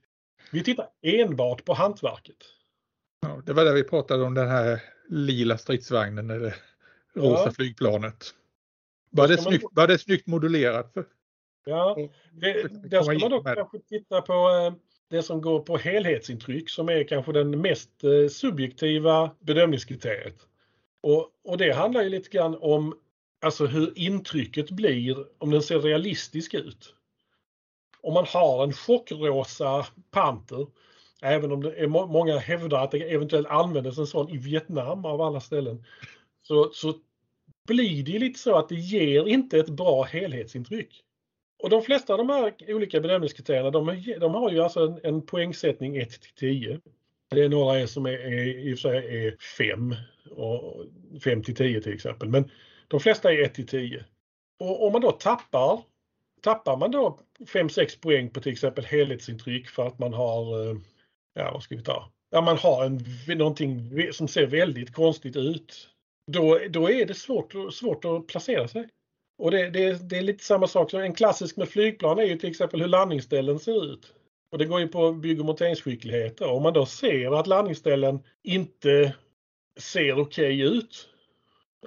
Vi 0.53 0.65
tittar 0.65 0.87
enbart 1.03 1.65
på 1.65 1.75
hantverket. 1.75 2.37
Ja, 3.21 3.43
det 3.47 3.53
var 3.53 3.65
det 3.65 3.73
vi 3.73 3.85
pratade 3.85 4.25
om 4.25 4.35
den 4.35 4.49
här 4.49 4.83
lila 5.09 5.59
stridsvagnen 5.59 6.31
eller 6.31 6.57
rosa 7.15 7.43
ja. 7.45 7.53
flygplanet. 7.53 8.35
Var 9.17 9.29
det, 9.29 9.39
snyggt, 9.39 9.65
var 9.73 9.87
det 9.87 9.99
snyggt 9.99 10.27
modulerat? 10.27 10.95
Ja, 11.65 11.97
det, 12.33 12.69
där 12.91 13.03
ska 13.03 13.19
man 13.19 13.31
dock 13.31 13.45
kanske 13.45 13.79
titta 13.79 14.23
på 14.23 14.33
eh, 14.33 14.75
det 15.11 15.23
som 15.23 15.41
går 15.41 15.61
på 15.61 15.77
helhetsintryck 15.77 16.71
som 16.71 16.89
är 16.89 17.05
kanske 17.05 17.33
den 17.33 17.61
mest 17.61 18.05
eh, 18.05 18.29
subjektiva 18.29 19.31
bedömningskriteriet. 19.41 20.37
Och, 21.03 21.31
och 21.45 21.59
det 21.59 21.73
handlar 21.73 22.03
ju 22.03 22.09
lite 22.09 22.31
grann 22.31 22.57
om 22.61 22.95
alltså 23.45 23.67
hur 23.67 23.99
intrycket 23.99 24.71
blir 24.71 25.27
om 25.39 25.51
den 25.51 25.63
ser 25.63 25.81
realistisk 25.81 26.55
ut. 26.55 26.95
Om 28.01 28.15
man 28.15 28.27
har 28.29 28.65
en 28.65 28.73
chockrosa 28.73 29.87
panter, 30.11 30.67
även 31.23 31.53
om 31.53 31.63
det 31.63 31.73
är 31.73 31.87
må 31.87 32.07
många 32.07 32.39
hävdar 32.39 32.85
att 32.85 32.91
det 32.91 33.13
eventuellt 33.13 33.49
användes 33.49 33.99
en 33.99 34.07
sån 34.07 34.31
i 34.31 34.37
Vietnam 34.37 35.05
av 35.05 35.21
alla 35.21 35.41
ställen, 35.41 35.85
så, 36.43 36.71
så 36.73 36.95
blir 37.69 38.03
det 38.03 38.19
lite 38.19 38.39
så 38.39 38.57
att 38.57 38.69
det 38.69 38.75
ger 38.75 39.29
inte 39.29 39.59
ett 39.59 39.69
bra 39.69 40.03
helhetsintryck. 40.03 41.03
Och 41.63 41.71
de 41.71 41.83
flesta 41.83 42.13
av 42.13 42.19
de 42.19 42.31
här 42.31 42.55
olika 42.69 43.01
bedömningskriterierna 43.01 43.71
de, 43.71 44.05
de 44.21 44.35
har 44.35 44.51
ju 44.51 44.61
alltså 44.61 44.81
en, 44.81 45.01
en 45.03 45.27
poängsättning 45.27 45.97
1 45.97 46.21
till 46.21 46.35
10. 46.35 46.81
Det 47.31 47.43
är 47.43 47.49
några 47.49 47.87
som 47.87 48.07
är, 48.07 48.13
är, 48.13 48.59
i 48.59 48.75
och 48.75 48.79
för 48.79 48.89
sig 48.89 49.27
är 49.27 49.37
5 49.59 49.95
och 50.31 50.85
5 51.25 51.43
till 51.43 51.55
10 51.55 51.81
till 51.81 51.95
exempel. 51.95 52.29
Men 52.29 52.51
de 52.89 53.01
flesta 53.01 53.33
är 53.33 53.43
1 53.43 53.55
till 53.55 53.67
10. 53.67 54.05
Och 54.59 54.87
om 54.87 54.93
man 54.93 55.03
då 55.03 55.11
tappar 55.11 55.83
Tappar 56.45 56.77
man 56.77 56.91
då 56.91 57.19
5-6 57.39 58.01
poäng 58.01 58.31
på 58.31 58.41
till 58.41 58.53
exempel 58.53 58.85
helhetsintryck 58.85 59.69
för 59.69 59.87
att 59.87 59.99
man 59.99 60.15
har, 60.15 60.71
eh, 60.71 60.77
ja 61.35 61.51
vad 61.53 61.63
ska 61.63 61.77
vi 61.77 61.83
ta, 61.83 62.11
ja 62.31 62.41
man 62.41 62.59
har 62.59 62.85
en, 62.85 63.05
någonting 63.39 63.91
som 64.13 64.29
ser 64.29 64.47
väldigt 64.47 64.95
konstigt 64.95 65.37
ut 65.37 65.89
då, 66.27 66.61
då 66.71 66.91
är 66.91 67.07
det 67.07 67.15
svårt, 67.15 67.55
svårt 67.73 68.05
att 68.05 68.27
placera 68.27 68.69
sig. 68.69 68.89
Och 69.39 69.51
det, 69.51 69.71
det, 69.71 70.09
det 70.11 70.19
är 70.19 70.23
lite 70.23 70.45
samma 70.45 70.67
sak. 70.67 70.91
som 70.91 71.01
en 71.01 71.15
klassisk 71.15 71.57
med 71.57 71.69
flygplan 71.69 72.19
är 72.19 72.25
ju 72.25 72.39
till 72.39 72.51
exempel 72.51 72.81
hur 72.81 72.89
landningsställen 72.89 73.59
ser 73.59 73.93
ut. 73.93 74.15
Och 74.53 74.59
det 74.59 74.65
går 74.65 74.81
ju 74.81 74.89
på 74.89 75.13
bygg 75.13 75.41
och 75.41 75.47
monteringsskicklighet. 75.47 76.41
Om 76.41 76.63
man 76.63 76.73
då 76.73 76.87
ser 76.87 77.39
att 77.41 77.47
landningsställen 77.47 78.23
inte 78.43 79.15
ser 79.79 80.13
okej 80.13 80.23
okay 80.23 80.77
ut. 80.79 81.09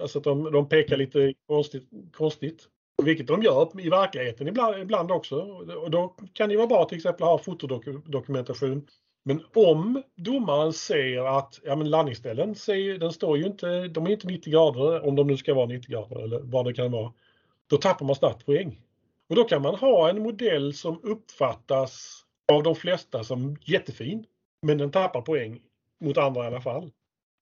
Alltså 0.02 0.18
att 0.18 0.24
de, 0.24 0.52
de 0.52 0.70
pekar 0.70 0.98
lite 0.98 1.34
konstigt, 1.48 1.90
konstigt. 2.14 2.68
Vilket 3.04 3.28
de 3.28 3.44
gör 3.44 3.82
i 3.82 3.90
verkligheten 3.90 4.48
ibland, 4.48 4.82
ibland 4.82 5.12
också. 5.12 5.36
Och 5.84 5.92
då 5.92 6.16
kan 6.34 6.50
det 6.50 6.58
vara 6.58 6.68
bra 6.68 6.86
till 6.86 6.98
exempel 6.98 7.24
att 7.24 7.30
ha 7.30 7.38
fotodokumentation. 7.38 8.88
Men 9.28 9.44
om 9.54 10.04
domaren 10.16 10.74
ser 10.74 11.38
att 11.38 11.60
ja, 11.64 11.76
men 11.76 11.90
landningsställen 11.90 12.56
ser, 12.56 12.98
den 12.98 13.14
står 13.14 13.38
ju 13.38 13.46
inte, 13.46 13.88
de 13.88 14.06
är 14.06 14.12
inte 14.12 14.28
90 14.28 14.52
grader 14.52 15.08
om 15.08 15.16
de 15.16 15.28
nu 15.28 15.38
ska 15.38 15.54
vara 15.54 15.66
90 15.66 15.92
grader 15.92 16.24
eller 16.24 16.40
vad 16.40 16.66
det 16.66 16.74
kan 16.74 16.92
vara. 16.92 17.14
Då 17.70 17.78
tappar 17.78 18.06
man 18.06 18.16
startpoäng. 18.16 18.82
Och 19.30 19.36
då 19.36 19.44
kan 19.44 19.62
man 19.62 19.76
ha 19.76 20.10
en 20.10 20.22
modell 20.22 20.74
som 20.74 21.00
uppfattas 21.04 22.24
av 22.52 22.64
de 22.64 22.76
flesta 22.76 23.24
som 23.24 23.58
jättefin. 23.62 24.26
Men 24.62 24.78
den 24.78 24.92
tappar 24.92 25.22
poäng 25.22 25.62
mot 26.00 26.18
andra 26.18 26.44
i 26.44 26.48
alla 26.48 26.62
fall. 26.62 26.92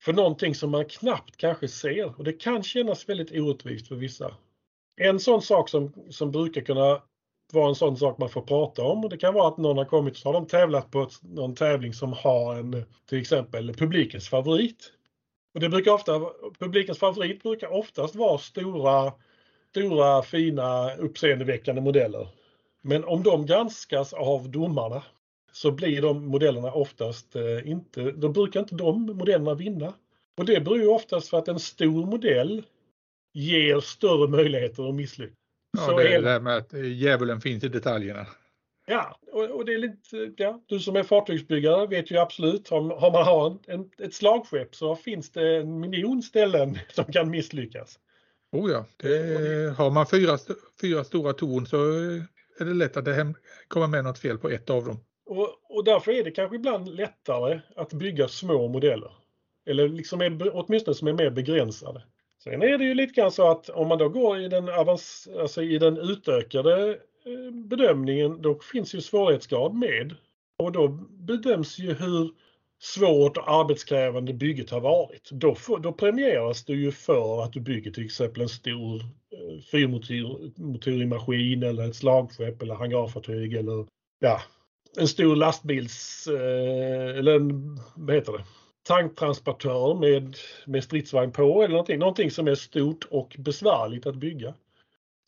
För 0.04 0.14
någonting 0.14 0.56
som 0.56 0.72
man 0.72 0.86
knappt 0.86 1.38
kanske 1.38 1.68
ser 1.68 2.18
och 2.18 2.24
det 2.24 2.34
kan 2.34 2.64
kännas 2.64 3.10
väldigt 3.10 3.32
orättvist 3.32 3.88
för 3.88 3.96
vissa. 3.96 4.36
En 4.96 5.20
sån 5.20 5.42
sak 5.42 5.70
som, 5.70 5.94
som 6.10 6.32
brukar 6.32 6.62
kunna 6.62 7.02
vara 7.54 7.70
en 7.70 7.76
sån 7.76 7.98
sak 7.98 8.18
man 8.18 8.30
får 8.30 8.42
prata 8.42 8.84
om 8.84 9.10
det 9.10 9.18
kan 9.18 9.34
vara 9.34 9.48
att 9.48 9.58
någon 9.58 9.78
har 9.78 9.86
kommit 9.86 10.14
och 10.14 10.20
så 10.20 10.30
har 10.30 10.34
de 10.34 10.48
tävlat 10.48 10.92
på 10.92 11.02
ett, 11.02 11.24
någon 11.24 11.56
tävling 11.56 11.94
som 11.94 12.14
har 12.14 12.56
en 12.56 12.86
till 13.10 13.22
exempel 13.22 13.74
publikens 13.74 14.30
favorit. 14.30 14.92
Och 15.54 15.60
det 15.60 15.70
brukar 15.70 15.92
ofta, 15.92 16.22
publikens 16.60 17.00
favorit 17.00 17.44
brukar 17.44 17.74
oftast 17.74 18.16
vara 18.16 18.38
stora, 18.38 19.14
stora 19.70 20.22
fina 20.22 20.96
uppseendeväckande 20.96 21.82
modeller. 21.82 22.28
Men 22.82 23.04
om 23.04 23.24
de 23.24 23.46
granskas 23.46 24.14
av 24.14 24.50
domarna 24.50 25.04
så 25.52 25.72
blir 25.72 26.02
de 26.02 26.28
modellerna 26.28 26.72
oftast 26.72 27.36
eh, 27.36 27.70
inte, 27.70 28.12
då 28.12 28.30
brukar 28.30 28.60
inte 28.60 28.76
de 28.76 29.02
modellerna 29.02 29.54
vinna. 29.54 29.94
Och 30.38 30.46
det 30.46 30.62
beror 30.62 30.80
ju 30.80 30.88
oftast 30.88 31.30
för 31.30 31.38
att 31.38 31.48
en 31.48 31.60
stor 31.60 32.06
modell 32.06 32.64
ger 33.34 33.80
större 33.80 34.28
möjligheter 34.28 34.90
att 34.90 34.96
misslyckas. 34.96 35.45
Ja, 35.78 35.86
så 35.86 35.98
det 35.98 36.14
är 36.14 36.22
det 36.22 36.30
här 36.30 36.40
med 36.40 36.58
att 36.58 36.74
djävulen 36.74 37.42
finns 37.42 37.64
i 37.64 37.68
detaljerna. 37.68 38.28
Ja, 38.88 39.20
och, 39.32 39.44
och, 39.44 39.66
det 39.66 39.74
är 39.74 39.78
lite, 39.78 40.34
ja, 40.38 40.64
du 40.66 40.80
som 40.80 40.96
är 40.96 41.04
fartygsbyggare 41.04 41.88
vet 41.88 42.12
ju 42.12 42.18
absolut, 42.18 42.72
om, 42.72 42.92
om 42.92 43.12
man 43.12 43.26
har 43.26 43.48
en, 43.48 43.60
en, 43.68 43.90
ett 44.06 44.14
slagskepp 44.14 44.76
så 44.76 44.96
finns 44.96 45.32
det 45.32 45.56
en 45.58 45.80
miljon 45.80 46.22
ställen 46.22 46.78
som 46.90 47.06
kan 47.06 47.30
misslyckas. 47.30 48.00
Oh 48.52 48.72
ja, 48.72 48.86
det, 48.98 49.78
har 49.78 49.92
man 49.92 50.08
fyra, 50.08 50.38
fyra 50.82 51.04
stora 51.04 51.34
torn 51.34 51.66
så 51.66 51.78
är 52.60 52.66
det 52.66 52.74
lätt 52.74 52.98
att 52.98 53.06
det 53.06 53.14
hem, 53.14 53.34
kommer 53.68 53.88
med 53.88 54.04
något 54.04 54.20
fel 54.20 54.38
på 54.38 54.50
ett 54.50 54.70
av 54.70 54.86
dem. 54.86 55.00
Och, 55.26 55.50
och 55.70 55.84
därför 55.84 56.12
är 56.12 56.24
det 56.24 56.32
kanske 56.32 56.56
ibland 56.56 56.96
lättare 56.96 57.60
att 57.76 57.94
bygga 57.94 58.28
små 58.28 58.68
modeller. 58.68 59.12
Eller 59.66 59.90
liksom 59.90 60.22
är, 60.22 60.52
åtminstone 60.54 60.96
som 60.96 61.08
är 61.08 61.14
mer 61.14 61.30
begränsade. 61.30 62.04
Sen 62.50 62.64
är 62.64 62.78
det 62.78 62.84
ju 62.84 62.94
lite 62.94 63.14
grann 63.14 63.32
så 63.32 63.52
att 63.52 63.70
om 63.70 63.88
man 63.88 63.98
då 63.98 64.10
går 64.10 64.40
i 64.40 64.48
den, 64.48 64.70
alltså 64.70 65.64
i 65.64 65.78
den 65.78 65.98
utökade 65.98 66.90
eh, 67.26 67.52
bedömningen, 67.54 68.42
då 68.42 68.60
finns 68.60 68.96
ju 68.96 69.02
svårighetsgrad 69.02 69.76
med. 69.76 70.16
Och 70.64 70.72
då 70.72 70.88
bedöms 71.12 71.80
ju 71.80 71.94
hur 71.94 72.32
svårt 72.80 73.38
och 73.38 73.52
arbetskrävande 73.52 74.34
bygget 74.34 74.70
har 74.70 74.82
varit. 74.82 75.30
Då, 75.32 75.56
då 75.84 75.94
premieras 75.94 76.66
du 76.66 76.82
ju 76.82 76.92
för 76.92 77.44
att 77.44 77.54
du 77.54 77.60
bygger 77.60 77.92
till 77.92 78.06
exempel 78.06 78.42
en 78.42 78.50
stor 78.50 79.02
eh, 79.02 79.62
fyrmotorig 79.72 81.08
maskin 81.08 81.64
eller 81.64 81.90
ett 81.90 81.96
slagskepp 81.96 82.62
eller 82.62 82.76
hangarfartyg 82.76 83.54
eller 83.54 83.86
ja, 84.20 84.42
en 84.98 85.08
stor 85.08 85.36
lastbils 85.36 86.28
eh, 86.28 87.18
eller 87.18 87.36
en, 87.36 87.80
vad 87.96 88.16
heter 88.16 88.32
det, 88.32 88.44
tanktransportör 88.86 89.94
med, 89.94 90.36
med 90.66 90.84
stridsvagn 90.84 91.32
på 91.32 91.62
eller 91.62 91.72
någonting, 91.72 92.00
någonting 92.00 92.32
som 92.32 92.48
är 92.48 92.56
stort 92.56 93.08
och 93.12 93.36
besvärligt 93.40 94.06
att 94.06 94.16
bygga. 94.16 94.54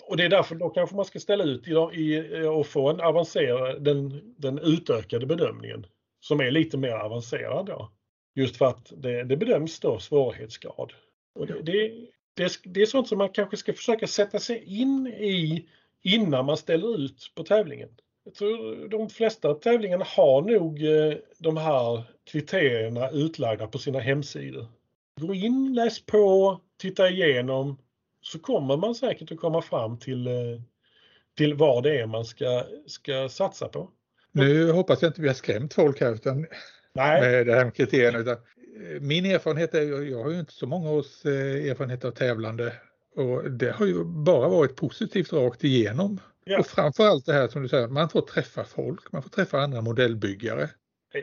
Och 0.04 0.18
det 0.18 0.24
är 0.24 0.30
därför 0.30 0.56
då 0.56 0.70
kanske 0.70 0.96
man 0.96 1.06
ska 1.06 1.20
ställa 1.20 1.44
ut 1.44 1.68
i, 1.68 1.72
i, 1.72 2.44
och 2.48 2.68
få 2.68 2.90
en 2.90 3.02
avancerad, 3.02 3.84
den, 3.84 4.22
den 4.38 4.60
utökade 4.60 5.26
bedömningen 5.26 5.86
som 6.20 6.40
är 6.40 6.52
lite 6.52 6.78
mer 6.78 6.92
avancerad 6.92 7.66
då. 7.66 7.92
Just 8.36 8.58
för 8.58 8.66
att 8.66 8.94
det, 8.98 9.24
det 9.24 9.38
bedöms 9.38 9.80
då 9.80 10.00
svårighetsgrad. 10.00 10.94
Och 11.36 11.48
det, 11.48 11.62
det, 11.62 11.92
det, 12.34 12.60
det 12.64 12.82
är 12.82 12.86
sånt 12.86 13.08
som 13.08 13.18
man 13.18 13.30
kanske 13.30 13.58
ska 13.58 13.74
försöka 13.74 14.08
sätta 14.08 14.40
sig 14.40 14.64
in 14.80 15.08
i 15.08 15.70
innan 16.04 16.46
man 16.46 16.58
ställer 16.58 17.00
ut 17.00 17.32
på 17.36 17.44
tävlingen. 17.44 17.90
Jag 18.28 18.34
tror 18.34 18.88
de 18.88 19.10
flesta 19.10 19.54
tävlingarna 19.54 20.06
har 20.08 20.42
nog 20.42 20.84
eh, 20.84 21.18
de 21.38 21.58
här 21.58 22.04
kriterierna 22.32 23.10
utlagda 23.10 23.68
på 23.68 23.78
sina 23.78 24.00
hemsidor. 24.00 24.66
Gå 25.20 25.34
in, 25.34 25.74
läs 25.74 26.06
på, 26.06 26.60
titta 26.82 27.10
igenom 27.10 27.78
så 28.22 28.40
kommer 28.40 28.78
man 28.78 28.96
säkert 28.96 29.32
att 29.32 29.38
komma 29.38 29.62
fram 29.62 30.00
till, 30.00 30.28
eh, 30.28 30.34
till 31.38 31.54
vad 31.54 31.84
det 31.84 32.00
är 32.00 32.06
man 32.06 32.26
ska, 32.26 32.64
ska 32.88 33.30
satsa 33.30 33.68
på. 33.68 33.90
Nu 34.32 34.72
hoppas 34.72 35.02
jag 35.02 35.10
inte 35.10 35.22
vi 35.22 35.28
har 35.28 35.36
skrämt 35.36 35.74
folk 35.74 36.02
här 36.02 36.14
utan 36.14 36.46
Nej. 36.94 37.22
med 37.22 37.48
det 37.48 37.54
här 37.54 37.66
med 37.66 37.76
kriterierna. 37.76 38.20
Utan 38.20 38.34
eh, 38.36 39.02
min 39.02 39.26
erfarenhet 39.26 39.74
är, 39.74 40.10
jag 40.12 40.24
har 40.24 40.32
ju 40.32 40.40
inte 40.40 40.54
så 40.54 40.68
många 40.68 40.92
års 40.92 41.26
erfarenhet 41.26 42.06
av 42.06 42.12
tävlande 42.12 42.74
och 43.16 43.52
det 43.52 43.72
har 43.72 43.86
ju 43.86 44.04
bara 44.04 44.48
varit 44.48 44.76
positivt 44.76 45.34
rakt 45.34 45.64
igenom. 45.64 46.20
Ja. 46.48 46.60
Och 46.60 46.68
framförallt 46.68 47.26
det 47.26 47.34
här 47.34 47.48
som 47.48 47.62
du 47.62 47.68
säger, 47.68 47.88
man 47.88 48.10
får 48.10 48.22
träffa 48.22 48.64
folk, 48.64 49.12
man 49.12 49.24
får 49.24 49.30
träffa 49.30 49.60
andra 49.60 49.82
modellbyggare. 49.82 50.70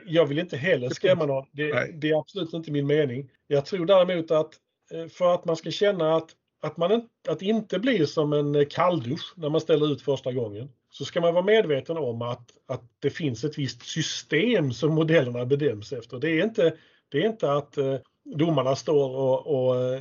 Jag 0.06 0.26
vill 0.26 0.38
inte 0.38 0.56
heller 0.56 0.90
skrämma 0.90 1.26
någon. 1.26 1.46
Det, 1.52 2.00
det, 2.00 2.10
är 2.10 2.18
absolut 2.18 2.52
inte 2.52 2.72
min 2.72 2.86
mening. 2.86 3.30
Jag 3.46 3.66
tror 3.66 3.86
däremot 3.86 4.30
att 4.30 4.54
eh, 4.92 5.08
för 5.08 5.34
att 5.34 5.44
man 5.44 5.56
ska 5.56 5.70
känna 5.70 6.16
att, 6.16 6.30
att 6.62 6.76
man 6.76 7.08
att 7.28 7.42
inte 7.42 7.78
blir 7.78 8.04
som 8.04 8.32
en 8.32 8.66
kalldusch 8.66 9.32
när 9.36 9.48
man 9.48 9.60
ställer 9.60 9.92
ut 9.92 10.02
första 10.02 10.32
gången 10.32 10.68
så 10.90 11.04
ska 11.04 11.20
man 11.20 11.34
vara 11.34 11.44
medveten 11.44 11.96
om 11.96 12.22
att, 12.22 12.50
att 12.66 12.82
det 12.98 13.10
finns 13.10 13.44
ett 13.44 13.58
visst 13.58 13.82
system 13.82 14.72
som 14.72 14.94
modellerna 14.94 15.46
bedöms 15.46 15.92
efter. 15.92 16.18
Det 16.18 16.30
är 16.30 16.44
inte, 16.44 16.74
det 17.08 17.18
är 17.18 17.26
inte 17.26 17.52
att 17.52 17.78
eh, 17.78 17.96
domarna 18.24 18.76
står 18.76 19.16
och, 19.16 19.46
och 19.46 19.76
eh, 19.76 20.00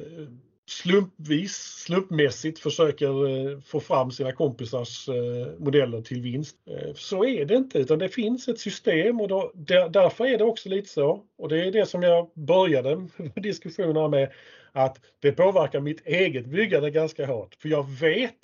slumpvis, 0.65 1.55
slumpmässigt 1.55 2.59
försöker 2.59 3.27
eh, 3.27 3.59
få 3.59 3.79
fram 3.79 4.11
sina 4.11 4.31
kompisars 4.31 5.09
eh, 5.09 5.59
modeller 5.59 6.01
till 6.01 6.21
vinst. 6.21 6.57
Eh, 6.67 6.93
så 6.95 7.25
är 7.25 7.45
det 7.45 7.55
inte 7.55 7.79
utan 7.79 7.99
det 7.99 8.09
finns 8.09 8.47
ett 8.47 8.59
system 8.59 9.21
och 9.21 9.27
då, 9.27 9.51
därför 9.89 10.25
är 10.25 10.37
det 10.37 10.43
också 10.43 10.69
lite 10.69 10.89
så. 10.89 11.23
Och 11.37 11.49
det 11.49 11.65
är 11.65 11.71
det 11.71 11.85
som 11.85 12.03
jag 12.03 12.31
började 12.35 13.07
diskussionerna 13.35 14.07
med 14.07 14.31
att 14.71 14.99
det 15.19 15.31
påverkar 15.31 15.79
mitt 15.79 16.07
eget 16.07 16.45
byggande 16.45 16.91
ganska 16.91 17.25
hårt. 17.25 17.55
För 17.55 17.69
jag 17.69 17.89
vet 17.89 18.39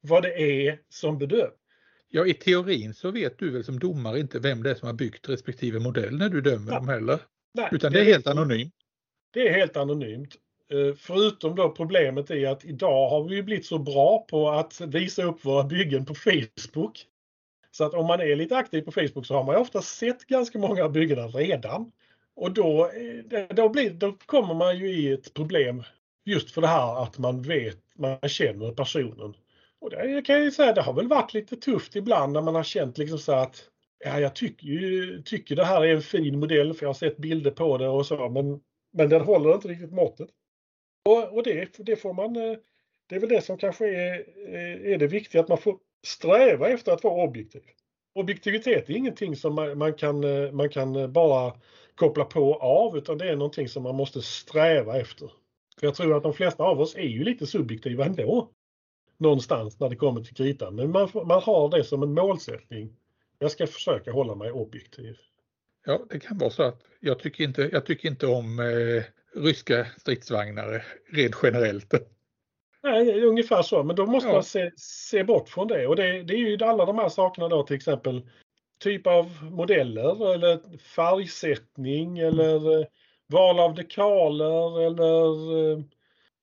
vad 0.00 0.22
det 0.22 0.40
är 0.40 0.78
som 0.88 1.18
bedöms. 1.18 1.52
Ja, 2.10 2.26
i 2.26 2.34
teorin 2.34 2.94
så 2.94 3.10
vet 3.10 3.38
du 3.38 3.50
väl 3.50 3.64
som 3.64 3.78
domare 3.78 4.20
inte 4.20 4.38
vem 4.38 4.62
det 4.62 4.70
är 4.70 4.74
som 4.74 4.86
har 4.86 4.94
byggt 4.94 5.28
respektive 5.28 5.78
modell 5.78 6.18
när 6.18 6.28
du 6.28 6.40
dömer 6.40 6.72
ja. 6.72 6.78
dem 6.78 6.88
heller. 6.88 7.20
Nej, 7.54 7.68
Utan 7.72 7.92
det 7.92 8.00
är 8.00 8.04
helt 8.04 8.26
anonymt. 8.26 8.74
Det 9.32 9.48
är 9.48 9.52
helt 9.52 9.76
anonymt 9.76 10.36
Eh, 10.72 10.94
förutom 10.96 11.54
då 11.54 11.70
problemet 11.70 12.30
är 12.30 12.48
att 12.48 12.64
idag 12.64 13.08
har 13.08 13.24
vi 13.24 13.42
blivit 13.42 13.66
så 13.66 13.78
bra 13.78 14.26
på 14.28 14.50
att 14.50 14.80
visa 14.80 15.22
upp 15.22 15.44
våra 15.44 15.64
byggen 15.64 16.04
på 16.04 16.14
Facebook. 16.14 17.06
Så 17.70 17.84
att 17.84 17.94
om 17.94 18.06
man 18.06 18.20
är 18.20 18.36
lite 18.36 18.56
aktiv 18.56 18.82
på 18.82 18.92
Facebook 18.92 19.26
så 19.26 19.34
har 19.34 19.44
man 19.44 19.56
ofta 19.56 19.82
sett 19.82 20.24
ganska 20.24 20.58
många 20.58 20.84
av 20.84 20.92
byggena 20.92 21.26
redan. 21.26 21.92
Och 22.36 22.52
då, 22.52 22.90
eh, 23.30 23.46
då, 23.48 23.68
blir, 23.68 23.90
då 23.90 24.12
kommer 24.26 24.54
man 24.54 24.78
ju 24.78 24.90
i 24.90 25.12
ett 25.12 25.34
problem 25.34 25.82
just 26.24 26.50
för 26.50 26.60
det 26.60 26.68
här 26.68 27.02
att 27.02 27.18
man 27.18 27.42
vet, 27.42 27.78
man 27.94 28.28
känner 28.28 28.72
personen. 28.72 29.34
Och 29.80 29.90
det 29.90 30.22
kan 30.26 30.34
jag 30.34 30.44
ju 30.44 30.50
säga, 30.50 30.72
det 30.72 30.82
har 30.82 30.92
väl 30.92 31.08
varit 31.08 31.34
lite 31.34 31.56
tufft 31.56 31.96
ibland 31.96 32.32
när 32.32 32.42
man 32.42 32.54
har 32.54 32.62
känt 32.62 32.98
liksom 32.98 33.18
så 33.18 33.32
att 33.32 33.64
ja, 34.04 34.20
jag 34.20 34.34
tycker 34.34 34.66
ju, 34.66 35.22
tycker 35.22 35.56
det 35.56 35.64
här 35.64 35.84
är 35.84 35.94
en 35.94 36.02
fin 36.02 36.38
modell 36.38 36.74
för 36.74 36.82
jag 36.82 36.88
har 36.88 36.94
sett 36.94 37.16
bilder 37.16 37.50
på 37.50 37.78
det 37.78 37.88
och 37.88 38.06
så 38.06 38.28
men, 38.28 38.60
men 38.92 39.08
den 39.08 39.20
håller 39.20 39.54
inte 39.54 39.68
riktigt 39.68 39.92
måttet. 39.92 40.28
Och, 41.08 41.36
och 41.36 41.42
det, 41.42 41.78
det 41.78 41.96
får 41.96 42.12
man, 42.12 42.36
eh, 42.36 42.56
det 43.06 43.16
är 43.16 43.20
väl 43.20 43.28
det 43.28 43.42
som 43.42 43.58
kanske 43.58 43.88
är, 43.88 44.24
eh, 44.46 44.92
är 44.92 44.98
det 44.98 45.06
viktiga, 45.06 45.40
att 45.40 45.48
man 45.48 45.58
får 45.58 45.78
sträva 46.06 46.68
efter 46.68 46.92
att 46.92 47.04
vara 47.04 47.24
objektiv. 47.24 47.62
Objektivitet 48.14 48.90
är 48.90 48.96
ingenting 48.96 49.36
som 49.36 49.54
man, 49.54 49.78
man, 49.78 49.94
kan, 49.94 50.24
eh, 50.24 50.52
man 50.52 50.68
kan 50.68 51.12
bara 51.12 51.52
koppla 51.94 52.24
på 52.24 52.50
och 52.50 52.62
av 52.62 52.98
utan 52.98 53.18
det 53.18 53.30
är 53.30 53.36
någonting 53.36 53.68
som 53.68 53.82
man 53.82 53.94
måste 53.94 54.22
sträva 54.22 55.00
efter. 55.00 55.30
För 55.80 55.86
jag 55.86 55.94
tror 55.94 56.16
att 56.16 56.22
de 56.22 56.34
flesta 56.34 56.62
av 56.62 56.80
oss 56.80 56.96
är 56.96 57.08
ju 57.08 57.24
lite 57.24 57.46
subjektiva 57.46 58.04
ändå. 58.04 58.50
Någonstans 59.16 59.80
när 59.80 59.88
det 59.88 59.96
kommer 59.96 60.20
till 60.20 60.34
kritan. 60.34 60.76
Men 60.76 60.90
man, 60.90 61.08
man 61.14 61.42
har 61.42 61.70
det 61.70 61.84
som 61.84 62.02
en 62.02 62.14
målsättning. 62.14 62.96
Jag 63.38 63.50
ska 63.50 63.66
försöka 63.66 64.12
hålla 64.12 64.34
mig 64.34 64.52
objektiv. 64.52 65.16
Ja, 65.86 66.06
det 66.10 66.20
kan 66.20 66.38
vara 66.38 66.50
så 66.50 66.62
att 66.62 66.82
jag 67.00 67.18
tycker 67.18 67.44
inte, 67.44 67.68
jag 67.72 67.86
tycker 67.86 68.08
inte 68.08 68.26
om 68.26 68.60
eh, 68.60 69.04
ryska 69.38 69.86
stridsvagnar 69.96 70.84
rent 71.12 71.36
generellt. 71.42 71.94
Nej, 72.82 73.22
ungefär 73.24 73.62
så. 73.62 73.82
Men 73.82 73.96
då 73.96 74.06
måste 74.06 74.28
ja. 74.28 74.34
man 74.34 74.44
se, 74.44 74.70
se 74.76 75.24
bort 75.24 75.48
från 75.48 75.68
det. 75.68 75.86
Och 75.86 75.96
det, 75.96 76.22
det 76.22 76.34
är 76.34 76.38
ju 76.38 76.64
alla 76.64 76.84
de 76.84 76.98
här 76.98 77.08
sakerna 77.08 77.48
då 77.48 77.62
till 77.62 77.76
exempel 77.76 78.22
typ 78.78 79.06
av 79.06 79.30
modeller 79.50 80.34
eller 80.34 80.78
färgsättning 80.78 82.18
eller 82.18 82.80
eh, 82.80 82.86
val 83.26 83.60
av 83.60 83.74
dekaler 83.74 84.80
eller 84.86 85.56
eh, 85.72 85.82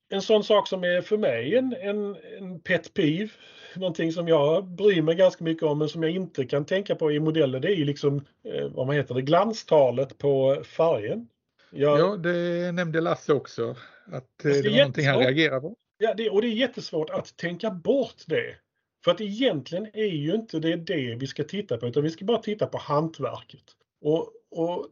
en 0.08 0.22
sån 0.22 0.44
sak 0.44 0.68
som 0.68 0.84
är 0.84 1.00
för 1.00 1.16
mig 1.16 1.56
en, 1.56 1.76
en, 1.80 2.16
en 2.38 2.60
pet 2.60 2.94
peeve, 2.94 3.30
någonting 3.76 4.12
som 4.12 4.28
jag 4.28 4.64
bryr 4.64 5.02
mig 5.02 5.14
ganska 5.14 5.44
mycket 5.44 5.62
om 5.62 5.78
men 5.78 5.88
som 5.88 6.02
jag 6.02 6.12
inte 6.12 6.44
kan 6.44 6.64
tänka 6.64 6.94
på 6.94 7.12
i 7.12 7.20
modeller, 7.20 7.60
det 7.60 7.68
är 7.68 7.76
ju 7.76 7.84
liksom, 7.84 8.24
eh, 8.44 8.68
vad 8.68 8.86
man 8.86 8.96
heter 8.96 9.14
det, 9.14 9.22
glanstalet 9.22 10.18
på 10.18 10.62
färgen. 10.64 11.28
Jag, 11.76 11.98
ja, 11.98 12.16
det 12.16 12.72
nämnde 12.72 13.00
Lasse 13.00 13.32
också, 13.32 13.76
att 14.06 14.24
det, 14.42 14.62
det 14.62 14.70
var 14.70 14.76
någonting 14.76 15.06
han 15.06 15.18
reagerar 15.18 15.60
på. 15.60 15.76
Ja, 15.98 16.14
det, 16.14 16.30
och 16.30 16.42
det 16.42 16.48
är 16.48 16.52
jättesvårt 16.52 17.10
att 17.10 17.36
tänka 17.36 17.70
bort 17.70 18.22
det. 18.26 18.56
För 19.04 19.10
att 19.10 19.20
egentligen 19.20 19.86
är 19.92 20.04
ju 20.04 20.34
inte 20.34 20.58
det 20.58 20.76
det 20.76 21.14
vi 21.14 21.26
ska 21.26 21.44
titta 21.44 21.76
på, 21.76 21.86
utan 21.86 22.02
vi 22.02 22.10
ska 22.10 22.24
bara 22.24 22.42
titta 22.42 22.66
på 22.66 22.78
hantverket. 22.78 23.64
Och, 24.00 24.32
och 24.50 24.86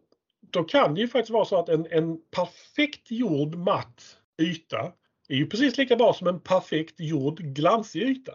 då 0.51 0.64
kan 0.64 0.95
det 0.95 1.01
ju 1.01 1.09
faktiskt 1.09 1.30
vara 1.30 1.45
så 1.45 1.59
att 1.59 1.68
en, 1.68 1.87
en 1.91 2.18
perfekt 2.30 3.11
gjord 3.11 3.55
matt 3.55 4.18
yta 4.43 4.93
är 5.28 5.37
ju 5.37 5.47
precis 5.47 5.78
lika 5.78 5.97
bra 5.97 6.12
som 6.12 6.26
en 6.26 6.41
perfekt 6.41 7.01
gjord 7.01 7.39
glansig 7.39 8.03
yta. 8.03 8.32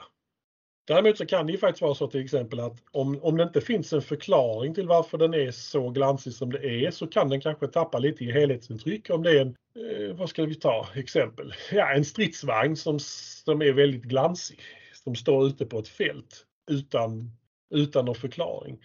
Däremot 0.89 1.17
så 1.17 1.25
kan 1.25 1.45
det 1.45 1.51
ju 1.51 1.57
faktiskt 1.57 1.81
vara 1.81 1.95
så 1.95 2.07
till 2.07 2.23
exempel 2.23 2.59
att 2.59 2.83
om, 2.91 3.19
om 3.23 3.37
det 3.37 3.43
inte 3.43 3.61
finns 3.61 3.93
en 3.93 4.01
förklaring 4.01 4.73
till 4.73 4.87
varför 4.87 5.17
den 5.17 5.33
är 5.33 5.51
så 5.51 5.89
glansig 5.89 6.33
som 6.33 6.51
det 6.51 6.85
är 6.85 6.91
så 6.91 7.07
kan 7.07 7.29
den 7.29 7.41
kanske 7.41 7.67
tappa 7.67 7.99
lite 7.99 8.23
i 8.23 8.31
helhetsintryck 8.31 9.09
om 9.09 9.23
det 9.23 9.31
är 9.31 9.41
en, 9.41 9.47
eh, 9.49 10.15
vad 10.15 10.29
ska 10.29 10.45
vi 10.45 10.55
ta 10.55 10.87
exempel, 10.95 11.53
ja 11.71 11.93
en 11.93 12.05
stridsvagn 12.05 12.75
som, 12.75 12.99
som 12.99 13.61
är 13.61 13.73
väldigt 13.73 14.03
glansig, 14.03 14.59
som 15.03 15.15
står 15.15 15.47
ute 15.47 15.65
på 15.65 15.79
ett 15.79 15.87
fält 15.87 16.45
utan, 16.71 17.31
utan 17.69 18.05
någon 18.05 18.15
förklaring. 18.15 18.79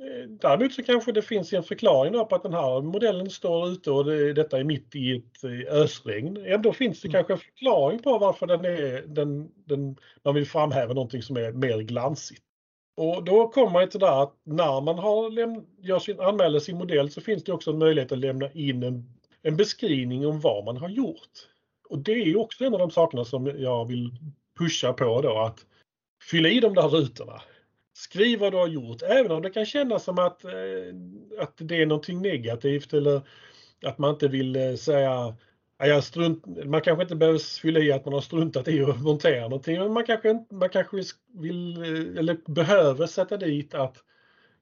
Eh, 0.00 0.28
däremot 0.28 0.72
så 0.72 0.82
kanske 0.82 1.12
det 1.12 1.22
finns 1.22 1.52
en 1.52 1.62
förklaring 1.62 2.12
på 2.12 2.34
att 2.34 2.42
den 2.42 2.52
här 2.52 2.82
modellen 2.82 3.30
står 3.30 3.68
ute 3.68 3.90
och 3.90 4.04
det, 4.04 4.32
detta 4.32 4.58
är 4.58 4.64
mitt 4.64 4.94
i 4.94 5.16
ett 5.16 5.44
ösregn. 5.68 6.36
Ändå 6.46 6.72
finns 6.72 7.00
det 7.00 7.08
mm. 7.08 7.12
kanske 7.12 7.32
en 7.32 7.38
förklaring 7.38 8.02
på 8.02 8.18
varför 8.18 8.46
den 8.46 8.64
är, 8.64 9.02
den, 9.06 9.50
den, 9.64 9.96
man 10.24 10.34
vill 10.34 10.46
framhäva 10.46 10.94
någonting 10.94 11.22
som 11.22 11.36
är 11.36 11.52
mer 11.52 11.78
glansigt. 11.78 12.42
Och 12.96 13.24
då 13.24 13.48
kommer 13.48 13.72
man 13.72 13.88
till 13.88 14.00
det 14.00 14.20
att 14.20 14.34
när 14.44 14.80
man 14.80 14.98
har 14.98 15.30
läm- 15.30 15.66
gör 15.78 15.98
sin, 15.98 16.20
anmäler 16.20 16.58
sin 16.58 16.78
modell 16.78 17.10
så 17.10 17.20
finns 17.20 17.44
det 17.44 17.52
också 17.52 17.70
en 17.70 17.78
möjlighet 17.78 18.12
att 18.12 18.18
lämna 18.18 18.52
in 18.52 18.82
en, 18.82 19.18
en 19.42 19.56
beskrivning 19.56 20.26
om 20.26 20.40
vad 20.40 20.64
man 20.64 20.76
har 20.76 20.88
gjort. 20.88 21.30
Och 21.88 21.98
det 21.98 22.12
är 22.12 22.38
också 22.38 22.64
en 22.64 22.72
av 22.72 22.78
de 22.78 22.90
sakerna 22.90 23.24
som 23.24 23.46
jag 23.46 23.88
vill 23.88 24.10
pusha 24.58 24.92
på 24.92 25.20
då 25.20 25.38
att 25.38 25.66
fylla 26.30 26.48
i 26.48 26.60
de 26.60 26.74
där 26.74 26.88
rutorna. 26.88 27.42
Skriv 27.98 28.38
vad 28.38 28.52
du 28.52 28.56
har 28.56 28.68
gjort, 28.68 29.02
även 29.02 29.32
om 29.32 29.42
det 29.42 29.50
kan 29.50 29.66
kännas 29.66 30.04
som 30.04 30.18
att, 30.18 30.44
eh, 30.44 30.50
att 31.38 31.54
det 31.56 31.82
är 31.82 31.86
någonting 31.86 32.22
negativt 32.22 32.92
eller 32.92 33.20
att 33.84 33.98
man 33.98 34.10
inte 34.10 34.28
vill 34.28 34.56
eh, 34.56 34.74
säga 34.74 35.36
jag 35.78 36.04
strunt, 36.04 36.46
man 36.64 36.80
kanske 36.80 37.02
inte 37.02 37.16
behöver 37.16 37.60
fylla 37.60 37.80
i 37.80 37.92
att 37.92 38.04
man 38.04 38.14
har 38.14 38.20
struntat 38.20 38.68
i 38.68 38.82
att 38.82 39.02
montera 39.02 39.42
någonting, 39.42 39.78
men 39.78 39.92
man 39.92 40.04
kanske, 40.04 40.44
man 40.50 40.68
kanske 40.68 41.02
vill 41.34 41.76
eh, 41.82 42.18
eller 42.18 42.50
behöver 42.50 43.06
sätta 43.06 43.36
dit 43.36 43.74
att 43.74 43.96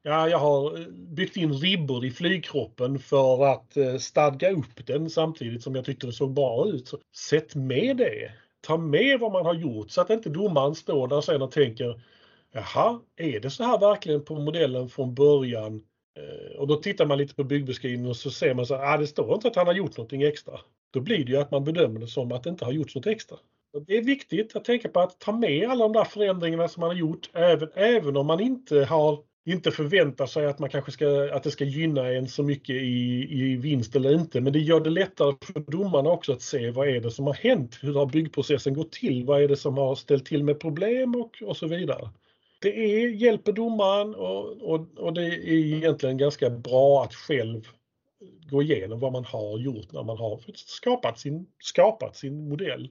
ja, 0.02 0.28
jag 0.28 0.38
har 0.38 0.80
eh, 0.80 0.86
byggt 0.88 1.36
in 1.36 1.52
ribbor 1.52 2.04
i 2.04 2.10
flygkroppen 2.10 2.98
för 2.98 3.44
att 3.52 3.76
eh, 3.76 3.96
stadga 3.96 4.50
upp 4.50 4.86
den 4.86 5.10
samtidigt 5.10 5.62
som 5.62 5.74
jag 5.74 5.84
tyckte 5.84 6.06
det 6.06 6.12
såg 6.12 6.34
bra 6.34 6.68
ut. 6.68 6.88
Så 6.88 6.98
sätt 7.16 7.54
med 7.54 7.96
det. 7.96 8.32
Ta 8.60 8.76
med 8.76 9.20
vad 9.20 9.32
man 9.32 9.46
har 9.46 9.54
gjort 9.54 9.90
så 9.90 10.00
att 10.00 10.10
inte 10.10 10.28
domaren 10.30 10.74
står 10.74 11.08
där 11.08 11.20
sen 11.20 11.42
och 11.42 11.52
tänker 11.52 12.00
Jaha, 12.56 13.00
är 13.16 13.40
det 13.40 13.50
så 13.50 13.64
här 13.64 13.78
verkligen 13.78 14.24
på 14.24 14.34
modellen 14.34 14.88
från 14.88 15.14
början? 15.14 15.82
Eh, 16.18 16.58
och 16.58 16.66
då 16.66 16.76
tittar 16.76 17.06
man 17.06 17.18
lite 17.18 17.34
på 17.34 17.44
byggbeskrivningen 17.44 18.10
och 18.10 18.16
så 18.16 18.30
ser 18.30 18.54
man 18.54 18.66
så 18.66 18.74
att 18.74 18.80
ah, 18.80 18.96
det 18.96 19.06
står 19.06 19.34
inte 19.34 19.48
att 19.48 19.56
han 19.56 19.66
har 19.66 19.74
gjort 19.74 19.96
någonting 19.96 20.22
extra. 20.22 20.60
Då 20.92 21.00
blir 21.00 21.24
det 21.24 21.32
ju 21.32 21.36
att 21.36 21.50
man 21.50 21.64
bedömer 21.64 22.00
det 22.00 22.06
som 22.06 22.32
att 22.32 22.42
det 22.42 22.50
inte 22.50 22.64
har 22.64 22.72
gjorts 22.72 22.94
något 22.94 23.06
extra. 23.06 23.36
Det 23.86 23.96
är 23.96 24.02
viktigt 24.02 24.56
att 24.56 24.64
tänka 24.64 24.88
på 24.88 25.00
att 25.00 25.18
ta 25.18 25.32
med 25.32 25.70
alla 25.70 25.84
de 25.84 25.92
där 25.92 26.04
förändringarna 26.04 26.68
som 26.68 26.80
man 26.80 26.90
har 26.90 26.96
gjort, 26.96 27.30
även, 27.32 27.68
även 27.74 28.16
om 28.16 28.26
man 28.26 28.40
inte 28.40 28.84
har 28.84 29.18
inte 29.44 29.70
förväntar 29.70 30.26
sig 30.26 30.46
att, 30.46 30.58
man 30.58 30.70
kanske 30.70 30.92
ska, 30.92 31.34
att 31.34 31.42
det 31.42 31.50
ska 31.50 31.64
gynna 31.64 32.08
en 32.08 32.28
så 32.28 32.42
mycket 32.42 32.76
i, 32.76 33.26
i 33.30 33.56
vinst 33.56 33.96
eller 33.96 34.14
inte. 34.14 34.40
Men 34.40 34.52
det 34.52 34.58
gör 34.58 34.80
det 34.80 34.90
lättare 34.90 35.34
för 35.40 35.60
domarna 35.60 36.10
också 36.10 36.32
att 36.32 36.42
se 36.42 36.70
vad 36.70 36.88
är 36.88 37.00
det 37.00 37.10
som 37.10 37.26
har 37.26 37.34
hänt? 37.34 37.78
Hur 37.82 37.94
har 37.94 38.06
byggprocessen 38.06 38.74
gått 38.74 38.92
till? 38.92 39.24
Vad 39.24 39.42
är 39.42 39.48
det 39.48 39.56
som 39.56 39.78
har 39.78 39.94
ställt 39.94 40.26
till 40.26 40.44
med 40.44 40.60
problem 40.60 41.14
och, 41.14 41.42
och 41.42 41.56
så 41.56 41.66
vidare 41.66 42.08
det 42.66 43.02
är, 43.02 43.08
hjälper 43.08 43.52
domaren 43.52 44.14
och, 44.14 44.62
och, 44.62 44.98
och 44.98 45.12
det 45.12 45.24
är 45.26 45.48
egentligen 45.48 46.16
ganska 46.16 46.50
bra 46.50 47.04
att 47.04 47.14
själv 47.14 47.62
gå 48.50 48.62
igenom 48.62 49.00
vad 49.00 49.12
man 49.12 49.24
har 49.24 49.58
gjort 49.58 49.92
när 49.92 50.02
man 50.02 50.18
har 50.18 50.40
skapat 50.54 51.18
sin, 51.18 51.46
skapat 51.58 52.16
sin 52.16 52.48
modell. 52.48 52.90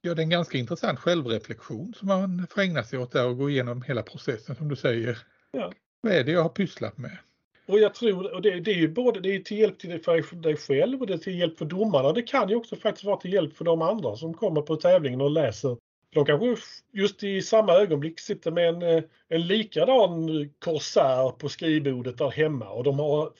Ja, 0.00 0.14
det 0.14 0.20
är 0.20 0.24
en 0.24 0.30
ganska 0.30 0.58
intressant 0.58 0.98
självreflektion 0.98 1.94
som 1.96 2.08
man 2.08 2.46
får 2.50 2.60
ägna 2.60 2.84
sig 2.84 2.98
åt 2.98 3.12
där 3.12 3.26
och 3.26 3.38
gå 3.38 3.50
igenom 3.50 3.82
hela 3.82 4.02
processen 4.02 4.56
som 4.56 4.68
du 4.68 4.76
säger. 4.76 5.18
Ja. 5.52 5.72
Vad 6.00 6.12
är 6.12 6.24
det 6.24 6.32
jag 6.32 6.42
har 6.42 6.48
pysslat 6.48 6.98
med? 6.98 7.18
Och 7.66 7.78
jag 7.78 7.94
tror, 7.94 8.34
och 8.34 8.42
det, 8.42 8.60
det 8.60 8.70
är 8.70 8.78
ju 8.78 8.88
både 8.88 9.20
det 9.20 9.34
är 9.34 9.40
till 9.40 9.58
hjälp 9.58 9.78
till 9.78 10.02
för 10.02 10.36
dig 10.36 10.56
själv 10.56 11.00
och 11.00 11.06
det 11.06 11.14
är 11.14 11.18
till 11.18 11.38
hjälp 11.38 11.58
för 11.58 11.64
domarna. 11.64 12.12
Det 12.12 12.22
kan 12.22 12.48
ju 12.48 12.56
också 12.56 12.76
faktiskt 12.76 13.04
vara 13.04 13.16
till 13.16 13.32
hjälp 13.32 13.56
för 13.56 13.64
de 13.64 13.82
andra 13.82 14.16
som 14.16 14.34
kommer 14.34 14.62
på 14.62 14.76
tävlingen 14.76 15.20
och 15.20 15.30
läser 15.30 15.76
de 16.14 16.24
kanske 16.24 16.56
just 16.92 17.22
i 17.22 17.42
samma 17.42 17.72
ögonblick 17.72 18.20
sitter 18.20 18.50
med 18.50 18.68
en, 18.68 18.82
eh, 18.82 19.02
en 19.28 19.46
likadan 19.46 20.28
korsär 20.58 21.30
på 21.30 21.48
skrivbordet 21.48 22.18
där 22.18 22.30
hemma 22.30 22.68
och 22.68 22.84
de 22.84 22.98
har 22.98 23.32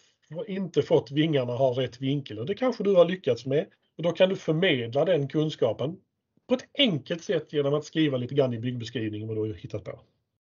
inte 0.46 0.82
fått 0.82 1.10
vingarna 1.10 1.52
ha 1.52 1.70
rätt 1.70 2.00
vinkel 2.00 2.38
och 2.38 2.46
det 2.46 2.54
kanske 2.54 2.84
du 2.84 2.94
har 2.94 3.04
lyckats 3.04 3.46
med. 3.46 3.66
Och 3.96 4.02
då 4.02 4.12
kan 4.12 4.28
du 4.28 4.36
förmedla 4.36 5.04
den 5.04 5.28
kunskapen 5.28 5.96
på 6.48 6.54
ett 6.54 6.64
enkelt 6.78 7.24
sätt 7.24 7.52
genom 7.52 7.74
att 7.74 7.84
skriva 7.84 8.16
lite 8.16 8.34
grann 8.34 8.54
i 8.54 8.58
byggbeskrivningen 8.58 9.28
vad 9.28 9.36
du 9.36 9.40
har 9.40 9.54
hittat 9.54 9.84
på. 9.84 10.00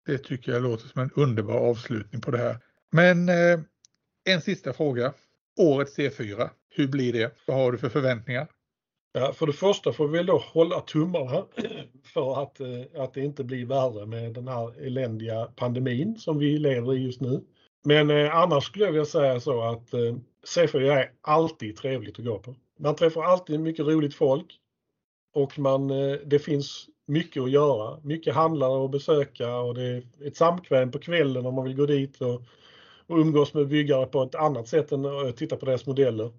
Det 0.05 0.18
tycker 0.18 0.51
jag 0.51 0.64
låter 0.64 0.88
som 0.88 1.01
en 1.01 1.11
underbar 1.16 1.53
avslutning 1.53 2.22
på 2.22 2.32
det 2.32 2.38
här. 2.38 2.57
Men 2.91 3.30
eh, 3.30 3.59
en 4.24 4.41
sista 4.41 4.74
fråga. 4.74 5.14
Årets 5.57 5.97
C4, 5.97 6.49
hur 6.70 6.88
blir 6.88 7.14
det? 7.14 7.36
Vad 7.47 7.57
har 7.57 7.72
du 7.72 7.78
för 7.78 7.89
förväntningar? 7.89 8.47
Ja, 9.16 9.34
för 9.34 9.47
det 9.47 9.53
första 9.53 9.93
får 9.93 10.07
vi 10.07 10.24
då 10.24 10.38
hålla 10.38 10.80
tummarna 10.80 11.45
för 12.03 12.41
att, 12.41 12.59
eh, 12.59 13.01
att 13.03 13.14
det 13.14 13.22
inte 13.22 13.43
blir 13.43 13.66
värre 13.66 14.05
med 14.05 14.34
den 14.34 14.47
här 14.47 14.86
eländiga 14.86 15.45
pandemin 15.55 16.18
som 16.18 16.38
vi 16.38 16.57
lever 16.57 16.93
i 16.93 16.97
just 16.97 17.22
nu. 17.22 17.43
Men 17.86 18.09
eh, 18.09 18.36
annars 18.36 18.64
skulle 18.64 18.86
jag 18.86 18.91
vilja 18.91 19.05
säga 19.05 19.39
så 19.39 19.61
att 19.61 19.93
eh, 19.93 20.16
C4 20.55 20.91
är 20.91 21.11
alltid 21.22 21.76
trevligt 21.76 22.20
att 22.20 22.26
gå 22.26 22.39
på. 22.39 22.55
Man 22.80 22.95
träffar 22.95 23.24
alltid 23.24 23.59
mycket 23.59 23.86
roligt 23.86 24.16
folk 24.16 24.59
och 25.34 25.59
man, 25.59 25.89
eh, 25.89 26.18
det 26.26 26.39
finns 26.39 26.88
mycket 27.07 27.43
att 27.43 27.51
göra. 27.51 27.99
Mycket 28.03 28.36
handlare 28.36 28.86
att 28.86 28.91
besöka 28.91 29.57
och 29.57 29.76
det 29.76 29.84
är 29.84 30.03
ett 30.26 30.38
samkväm 30.38 30.91
på 30.91 30.99
kvällen 30.99 31.45
om 31.45 31.55
man 31.55 31.66
vill 31.66 31.76
gå 31.76 31.86
dit 31.86 32.22
och, 32.22 32.41
och 33.07 33.18
umgås 33.18 33.53
med 33.53 33.68
byggare 33.68 34.05
på 34.05 34.24
ett 34.24 34.36
annat 34.36 34.68
sätt 34.68 34.91
än 34.91 35.05
att 35.05 35.38
titta 35.38 35.55
på 35.55 35.66
deras 35.66 35.86
modeller. 35.86 36.32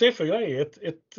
C4 0.00 0.32
är 0.32 0.62
ett, 0.62 0.78
ett 0.82 1.18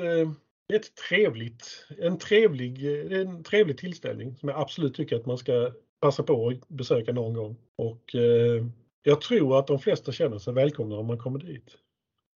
ett 0.74 0.96
trevligt, 0.96 1.88
en, 1.98 2.18
trevlig, 2.18 2.86
en 3.12 3.44
trevlig 3.44 3.78
tillställning 3.78 4.36
som 4.36 4.50
jag 4.50 4.62
absolut 4.62 4.96
tycker 4.96 5.16
att 5.16 5.26
man 5.26 5.38
ska 5.38 5.72
passa 6.02 6.24
på 6.24 6.50
att 6.50 6.68
besöka 6.68 7.14
någon 7.14 7.34
gång. 7.34 7.58
Och 7.76 8.16
eh, 8.16 8.66
jag 9.04 9.22
tror 9.22 9.60
att 9.60 9.68
de 9.68 9.80
flesta 9.80 10.12
känner 10.12 10.38
sig 10.38 10.54
välkomna 10.54 10.96
om 10.96 11.08
man 11.08 11.18
kommer 11.18 11.40
dit. 11.40 11.78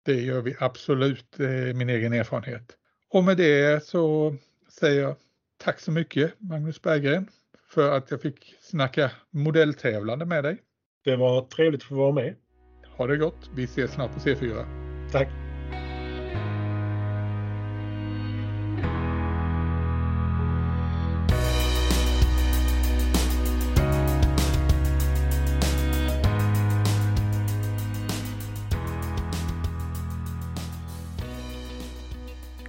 Det 0.06 0.22
gör 0.22 0.42
vi 0.42 0.56
absolut, 0.60 1.40
är 1.40 1.74
min 1.74 1.90
egen 1.90 2.14
erfarenhet. 2.14 2.78
Och 3.10 3.24
med 3.24 3.38
det 3.38 3.84
så 3.84 4.36
säger 4.80 5.02
jag 5.02 5.16
tack 5.58 5.80
så 5.80 5.92
mycket 5.92 6.34
Magnus 6.38 6.82
Berggren 6.82 7.28
för 7.68 7.92
att 7.92 8.12
jag 8.12 8.22
fick 8.22 8.56
snacka 8.62 9.12
modelltävlande 9.30 10.26
med 10.26 10.44
dig. 10.44 10.58
Det 11.04 11.16
var 11.16 11.42
trevligt 11.42 11.82
att 11.82 11.88
få 11.88 11.96
vara 11.96 12.12
med. 12.12 12.36
Ha 12.98 13.08
det 13.08 13.18
gott, 13.18 13.50
vi 13.56 13.64
ses 13.64 13.92
snart 13.92 14.14
på 14.14 14.20
C4. 14.20 14.66
Tack! 15.12 15.49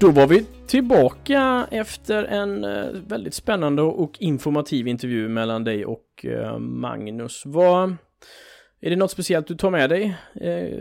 Då 0.00 0.10
var 0.10 0.26
vi 0.26 0.46
tillbaka 0.66 1.68
efter 1.70 2.24
en 2.24 2.64
eh, 2.64 2.90
väldigt 3.06 3.34
spännande 3.34 3.82
och 3.82 4.16
informativ 4.20 4.88
intervju 4.88 5.28
mellan 5.28 5.64
dig 5.64 5.84
och 5.84 6.24
eh, 6.24 6.58
Magnus. 6.58 7.42
Vad, 7.46 7.96
är 8.80 8.90
det 8.90 8.96
något 8.96 9.10
speciellt 9.10 9.46
du 9.46 9.56
tar 9.56 9.70
med 9.70 9.90
dig 9.90 10.16
eh, 10.34 10.78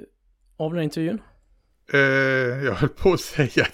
av 0.58 0.70
den 0.70 0.78
här 0.78 0.84
intervjun? 0.84 1.22
Eh, 1.94 2.00
jag 2.66 2.74
höll 2.74 2.90
på 2.90 3.14
att 3.14 3.20
säga 3.20 3.66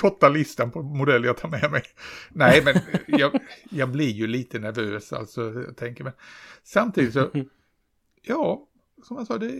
korta 0.00 0.28
listan 0.28 0.70
på 0.70 0.82
modeller 0.82 1.26
jag 1.26 1.36
tar 1.36 1.48
med 1.48 1.70
mig. 1.70 1.82
Nej, 2.30 2.62
men 2.64 2.74
jag, 3.06 3.40
jag 3.70 3.90
blir 3.90 4.10
ju 4.10 4.26
lite 4.26 4.58
nervös 4.58 5.12
alltså, 5.12 5.40
jag 5.42 5.76
tänker 5.76 6.04
men 6.04 6.12
samtidigt 6.64 7.12
så, 7.12 7.30
ja, 8.22 8.68
som 9.02 9.16
jag 9.16 9.26
sa, 9.26 9.38
det, 9.38 9.52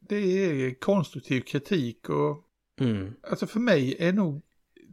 det 0.00 0.16
är 0.16 0.80
konstruktiv 0.80 1.40
kritik 1.40 2.08
och 2.08 2.48
Mm. 2.82 3.14
alltså 3.22 3.46
för 3.46 3.60
mig 3.60 3.96
är 3.98 4.12
nog 4.12 4.42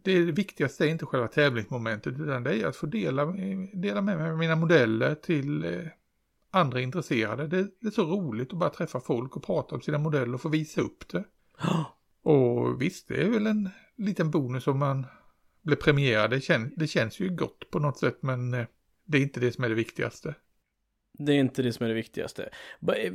det 0.04 0.22
viktigaste 0.22 0.86
är 0.86 0.90
inte 0.90 1.06
själva 1.06 1.28
tävlingsmomentet 1.28 2.20
utan 2.20 2.44
det 2.44 2.62
är 2.62 2.68
att 2.68 2.76
få 2.76 2.86
dela, 2.86 3.26
dela 3.74 4.02
med 4.02 4.18
mig 4.18 4.32
av 4.32 4.38
mina 4.38 4.56
modeller 4.56 5.16
till 5.16 5.66
eh, 5.66 5.88
andra 6.52 6.82
intresserade. 6.82 7.48
Det, 7.48 7.68
det 7.82 7.88
är 7.88 7.92
så 7.92 8.06
roligt 8.06 8.54
att 8.54 8.60
bara 8.60 8.70
träffa 8.70 9.00
folk 9.00 9.36
och 9.36 9.44
prata 9.44 9.76
om 9.76 9.82
sina 9.82 9.98
modeller 9.98 10.34
och 10.34 10.42
få 10.42 10.50
visa 10.50 10.82
upp 10.82 11.10
det. 11.10 11.24
Och 12.24 12.82
visst, 12.82 13.08
det 13.08 13.22
är 13.22 13.30
väl 13.30 13.48
en 13.48 13.70
liten 13.98 14.32
bonus 14.32 14.68
om 14.68 14.80
man 14.80 15.06
blir 15.62 15.78
premierad. 15.78 16.30
Det, 16.30 16.42
kän, 16.42 16.74
det 16.76 16.88
känns 16.88 17.20
ju 17.20 17.30
gott 17.30 17.72
på 17.72 17.80
något 17.80 17.98
sätt 17.98 18.18
men 18.22 18.54
eh, 18.54 18.66
det 19.06 19.18
är 19.18 19.22
inte 19.22 19.40
det 19.40 19.52
som 19.52 19.64
är 19.64 19.70
det 19.70 19.76
viktigaste. 19.76 20.36
Det 21.22 21.32
är 21.34 21.36
inte 21.40 21.62
det 21.62 21.74
som 21.74 21.84
är 21.84 21.88
det 21.88 21.96
viktigaste. 21.96 22.50
Eh, 22.88 23.12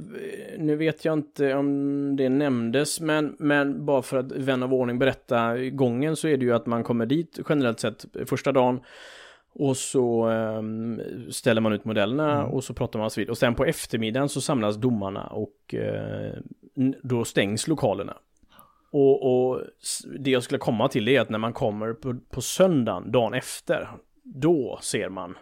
Nu 0.59 0.76
vet 0.76 1.05
jag 1.05 1.12
inte 1.12 1.55
om 1.55 2.16
det 2.16 2.28
nämndes, 2.28 3.00
men, 3.00 3.36
men 3.38 3.84
bara 3.86 4.02
för 4.02 4.16
att 4.16 4.32
vän 4.32 4.62
av 4.62 4.74
ordning 4.74 4.98
berätta 4.98 5.59
gången 5.59 6.16
så 6.16 6.28
är 6.28 6.36
det 6.36 6.44
ju 6.44 6.52
att 6.55 6.66
man 6.66 6.84
kommer 6.84 7.07
dit 7.07 7.38
generellt 7.48 7.80
sett 7.80 8.05
första 8.26 8.52
dagen 8.52 8.80
och 9.52 9.76
så 9.76 10.22
ehm, 10.22 11.00
ställer 11.30 11.61
man 11.61 11.72
ut 11.72 11.84
modellerna 11.84 12.38
Mm. 12.40 12.50
och 12.50 12.64
så 12.64 12.74
pratar 12.74 12.98
man 12.98 13.11
vid. 13.16 13.30
Och 13.30 13.38
sen 13.38 13.55
på 13.55 13.64
eftermiddagen 13.64 14.28
så 14.28 14.40
samlas 14.40 14.76
domarna 14.76 15.26
och 15.26 15.74
n- 16.76 16.94
då 17.02 17.24
stängs 17.24 17.68
lokalerna. 17.68 18.16
Och, 18.90 19.48
och 19.50 19.61
det 20.18 20.30
jag 20.30 20.42
skulle 20.42 20.59
komma 20.59 20.88
till 20.88 21.09
är 21.09 21.20
att 21.20 21.30
när 21.30 21.38
man 21.38 21.52
kommer 21.52 21.92
på, 21.92 22.16
på 22.30 22.40
söndagen, 22.40 23.12
dagen 23.12 23.34
efter, 23.34 23.88
då 24.22 24.78
ser 24.82 25.09
man 25.09 25.34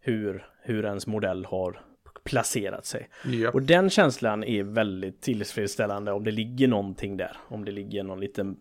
hur, 0.00 0.46
hur 0.62 0.84
ens 0.84 1.06
modell 1.06 1.44
har 1.44 1.80
placerat 2.26 2.86
sig. 2.86 3.08
Ja. 3.24 3.50
Och 3.50 3.62
den 3.62 3.90
känslan 3.90 4.44
är 4.44 4.62
väldigt 4.62 5.20
tillfredsställande 5.22 6.12
om 6.12 6.24
det 6.24 6.30
ligger 6.30 6.68
någonting 6.68 7.16
där. 7.16 7.36
Om 7.48 7.64
det 7.64 7.72
ligger 7.72 8.02
någon 8.02 8.20
liten 8.20 8.56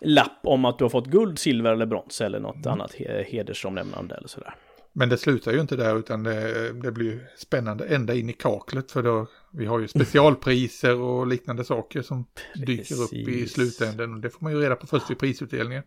lapp 0.00 0.40
om 0.42 0.64
att 0.64 0.78
du 0.78 0.84
har 0.84 0.88
fått 0.88 1.06
guld, 1.06 1.38
silver 1.38 1.72
eller 1.72 1.86
brons 1.86 2.20
eller 2.20 2.40
något 2.40 2.66
annat 2.66 2.94
he- 2.94 3.22
hedersomnämnande 3.24 4.14
eller 4.14 4.28
sådär. 4.28 4.54
Men 4.94 5.08
det 5.08 5.16
slutar 5.18 5.52
ju 5.52 5.60
inte 5.60 5.76
där 5.76 5.98
utan 5.98 6.22
det, 6.22 6.72
det 6.72 6.92
blir 6.92 7.28
spännande 7.36 7.84
ända 7.86 8.14
in 8.14 8.30
i 8.30 8.32
kaklet 8.32 8.92
för 8.92 9.02
då 9.02 9.26
vi 9.52 9.66
har 9.66 9.78
ju 9.78 9.88
specialpriser 10.28 10.96
och 11.00 11.26
liknande 11.26 11.64
saker 11.64 12.02
som 12.02 12.26
dyker 12.54 13.02
upp 13.02 13.12
i 13.12 13.24
Precis. 13.24 13.52
slutänden 13.52 14.14
och 14.14 14.20
det 14.20 14.30
får 14.30 14.44
man 14.44 14.52
ju 14.52 14.60
reda 14.60 14.76
på 14.76 14.86
först 14.86 15.10
vid 15.10 15.18
prisutdelningen. 15.18 15.82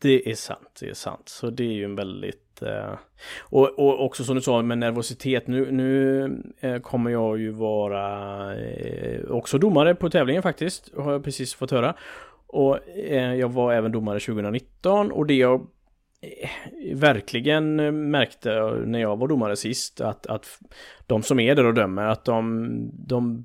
Det 0.00 0.30
är 0.30 0.34
sant, 0.34 0.78
det 0.80 0.88
är 0.88 0.94
sant. 0.94 1.28
Så 1.28 1.50
det 1.50 1.64
är 1.64 1.72
ju 1.72 1.84
en 1.84 1.94
väldigt... 1.94 2.62
Eh, 2.62 2.94
och, 3.40 3.78
och 3.78 4.04
också 4.04 4.24
som 4.24 4.34
du 4.34 4.40
sa 4.40 4.62
med 4.62 4.78
nervositet. 4.78 5.46
Nu, 5.46 5.70
nu 5.70 6.22
eh, 6.60 6.78
kommer 6.78 7.10
jag 7.10 7.38
ju 7.38 7.50
vara 7.50 8.56
eh, 8.56 9.30
också 9.30 9.58
domare 9.58 9.94
på 9.94 10.10
tävlingen 10.10 10.42
faktiskt. 10.42 10.90
Har 10.96 11.12
jag 11.12 11.24
precis 11.24 11.54
fått 11.54 11.70
höra. 11.70 11.94
Och 12.46 12.88
eh, 12.88 13.34
jag 13.34 13.48
var 13.48 13.72
även 13.72 13.92
domare 13.92 14.20
2019 14.20 15.12
och 15.12 15.26
det 15.26 15.34
jag 15.34 15.60
eh, 16.20 16.48
verkligen 16.94 17.76
märkte 18.10 18.82
när 18.86 18.98
jag 18.98 19.16
var 19.16 19.28
domare 19.28 19.56
sist 19.56 20.00
att, 20.00 20.26
att 20.26 20.58
de 21.06 21.22
som 21.22 21.40
är 21.40 21.54
där 21.54 21.66
och 21.66 21.74
dömer 21.74 22.04
att 22.04 22.24
de, 22.24 22.68
de 22.92 23.44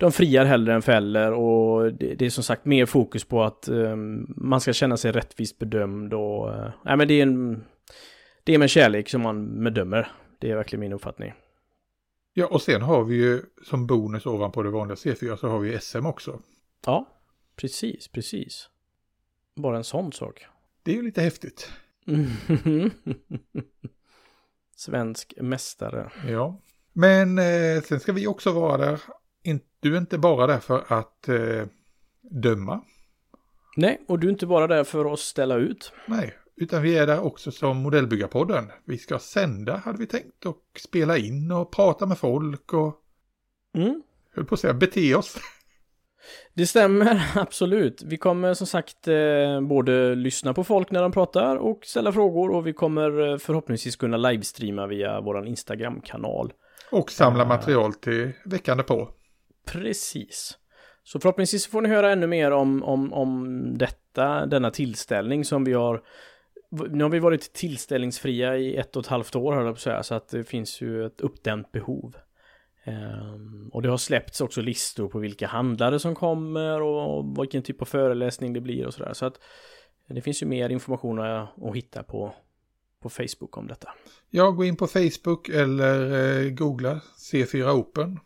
de 0.00 0.12
friar 0.12 0.44
hellre 0.44 0.74
än 0.74 0.82
fäller 0.82 1.32
och 1.32 1.92
det, 1.92 2.14
det 2.14 2.26
är 2.26 2.30
som 2.30 2.44
sagt 2.44 2.64
mer 2.64 2.86
fokus 2.86 3.24
på 3.24 3.42
att 3.42 3.68
eh, 3.68 3.96
man 4.36 4.60
ska 4.60 4.72
känna 4.72 4.96
sig 4.96 5.12
rättvist 5.12 5.58
bedömd 5.58 6.14
och 6.14 6.54
eh, 6.54 6.70
nej 6.84 6.96
men 6.96 7.08
det 7.08 7.14
är 7.14 7.22
en 7.22 7.64
det 8.44 8.54
är 8.54 8.58
med 8.58 8.70
kärlek 8.70 9.08
som 9.08 9.22
man 9.22 9.64
bedömer. 9.64 10.12
Det 10.38 10.50
är 10.50 10.56
verkligen 10.56 10.80
min 10.80 10.92
uppfattning. 10.92 11.32
Ja 12.32 12.46
och 12.46 12.62
sen 12.62 12.82
har 12.82 13.04
vi 13.04 13.14
ju 13.14 13.42
som 13.62 13.86
bonus 13.86 14.26
ovanpå 14.26 14.62
det 14.62 14.70
vanliga 14.70 14.94
C4 14.94 15.36
så 15.36 15.48
har 15.48 15.58
vi 15.58 15.78
SM 15.78 16.06
också. 16.06 16.40
Ja, 16.86 17.08
precis, 17.56 18.08
precis. 18.08 18.68
Bara 19.56 19.76
en 19.76 19.84
sån 19.84 20.12
sak. 20.12 20.46
Det 20.82 20.92
är 20.92 20.96
ju 20.96 21.02
lite 21.02 21.22
häftigt. 21.22 21.72
Svensk 24.76 25.34
mästare. 25.40 26.10
Ja. 26.28 26.60
Men 26.92 27.38
eh, 27.38 27.82
sen 27.82 28.00
ska 28.00 28.12
vi 28.12 28.26
också 28.26 28.52
vara 28.52 28.76
där. 28.76 29.00
Du 29.80 29.94
är 29.94 29.98
inte 29.98 30.18
bara 30.18 30.46
där 30.46 30.58
för 30.58 30.84
att 30.88 31.28
eh, 31.28 31.66
döma. 32.20 32.80
Nej, 33.76 34.00
och 34.08 34.18
du 34.18 34.26
är 34.26 34.30
inte 34.30 34.46
bara 34.46 34.66
där 34.66 34.84
för 34.84 35.12
att 35.12 35.18
ställa 35.18 35.54
ut. 35.56 35.92
Nej, 36.06 36.34
utan 36.56 36.82
vi 36.82 36.98
är 36.98 37.06
där 37.06 37.20
också 37.20 37.50
som 37.50 37.76
modellbyggarpodden. 37.76 38.70
Vi 38.84 38.98
ska 38.98 39.18
sända 39.18 39.76
hade 39.76 39.98
vi 39.98 40.06
tänkt 40.06 40.46
och 40.46 40.58
spela 40.78 41.18
in 41.18 41.52
och 41.52 41.72
prata 41.72 42.06
med 42.06 42.18
folk 42.18 42.72
och 42.72 42.96
Mm. 43.74 44.02
höll 44.34 44.44
på 44.44 44.54
att 44.54 44.60
säga 44.60 44.74
bete 44.74 45.14
oss. 45.14 45.36
Det 46.54 46.66
stämmer, 46.66 47.22
absolut. 47.34 48.02
Vi 48.02 48.16
kommer 48.16 48.54
som 48.54 48.66
sagt 48.66 49.08
eh, 49.08 49.60
både 49.60 50.14
lyssna 50.14 50.54
på 50.54 50.64
folk 50.64 50.90
när 50.90 51.02
de 51.02 51.12
pratar 51.12 51.56
och 51.56 51.84
ställa 51.84 52.12
frågor 52.12 52.50
och 52.50 52.66
vi 52.66 52.72
kommer 52.72 53.28
eh, 53.32 53.38
förhoppningsvis 53.38 53.96
kunna 53.96 54.16
livestreama 54.16 54.86
via 54.86 55.20
våran 55.20 55.46
Instagram-kanal. 55.46 56.52
Och 56.90 57.10
samla 57.10 57.42
Ah. 57.42 57.46
material 57.46 57.94
till 57.94 58.32
veckan 58.44 58.82
på. 58.84 59.08
Precis. 59.66 60.58
Så 61.02 61.20
förhoppningsvis 61.20 61.66
får 61.66 61.82
ni 61.82 61.88
höra 61.88 62.12
ännu 62.12 62.26
mer 62.26 62.50
om, 62.50 62.82
om, 62.82 63.12
om 63.12 63.78
detta, 63.78 64.46
denna 64.46 64.70
tillställning 64.70 65.44
som 65.44 65.64
vi 65.64 65.72
har 65.72 66.02
nu 66.70 67.04
har 67.04 67.10
vi 67.10 67.18
varit 67.18 67.52
tillställningsfria 67.52 68.56
i 68.56 68.76
ett 68.76 68.96
och 68.96 69.02
ett 69.02 69.08
halvt 69.08 69.36
år, 69.36 69.52
höll 69.52 69.64
jag 69.64 69.74
på 69.74 69.76
att 69.76 69.82
säga, 69.82 70.02
så 70.02 70.14
att 70.14 70.28
det 70.28 70.44
finns 70.44 70.80
ju 70.80 71.06
ett 71.06 71.20
uppdämt 71.20 71.72
behov. 71.72 72.16
Um, 72.86 73.70
och 73.72 73.82
det 73.82 73.88
har 73.88 73.96
släppts 73.96 74.40
också 74.40 74.60
listor 74.60 75.08
på 75.08 75.18
vilka 75.18 75.46
handlare 75.46 75.98
som 75.98 76.14
kommer 76.14 76.82
och 76.82 77.42
vilken 77.42 77.62
typ 77.62 77.82
av 77.82 77.86
föreläsning 77.86 78.52
det 78.52 78.60
blir 78.60 78.86
och 78.86 78.94
sådär. 78.94 79.12
Så 79.12 79.26
att 79.26 79.40
det 80.08 80.20
finns 80.20 80.42
ju 80.42 80.46
mer 80.46 80.70
information 80.70 81.18
att, 81.18 81.62
att 81.62 81.76
hitta 81.76 82.02
på, 82.02 82.34
på 83.02 83.08
Facebook 83.08 83.56
om 83.56 83.66
detta. 83.66 83.88
Ja, 84.30 84.50
gå 84.50 84.64
in 84.64 84.76
på 84.76 84.86
Facebook 84.86 85.48
eller 85.48 86.12
eh, 86.44 86.50
googla 86.50 87.00
C4 87.32 87.70
Open. 87.70 88.18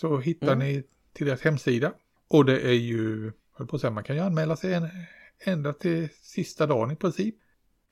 Så 0.00 0.18
hittar 0.18 0.52
Mm. 0.52 0.58
ni 0.58 0.82
till 1.12 1.26
deras 1.26 1.42
hemsida. 1.42 1.92
Och 2.28 2.44
det 2.44 2.60
är 2.60 2.72
ju, 2.72 3.32
höll 3.52 3.66
på 3.66 3.76
att 3.76 3.80
säga, 3.80 3.90
man 3.90 4.04
kan 4.04 4.16
ju 4.16 4.22
anmäla 4.22 4.56
sig 4.56 4.74
en, 4.74 4.88
ända 5.44 5.72
till 5.72 6.08
sista 6.22 6.66
dagen 6.66 6.90
i 6.90 6.96
princip. 6.96 7.34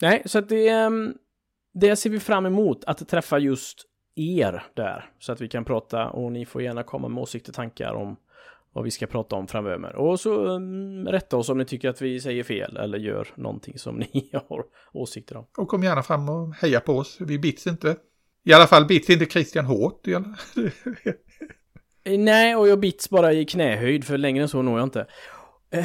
Nej, 0.02 0.22
så 0.26 0.38
att 0.38 0.48
det, 0.48 0.68
ehm, 0.68 1.14
det 1.74 1.96
ser 1.96 2.10
vi 2.10 2.20
fram 2.20 2.46
emot, 2.46 2.84
att 2.84 3.08
träffa 3.08 3.38
just 3.38 3.86
er 4.14 4.62
där. 4.74 5.10
Så 5.18 5.32
att 5.32 5.40
vi 5.40 5.48
kan 5.48 5.64
prata 5.64 6.10
och 6.10 6.32
ni 6.32 6.46
får 6.46 6.62
gärna 6.62 6.82
komma 6.82 7.08
med 7.08 7.22
åsikter 7.22 7.50
och 7.50 7.54
tankar 7.56 7.92
om 7.94 8.16
vad 8.72 8.84
vi 8.84 8.90
ska 8.90 9.06
prata 9.06 9.36
om 9.36 9.46
framöver. 9.46 9.96
Och 9.96 10.20
så 10.20 10.44
um, 10.44 11.06
rätta 11.06 11.36
oss 11.36 11.48
om 11.48 11.58
ni 11.58 11.64
tycker 11.64 11.88
att 11.88 12.02
vi 12.02 12.20
säger 12.20 12.42
fel 12.44 12.76
eller 12.76 12.98
gör 12.98 13.28
någonting 13.34 13.78
som 13.78 13.96
ni 14.12 14.30
har 14.32 14.64
åsikter 14.92 15.36
om. 15.36 15.46
Och 15.56 15.68
kom 15.68 15.82
gärna 15.82 16.02
fram 16.02 16.28
och 16.28 16.54
heja 16.54 16.80
på 16.80 16.92
oss. 16.92 17.16
Vi 17.20 17.38
bits 17.38 17.66
inte. 17.66 17.96
I 18.44 18.52
alla 18.52 18.66
fall 18.66 18.86
bits 18.86 19.10
inte 19.10 19.26
Christian 19.26 19.64
hårt. 19.64 20.06
Nej, 22.04 22.56
och 22.56 22.68
jag 22.68 22.80
bits 22.80 23.10
bara 23.10 23.32
i 23.32 23.44
knähöjd, 23.44 24.04
för 24.04 24.18
längre 24.18 24.42
än 24.42 24.48
så 24.48 24.62
når 24.62 24.78
jag 24.78 24.86
inte. 24.86 25.06
Eh, 25.70 25.84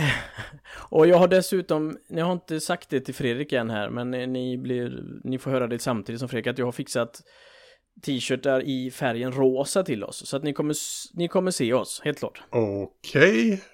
Och 0.89 1.07
jag 1.07 1.17
har 1.17 1.27
dessutom, 1.27 1.97
jag 2.07 2.25
har 2.25 2.33
inte 2.33 2.59
sagt 2.59 2.89
det 2.89 2.99
till 2.99 3.13
Fredrik 3.15 3.53
än 3.53 3.69
här, 3.69 3.89
men 3.89 4.13
eh, 4.13 4.27
ni, 4.27 4.57
blir, 4.57 5.03
ni 5.23 5.37
får 5.37 5.51
höra 5.51 5.67
det 5.67 5.79
samtidigt 5.79 6.19
som 6.19 6.29
Fredrik, 6.29 6.47
att 6.47 6.57
jag 6.57 6.65
har 6.65 6.71
fixat 6.71 7.21
t-shirtar 8.05 8.61
i 8.61 8.91
färgen 8.91 9.31
rosa 9.31 9.83
till 9.83 10.03
oss. 10.03 10.27
Så 10.27 10.37
att 10.37 10.43
ni 10.43 10.53
kommer, 10.53 10.75
ni 11.13 11.27
kommer 11.27 11.51
se 11.51 11.73
oss, 11.73 12.01
helt 12.03 12.19
klart. 12.19 12.43
Okej. 12.49 13.61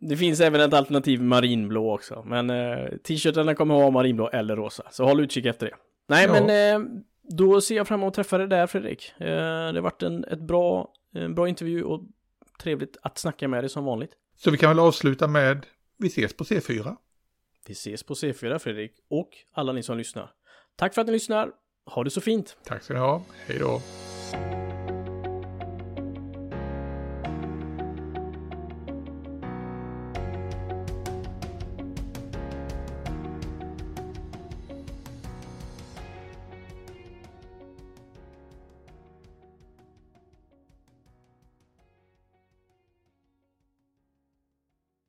Det 0.00 0.16
finns 0.16 0.40
även 0.40 0.60
ett 0.60 0.74
alternativ 0.74 1.22
marinblå 1.22 1.94
också, 1.94 2.22
men 2.26 2.50
eh, 2.50 2.88
t-shirtarna 3.04 3.54
kommer 3.54 3.74
vara 3.74 3.90
marinblå 3.90 4.28
eller 4.28 4.56
rosa. 4.56 4.82
Så 4.90 5.04
håll 5.04 5.20
utkik 5.20 5.46
efter 5.46 5.66
det. 5.66 5.74
Nej, 6.08 6.26
Ja. 6.26 6.32
men 6.32 6.82
eh, 6.82 6.88
då 7.28 7.60
ser 7.60 7.76
jag 7.76 7.88
fram 7.88 8.00
emot 8.00 8.08
att 8.08 8.14
träffa 8.14 8.38
dig 8.38 8.48
där, 8.48 8.66
Fredrik. 8.66 9.12
Eh, 9.18 9.26
det 9.26 9.74
har 9.74 9.80
varit 9.80 10.02
en 10.02 10.24
ett 10.24 10.40
bra, 10.40 10.92
en 11.14 11.34
bra 11.34 11.48
intervju 11.48 11.82
och 11.82 12.00
trevligt 12.62 12.96
att 13.02 13.18
snacka 13.18 13.48
med 13.48 13.62
dig 13.62 13.70
som 13.70 13.84
vanligt. 13.84 14.10
Så 14.36 14.50
vi 14.50 14.58
kan 14.58 14.68
väl 14.68 14.78
avsluta 14.78 15.28
med 15.28 15.66
vi 15.98 16.06
ses 16.06 16.36
på 16.36 16.44
C4. 16.44 16.96
Vi 17.66 17.72
ses 17.72 18.02
på 18.02 18.14
C4, 18.14 18.58
Fredrik, 18.58 18.92
och 19.10 19.30
alla 19.52 19.72
ni 19.72 19.82
som 19.82 19.98
lyssnar. 19.98 20.30
Tack 20.76 20.94
för 20.94 21.00
att 21.00 21.06
ni 21.06 21.12
lyssnar. 21.12 21.50
Ha 21.86 22.04
det 22.04 22.10
så 22.10 22.20
fint! 22.20 22.56
Tack 22.64 22.82
ska 22.82 22.94
ni 22.94 23.00
ha. 23.00 23.22
Hej 23.46 23.58
då. 23.58 23.80